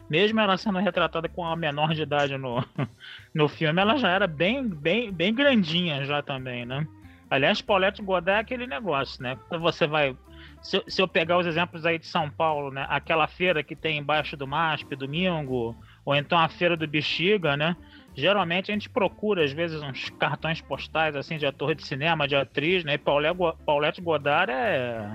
[0.09, 2.65] mesmo ela sendo retratada com a menor de idade no,
[3.35, 6.86] no filme, ela já era bem, bem, bem grandinha já também, né?
[7.33, 9.39] Aliás, Paulette Godet é aquele negócio, né?
[9.49, 10.15] Quando você vai.
[10.61, 12.85] Se, se, eu pegar os exemplos aí de São Paulo, né?
[12.91, 17.75] Aquela feira que tem embaixo do MASP, domingo, ou então a feira do Bexiga, né?
[18.15, 22.37] Geralmente a gente procura, às vezes, uns cartões postais assim de ator de cinema, de
[22.37, 22.97] atriz, né?
[22.97, 25.09] E Paulette Godard é,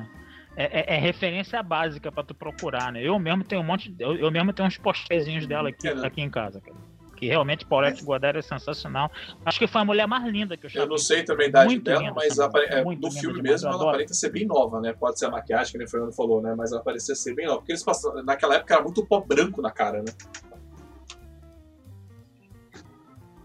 [0.55, 3.03] é, é, é referência básica para tu procurar, né?
[3.03, 6.31] Eu mesmo tenho um monte, eu, eu mesmo tenho uns postézinhos dela aqui, aqui em
[6.31, 9.11] casa, cara que realmente Paulette Goddard é sensacional.
[9.43, 11.49] Acho que foi a mulher mais linda que eu já Eu não sei também a
[11.49, 14.93] idade muito dela, linda, mas é, no filme mesmo ela aparenta ser bem nova, né?
[14.93, 16.53] Pode ser a maquiagem, que o Fernando falou, né?
[16.55, 17.59] Mas ela parecia ser bem nova.
[17.59, 20.13] Porque eles passaram, naquela época era muito pó branco na cara, né?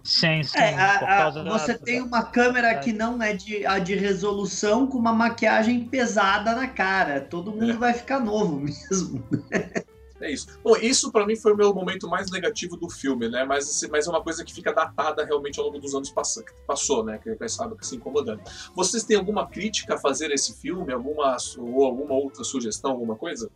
[0.04, 0.58] Sim, sim.
[0.58, 4.86] É, a, a, você da, tem uma câmera que não é de, a de resolução
[4.86, 7.20] com uma maquiagem pesada na cara.
[7.20, 7.76] Todo mundo é.
[7.76, 9.24] vai ficar novo mesmo.
[10.22, 10.46] É isso.
[10.62, 13.44] Bom, isso para mim foi o meu momento mais negativo do filme, né?
[13.44, 16.36] Mas, assim, mas é uma coisa que fica datada realmente ao longo dos anos pass
[16.36, 17.18] que passou, né?
[17.18, 18.40] Que que se incomodando.
[18.74, 20.92] Vocês têm alguma crítica a fazer esse filme?
[20.92, 23.50] Alguma, ou alguma outra sugestão, alguma coisa?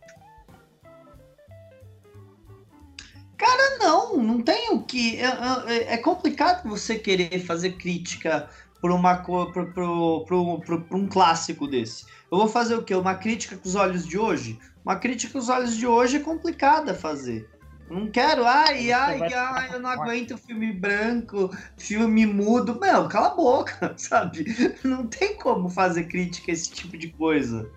[3.37, 5.21] Cara, não, não tenho que.
[5.21, 8.49] É, é complicado você querer fazer crítica
[8.81, 12.05] por uma por, por, por, por, um clássico desse.
[12.29, 12.93] Eu vou fazer o quê?
[12.93, 14.59] Uma crítica com os olhos de hoje?
[14.87, 17.45] Uma crítica com os olhos de hoje é complicada fazer.
[17.89, 22.79] Não quero, ai, ai, ai, eu não aguento filme branco, filme mudo.
[22.79, 24.45] Meu, cala a boca, sabe?
[24.85, 27.69] Não tem como fazer crítica a esse tipo de coisa.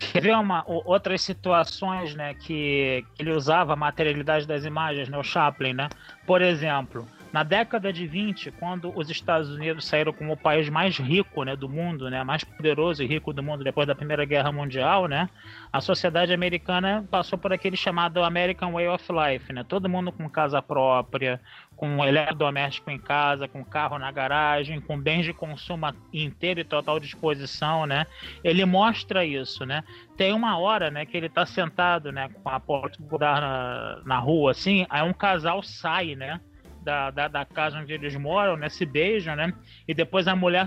[0.00, 5.16] Quer ver uma, outras situações né, que, que ele usava a materialidade das imagens, né,
[5.16, 5.88] o Chaplin, né?
[6.26, 10.98] Por exemplo, na década de 20, quando os Estados Unidos saíram como o país mais
[10.98, 14.52] rico né, do mundo, né, mais poderoso e rico do mundo depois da Primeira Guerra
[14.52, 15.30] Mundial, né,
[15.72, 19.50] a sociedade americana passou por aquele chamado American Way of Life.
[19.50, 21.40] Né, todo mundo com casa própria,
[21.74, 27.00] com eletrodoméstico em casa, com carro na garagem, com bens de consumo inteiro e total
[27.00, 27.86] disposição.
[27.86, 28.06] Né,
[28.44, 29.64] ele mostra isso.
[29.64, 29.82] Né.
[30.18, 34.50] Tem uma hora né, que ele está sentado né, com a porta na, na rua,
[34.50, 36.38] assim, aí um casal sai, né?
[36.82, 38.68] Da, da, da, casa onde eles moram, né?
[38.68, 39.52] Se beijam, né?
[39.86, 40.66] E depois a mulher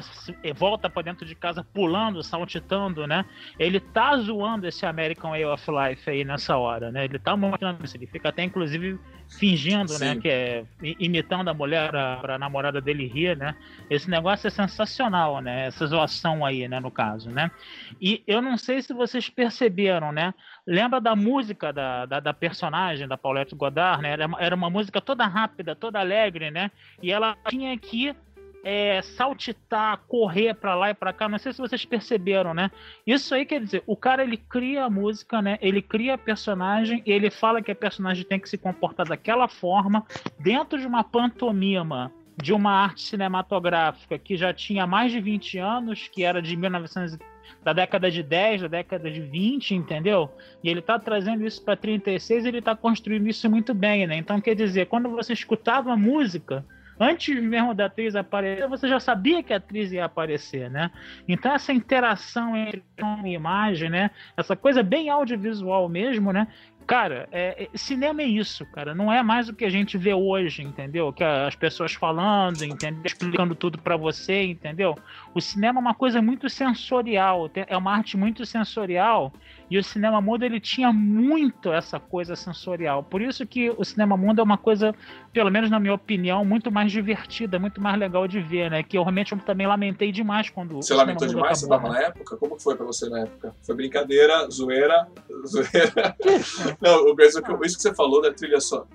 [0.56, 3.26] volta para dentro de casa pulando, saltitando, né?
[3.60, 7.06] Ele tá zoando esse American Way of Life aí nessa hora, né?
[7.06, 7.98] Ele tá mostrando isso.
[7.98, 8.98] Ele fica até, inclusive,
[9.28, 10.16] fingindo, né, Sim.
[10.16, 10.22] né?
[10.22, 10.66] Que é
[11.00, 13.56] imitando a mulher para a namorada dele rir, né?
[13.90, 15.68] Esse negócio é sensacional, né?
[15.68, 16.80] Essa zoação aí, né?
[16.80, 17.52] No caso, né?
[18.00, 20.34] E eu não sei se vocês perceberam, né?
[20.68, 24.12] Lembra da música da, da, da personagem da Paulette Godard, né?
[24.12, 26.72] Era, era uma música toda rápida, toda alegre, né?
[27.02, 28.16] E ela tinha que
[28.64, 31.30] é, saltitar, correr para lá e para cá.
[31.30, 32.72] Não sei se vocês perceberam, né?
[33.06, 35.60] Isso aí quer dizer, o cara ele cria a música, né?
[35.62, 39.48] Ele cria a personagem e ele fala que a personagem tem que se comportar daquela
[39.48, 40.04] forma
[40.40, 46.10] dentro de uma pantomima de uma arte cinematográfica que já tinha mais de 20 anos,
[46.10, 47.18] que era de 1900
[47.64, 50.30] da década de 10, da década de 20, entendeu?
[50.64, 54.18] E ele está trazendo isso para 36, ele está construindo isso muito bem, né?
[54.18, 56.66] Então quer dizer, quando você escutava a música,
[57.00, 60.92] antes mesmo da atriz aparecer, você já sabia que a atriz ia aparecer, né?
[61.28, 64.12] Então essa interação entre som e imagem, né?
[64.38, 66.48] Essa coisa bem audiovisual mesmo, né?
[66.88, 68.94] Cara, é, é, cinema é isso, cara.
[68.94, 71.12] Não é mais o que a gente vê hoje, entendeu?
[71.12, 73.02] Que as pessoas falando, entendeu?
[73.03, 74.95] explicando tudo para você, entendeu?
[75.34, 79.34] O cinema é uma coisa muito sensorial, é uma arte muito sensorial
[79.70, 83.04] e o cinema mudo ele tinha muito essa coisa sensorial.
[83.04, 84.94] Por isso que o cinema mudo é uma coisa,
[85.34, 88.84] pelo menos na minha opinião, muito mais divertida, muito mais legal de ver, né?
[88.84, 91.64] Que eu realmente eu também lamentei demais quando Você lamentou demais?
[91.64, 92.00] Acabou, você tava né?
[92.00, 92.38] na época?
[92.38, 93.56] Como foi para você na época?
[93.64, 95.08] Foi brincadeira, zoeira,
[95.48, 96.16] zoeira.
[96.82, 98.86] Não, isso que, isso que você falou da trilha só.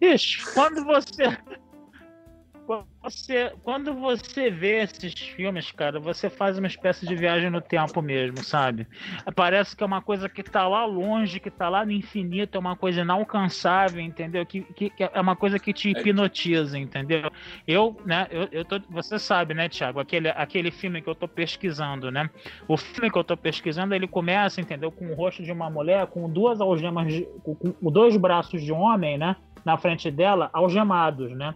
[0.00, 1.36] Ixi, quando você
[3.02, 8.00] você, quando você vê esses filmes, cara, você faz uma espécie de viagem no tempo
[8.00, 8.86] mesmo, sabe?
[9.34, 12.60] Parece que é uma coisa que tá lá longe, que tá lá no infinito, é
[12.60, 14.46] uma coisa inalcançável, entendeu?
[14.46, 15.90] Que, que, que é uma coisa que te é.
[15.90, 17.30] hipnotiza, entendeu?
[17.66, 21.26] Eu, né, eu, eu tô, você sabe, né, Thiago, aquele, aquele filme que eu tô
[21.26, 22.30] pesquisando, né?
[22.68, 24.92] O filme que eu tô pesquisando, ele começa, entendeu?
[24.92, 28.72] Com o rosto de uma mulher, com duas algemas, de, com, com dois braços de
[28.72, 29.36] homem, né?
[29.64, 31.54] Na frente dela, algemados, né?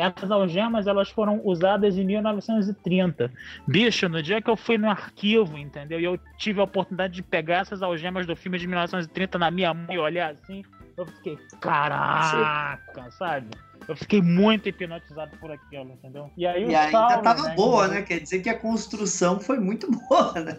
[0.00, 3.30] Essas algemas elas foram usadas em 1930.
[3.68, 6.00] Bicho, no dia que eu fui no arquivo, entendeu?
[6.00, 9.74] E eu tive a oportunidade de pegar essas algemas do filme de 1930 na minha
[9.74, 10.62] mão e olhar assim,
[10.96, 13.48] eu fiquei, caraca, sabe?
[13.88, 16.30] Eu fiquei muito hipnotizado por aquilo, entendeu?
[16.36, 18.02] E aí e ainda Saulo, tava né, boa, né?
[18.02, 20.58] Quer dizer que a construção foi muito boa, né?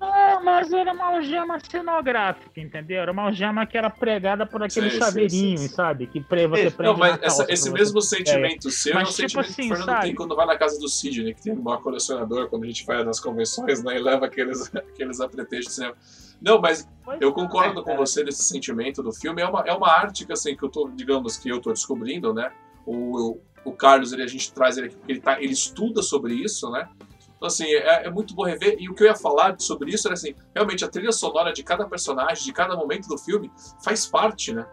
[0.00, 3.02] É, mas era uma algema cenográfica, entendeu?
[3.02, 6.06] Era uma algema que era pregada por aquele sim, chaveirinho, sim, sim, sabe?
[6.06, 8.70] Que pre, você prende Não, mas essa, esse mesmo sentimento é.
[8.70, 10.06] seu mas, é o tipo sentimento assim, que o Fernando sabe?
[10.06, 13.04] tem quando vai na casa do Sidney, que tem um colecionador, quando a gente vai
[13.04, 13.96] nas convenções, né?
[13.96, 15.96] E leva aqueles, aqueles apretextos de cinema.
[16.42, 16.88] Não, mas
[17.20, 19.40] eu concordo é, com você nesse sentimento do filme.
[19.40, 22.34] É uma, é uma arte que, assim, que eu tô, digamos, que eu tô descobrindo,
[22.34, 22.52] né?
[22.84, 26.34] O, o Carlos, ele, a gente traz ele aqui porque ele, tá, ele estuda sobre
[26.34, 26.88] isso, né?
[27.36, 28.76] Então, assim, é, é, muito bom rever.
[28.78, 31.62] E o que eu ia falar sobre isso era assim: realmente a trilha sonora de
[31.62, 33.50] cada personagem, de cada momento do filme,
[33.84, 34.66] faz parte, né?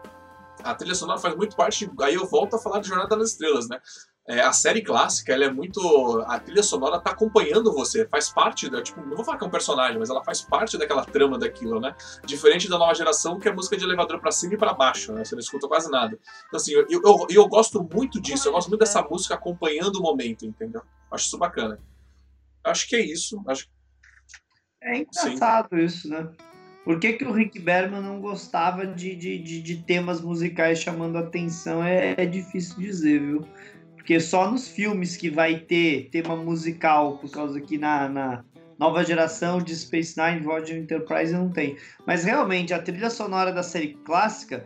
[0.62, 1.90] A trilha sonora faz muito parte.
[2.02, 3.80] Aí eu volto a falar de Jornada nas Estrelas, né?
[4.28, 5.80] É, a série clássica, ela é muito.
[6.26, 8.82] A trilha sonora tá acompanhando você, faz parte da.
[8.82, 11.80] Tipo, não vou falar que é um personagem, mas ela faz parte daquela trama daquilo,
[11.80, 11.94] né?
[12.24, 15.24] Diferente da nova geração, que é música de elevador para cima e para baixo, né?
[15.24, 16.18] Você não escuta quase nada.
[16.46, 20.02] Então, assim, eu, eu, eu gosto muito disso, eu gosto muito dessa música acompanhando o
[20.02, 20.82] momento, entendeu?
[21.10, 21.80] Acho isso bacana.
[22.62, 23.42] Acho que é isso.
[23.48, 23.68] Acho...
[24.82, 25.84] É engraçado Sim.
[25.84, 26.30] isso, né?
[26.84, 31.18] Por que, que o Rick Berman não gostava de, de, de, de temas musicais chamando
[31.18, 31.84] atenção?
[31.84, 33.46] É, é difícil dizer, viu?
[34.00, 38.44] Porque só nos filmes que vai ter tema musical, por causa que na, na
[38.78, 41.76] nova geração de Space Nine, Voyager Enterprise não tem.
[42.06, 44.64] Mas realmente, a trilha sonora da série clássica,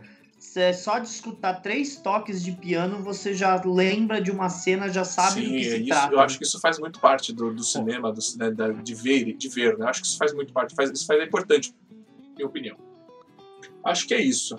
[0.73, 5.41] só de escutar três toques de piano, você já lembra de uma cena, já sabe
[5.41, 6.13] Sim, do que se isso, trata.
[6.13, 9.49] Eu acho que isso faz muito parte do, do cinema, do, né, de ver, de
[9.49, 9.85] ver, né?
[9.85, 11.75] Acho que isso faz muito parte, faz, isso faz, é importante,
[12.37, 12.77] minha opinião.
[13.83, 14.57] Acho que é isso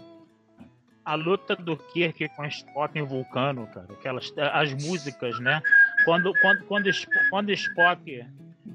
[1.06, 5.62] a luta do Kirk com Spock em Vulcano, cara, aquelas as músicas, né?
[6.04, 6.90] Quando quando quando,
[7.30, 8.26] quando Spock,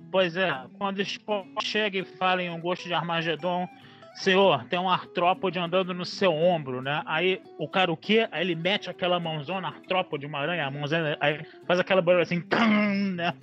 [0.10, 3.68] pois é, quando Spock chega e fala em um gosto de Armagedon,
[4.16, 7.02] Senhor, tem um artrópode andando no seu ombro, né?
[7.06, 8.28] Aí o cara o quê?
[8.32, 12.42] Aí ele mete aquela mãozona, artrópode, uma aranha, a mãozona, aí faz aquela barulho assim,
[13.14, 13.34] né?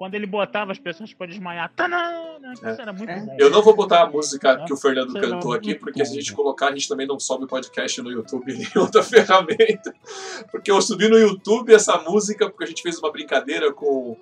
[0.00, 1.70] Quando ele botava as pessoas para desmaiar.
[1.76, 2.72] Tanana, isso é.
[2.80, 3.20] era muito é.
[3.20, 3.36] bom.
[3.38, 6.32] Eu não vou botar a música que o Fernando cantou aqui, porque se a gente
[6.32, 9.94] colocar, a gente também não sobe podcast no YouTube nem outra ferramenta.
[10.50, 14.16] Porque eu subi no YouTube essa música, porque a gente fez uma brincadeira com.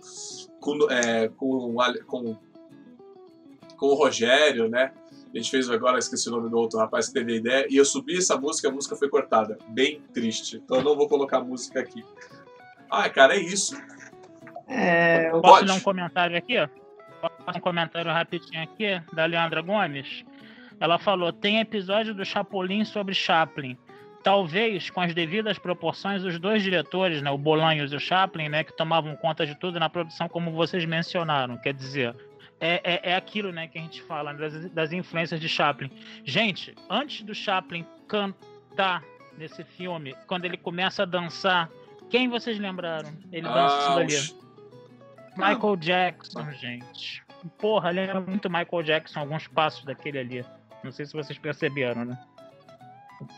[0.59, 1.77] com, é, com,
[2.09, 2.37] com,
[3.77, 4.91] com o Rogério, né?
[5.33, 7.77] A gente fez agora, esqueci o nome do outro rapaz que teve a ideia, e
[7.77, 9.57] eu subi essa música, a música foi cortada.
[9.69, 10.57] Bem triste.
[10.57, 12.05] Então eu não vou colocar a música aqui.
[12.91, 13.77] Ah, cara, é isso.
[14.69, 15.66] É, Posso pode.
[15.66, 16.55] ler um comentário aqui?
[17.20, 20.24] Posso um comentário rapidinho aqui da Leandra Gomes?
[20.78, 23.77] Ela falou: tem episódio do Chapolin sobre Chaplin.
[24.23, 28.65] Talvez, com as devidas proporções, os dois diretores, né, o Bolanhos e o Chaplin, né,
[28.65, 31.57] que tomavam conta de tudo na produção, como vocês mencionaram.
[31.57, 32.15] Quer dizer,
[32.61, 35.90] é, é, é aquilo né, que a gente fala das, das influências de Chaplin.
[36.24, 39.03] Gente, antes do Chaplin cantar
[39.39, 41.70] nesse filme, quando ele começa a dançar,
[42.11, 43.11] quem vocês lembraram?
[43.32, 44.48] Ele ah, dançando ali.
[45.39, 47.23] Michael Jackson, gente.
[47.59, 50.44] Porra, lembra muito Michael Jackson, alguns passos daquele ali.
[50.82, 52.19] Não sei se vocês perceberam, né?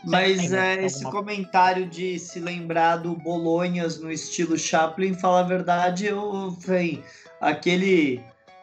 [0.03, 6.05] Mas é, esse comentário de se lembrar do Bolonhas no estilo Chaplin, fala a verdade,
[6.05, 7.03] eu, vem
[7.39, 8.21] aquele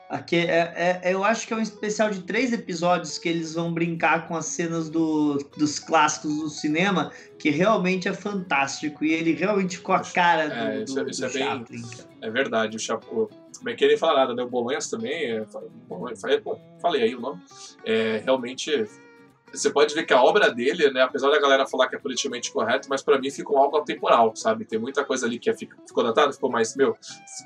[0.08, 3.74] Aqui é, é, eu acho que é um especial de três episódios que eles vão
[3.74, 9.04] brincar com as cenas do, dos clássicos do cinema, que realmente é fantástico.
[9.04, 11.82] E ele realmente ficou a cara do, é, isso, do, isso é do é Chaplin.
[11.82, 11.90] Bem,
[12.22, 13.28] é verdade, o Chaplin.
[13.58, 14.42] Como é que ele fala nada, né?
[14.42, 15.44] O Bolonhas também, é,
[16.80, 17.42] falei aí o nome.
[17.84, 18.86] É, realmente
[19.52, 22.52] você pode ver que a obra dele, né, apesar da galera falar que é politicamente
[22.52, 24.64] correto, mas para mim fica um algo atemporal, sabe?
[24.64, 26.76] Tem muita coisa ali que é, ficou datado, ficou mais.
[26.76, 26.96] Meu,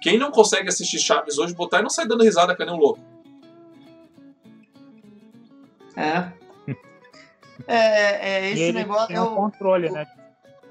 [0.00, 2.78] quem não consegue assistir Chaves hoje, botar e não sai dando risada que nem um
[2.78, 3.00] louco.
[5.96, 6.32] É.
[7.68, 9.14] É, é esse negócio.
[9.14, 10.06] É o controle, o, né?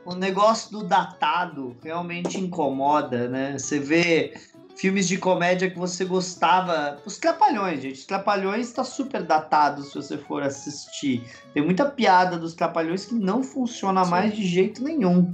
[0.03, 3.57] O negócio do datado realmente incomoda, né?
[3.57, 4.33] Você vê
[4.75, 6.99] filmes de comédia que você gostava.
[7.05, 7.99] Os Trapalhões, gente.
[7.99, 11.23] Os Trapalhões está super datado se você for assistir.
[11.53, 14.11] Tem muita piada dos Trapalhões que não funciona Sim.
[14.11, 15.33] mais de jeito nenhum.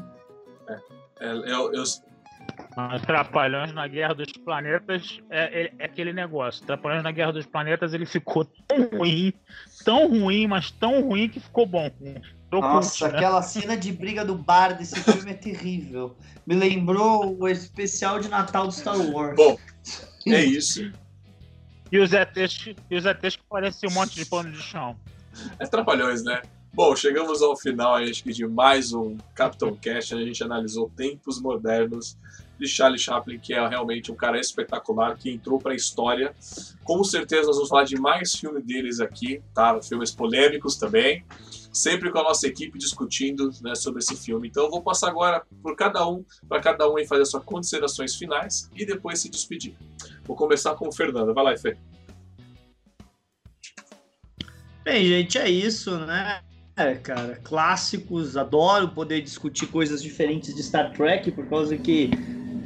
[0.67, 1.83] É, é eu, eu,
[3.05, 6.65] Trapalhões na Guerra dos Planetas é, é, é, aquele negócio.
[6.65, 9.33] Trapalhões na Guerra dos Planetas ele ficou tão ruim,
[9.83, 11.89] tão ruim, mas tão ruim que ficou bom.
[12.51, 13.17] Nossa, curto, né?
[13.17, 16.15] aquela cena de briga do bar desse filme é terrível.
[16.45, 19.35] Me lembrou o especial de Natal do Star Wars.
[19.35, 19.57] Bom,
[20.27, 20.91] é isso.
[21.91, 24.95] E os ETs, e os ETs que parecem um monte de pano de chão.
[25.59, 26.41] É trapalhões, né?
[26.73, 30.13] Bom, chegamos ao final acho que, de mais um Capitão Cash.
[30.13, 32.17] A gente analisou tempos modernos
[32.59, 36.35] de Charlie Chaplin, que é realmente um cara espetacular, que entrou para a história.
[36.83, 39.81] Com certeza nós vamos falar de mais filmes deles aqui, tá?
[39.81, 41.25] Filmes polêmicos também.
[41.77, 44.47] Sempre com a nossa equipe discutindo né, sobre esse filme.
[44.47, 48.15] Então eu vou passar agora por cada um, para cada um fazer as suas considerações
[48.15, 49.75] finais e depois se despedir.
[50.23, 51.33] Vou começar com o Fernando.
[51.35, 51.77] Vai lá, Fê.
[54.83, 56.41] Bem, gente, é isso, né?
[56.75, 62.09] É, cara, clássicos, adoro poder discutir coisas diferentes de Star Trek, por causa que,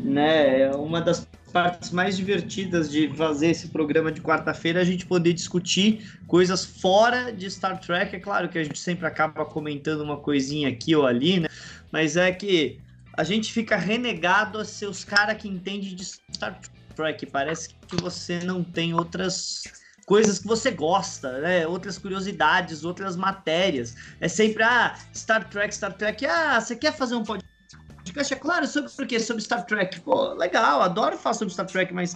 [0.03, 5.05] né, é uma das partes mais divertidas de fazer esse programa de quarta-feira a gente
[5.05, 8.15] poder discutir coisas fora de Star Trek.
[8.15, 11.47] É claro que a gente sempre acaba comentando uma coisinha aqui ou ali, né?
[11.91, 12.79] Mas é que
[13.17, 16.59] a gente fica renegado a ser os caras que entendem de Star
[16.95, 17.25] Trek.
[17.25, 19.63] Parece que você não tem outras
[20.05, 21.67] coisas que você gosta, né?
[21.67, 23.95] Outras curiosidades, outras matérias.
[24.19, 26.25] É sempre, ah, Star Trek, Star Trek.
[26.25, 27.50] Ah, você quer fazer um podcast?
[28.15, 29.19] É claro, sobre o quê?
[29.19, 29.99] Sobre Star Trek.
[30.01, 32.15] Pô, legal, adoro falar sobre Star Trek, mas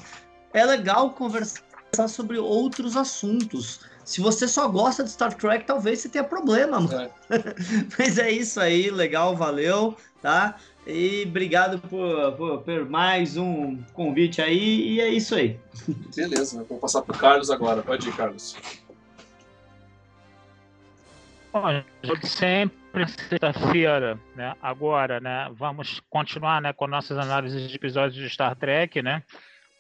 [0.54, 3.82] é legal conversar sobre outros assuntos.
[4.04, 6.96] Se você só gosta de Star Trek, talvez você tenha problema, mano.
[7.02, 7.10] É.
[7.98, 10.56] mas é isso aí, legal, valeu, tá?
[10.86, 15.60] E obrigado por, por, por, mais um convite aí, e é isso aí.
[16.16, 17.82] Beleza, vou passar para o Carlos agora.
[17.82, 18.56] Pode ir, Carlos.
[21.52, 21.64] Bom,
[22.24, 24.56] sempre sexta-feira, né?
[24.62, 25.50] Agora, né?
[25.54, 29.24] Vamos continuar, né, com nossas análises de episódios de Star Trek, né?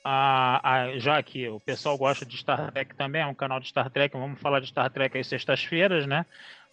[0.04, 3.68] Ah, ah, já que o pessoal gosta de Star Trek também, é um canal de
[3.68, 6.26] Star Trek, vamos falar de Star Trek às sextas-feiras, né?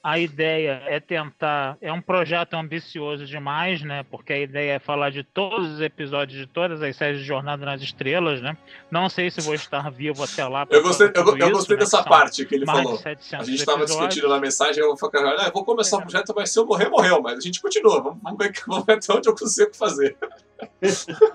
[0.02, 1.76] A ideia é tentar.
[1.80, 4.04] É um projeto ambicioso demais, né?
[4.10, 7.64] Porque a ideia é falar de todos os episódios de todas as séries de Jornada
[7.64, 8.56] nas Estrelas, né?
[8.90, 10.66] Não sei se vou estar vivo até lá.
[10.68, 11.80] Eu gostei, eu, eu isso, gostei né?
[11.80, 13.00] dessa parte que ele falou.
[13.04, 16.02] A gente estava discutindo na mensagem, eu falei, ah, eu vou começar o é.
[16.02, 18.02] projeto, mas se eu morrer, morreu, mas a gente continua.
[18.02, 20.16] Vamos, vamos ver, vamos ver até onde eu consigo fazer.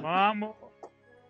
[0.02, 0.67] Vamos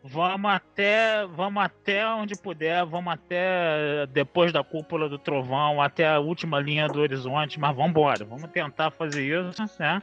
[0.09, 6.19] Vamos até, vamos até onde puder, vamos até depois da cúpula do trovão, até a
[6.19, 10.01] última linha do horizonte, mas vamos embora, vamos tentar fazer isso, né?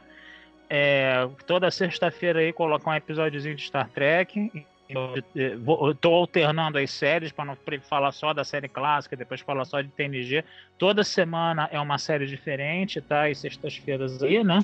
[0.69, 4.51] É, toda sexta-feira aí colocar um episódiozinho de Star Trek.
[4.87, 9.89] Estou alternando as séries para não falar só da série clássica, depois falar só de
[9.89, 10.43] TNG.
[10.77, 13.27] Toda semana é uma série diferente, tá?
[13.27, 14.59] E sextas-feiras aí, né?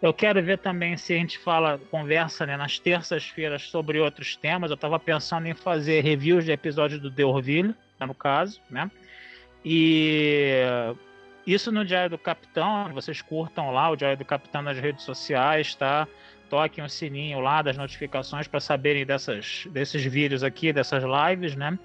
[0.00, 4.70] Eu quero ver também se a gente fala, conversa né, nas terças-feiras sobre outros temas.
[4.70, 8.88] Eu estava pensando em fazer reviews de episódios do The Orville, né, no caso, né?
[9.64, 10.62] E
[11.44, 15.74] isso no Diário do Capitão, vocês curtam lá o Diário do Capitão nas redes sociais,
[15.74, 16.06] tá?
[16.48, 21.76] Toquem o sininho lá das notificações para saberem dessas, desses vídeos aqui, dessas lives, né?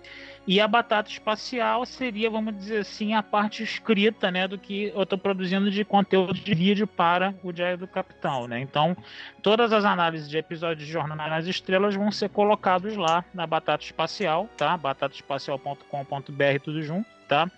[0.46, 5.04] E a batata espacial seria, vamos dizer assim, a parte escrita, né, do que eu
[5.04, 8.60] estou produzindo de conteúdo de vídeo para o Diário do Capitão, né?
[8.60, 8.96] Então,
[9.42, 13.86] todas as análises de episódios de Jornada nas Estrelas vão ser colocados lá na batata
[13.86, 14.76] espacial, tá?
[14.76, 17.50] batataespacial.com.br tudo junto, tá?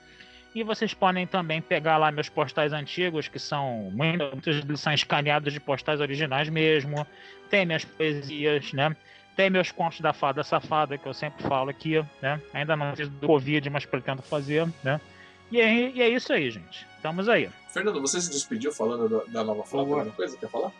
[0.53, 5.59] E vocês podem também pegar lá meus postais antigos, que são muitos são escaneados de
[5.59, 7.05] postais originais mesmo.
[7.49, 8.95] Tem minhas poesias, né?
[9.35, 12.41] Tem meus contos da fada safada, que eu sempre falo aqui, né?
[12.53, 15.01] Ainda não fiz do Covid, mas pretendo fazer, né?
[15.51, 16.87] E é, e é isso aí, gente.
[16.95, 17.49] Estamos aí.
[17.69, 19.89] Fernando, você se despediu falando do, da nova frota?
[19.89, 20.37] Alguma coisa?
[20.37, 20.71] Quer falar?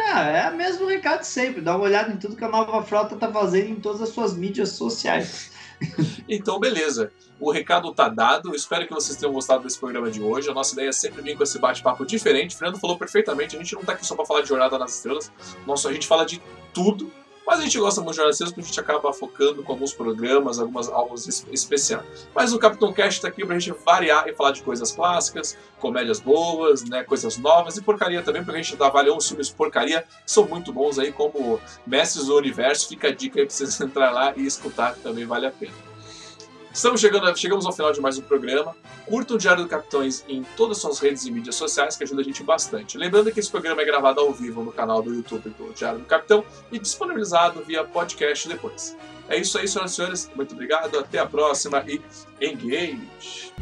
[0.00, 1.60] Ah, é o mesmo recado sempre.
[1.60, 4.36] Dá uma olhada em tudo que a nova frota tá fazendo em todas as suas
[4.36, 5.52] mídias sociais.
[6.28, 7.12] então, beleza.
[7.38, 8.54] O recado tá dado.
[8.54, 10.48] Espero que vocês tenham gostado desse programa de hoje.
[10.48, 12.54] A nossa ideia é sempre vir com esse bate-papo diferente.
[12.54, 13.56] O Fernando falou perfeitamente.
[13.56, 15.30] A gente não tá aqui só para falar de Jornada nas Estrelas.
[15.66, 16.40] Nossa, a gente fala de
[16.72, 17.12] tudo.
[17.46, 20.58] Mas a gente gosta muito de Estrelas porque a gente acaba focando com alguns programas,
[20.58, 22.26] algumas alvos especiais.
[22.34, 26.18] Mas o Capitão Cast tá aqui pra gente variar e falar de coisas clássicas, comédias
[26.18, 30.32] boas, né, coisas novas e porcaria também, porque a gente avaliou uns filmes porcaria que
[30.32, 32.88] são muito bons aí, como Mestres do Universo.
[32.88, 35.85] Fica a dica aí pra vocês entrar lá e escutar, que também vale a pena.
[36.76, 38.76] Estamos chegando, chegamos ao final de mais um programa.
[39.06, 42.20] Curta o Diário do Capitães em todas as suas redes e mídias sociais, que ajuda
[42.20, 42.98] a gente bastante.
[42.98, 46.04] Lembrando que esse programa é gravado ao vivo no canal do YouTube do Diário do
[46.04, 48.94] Capitão e disponibilizado via podcast depois.
[49.26, 50.30] É isso aí, senhoras e senhores.
[50.36, 51.98] Muito obrigado, até a próxima e
[52.42, 53.54] engage!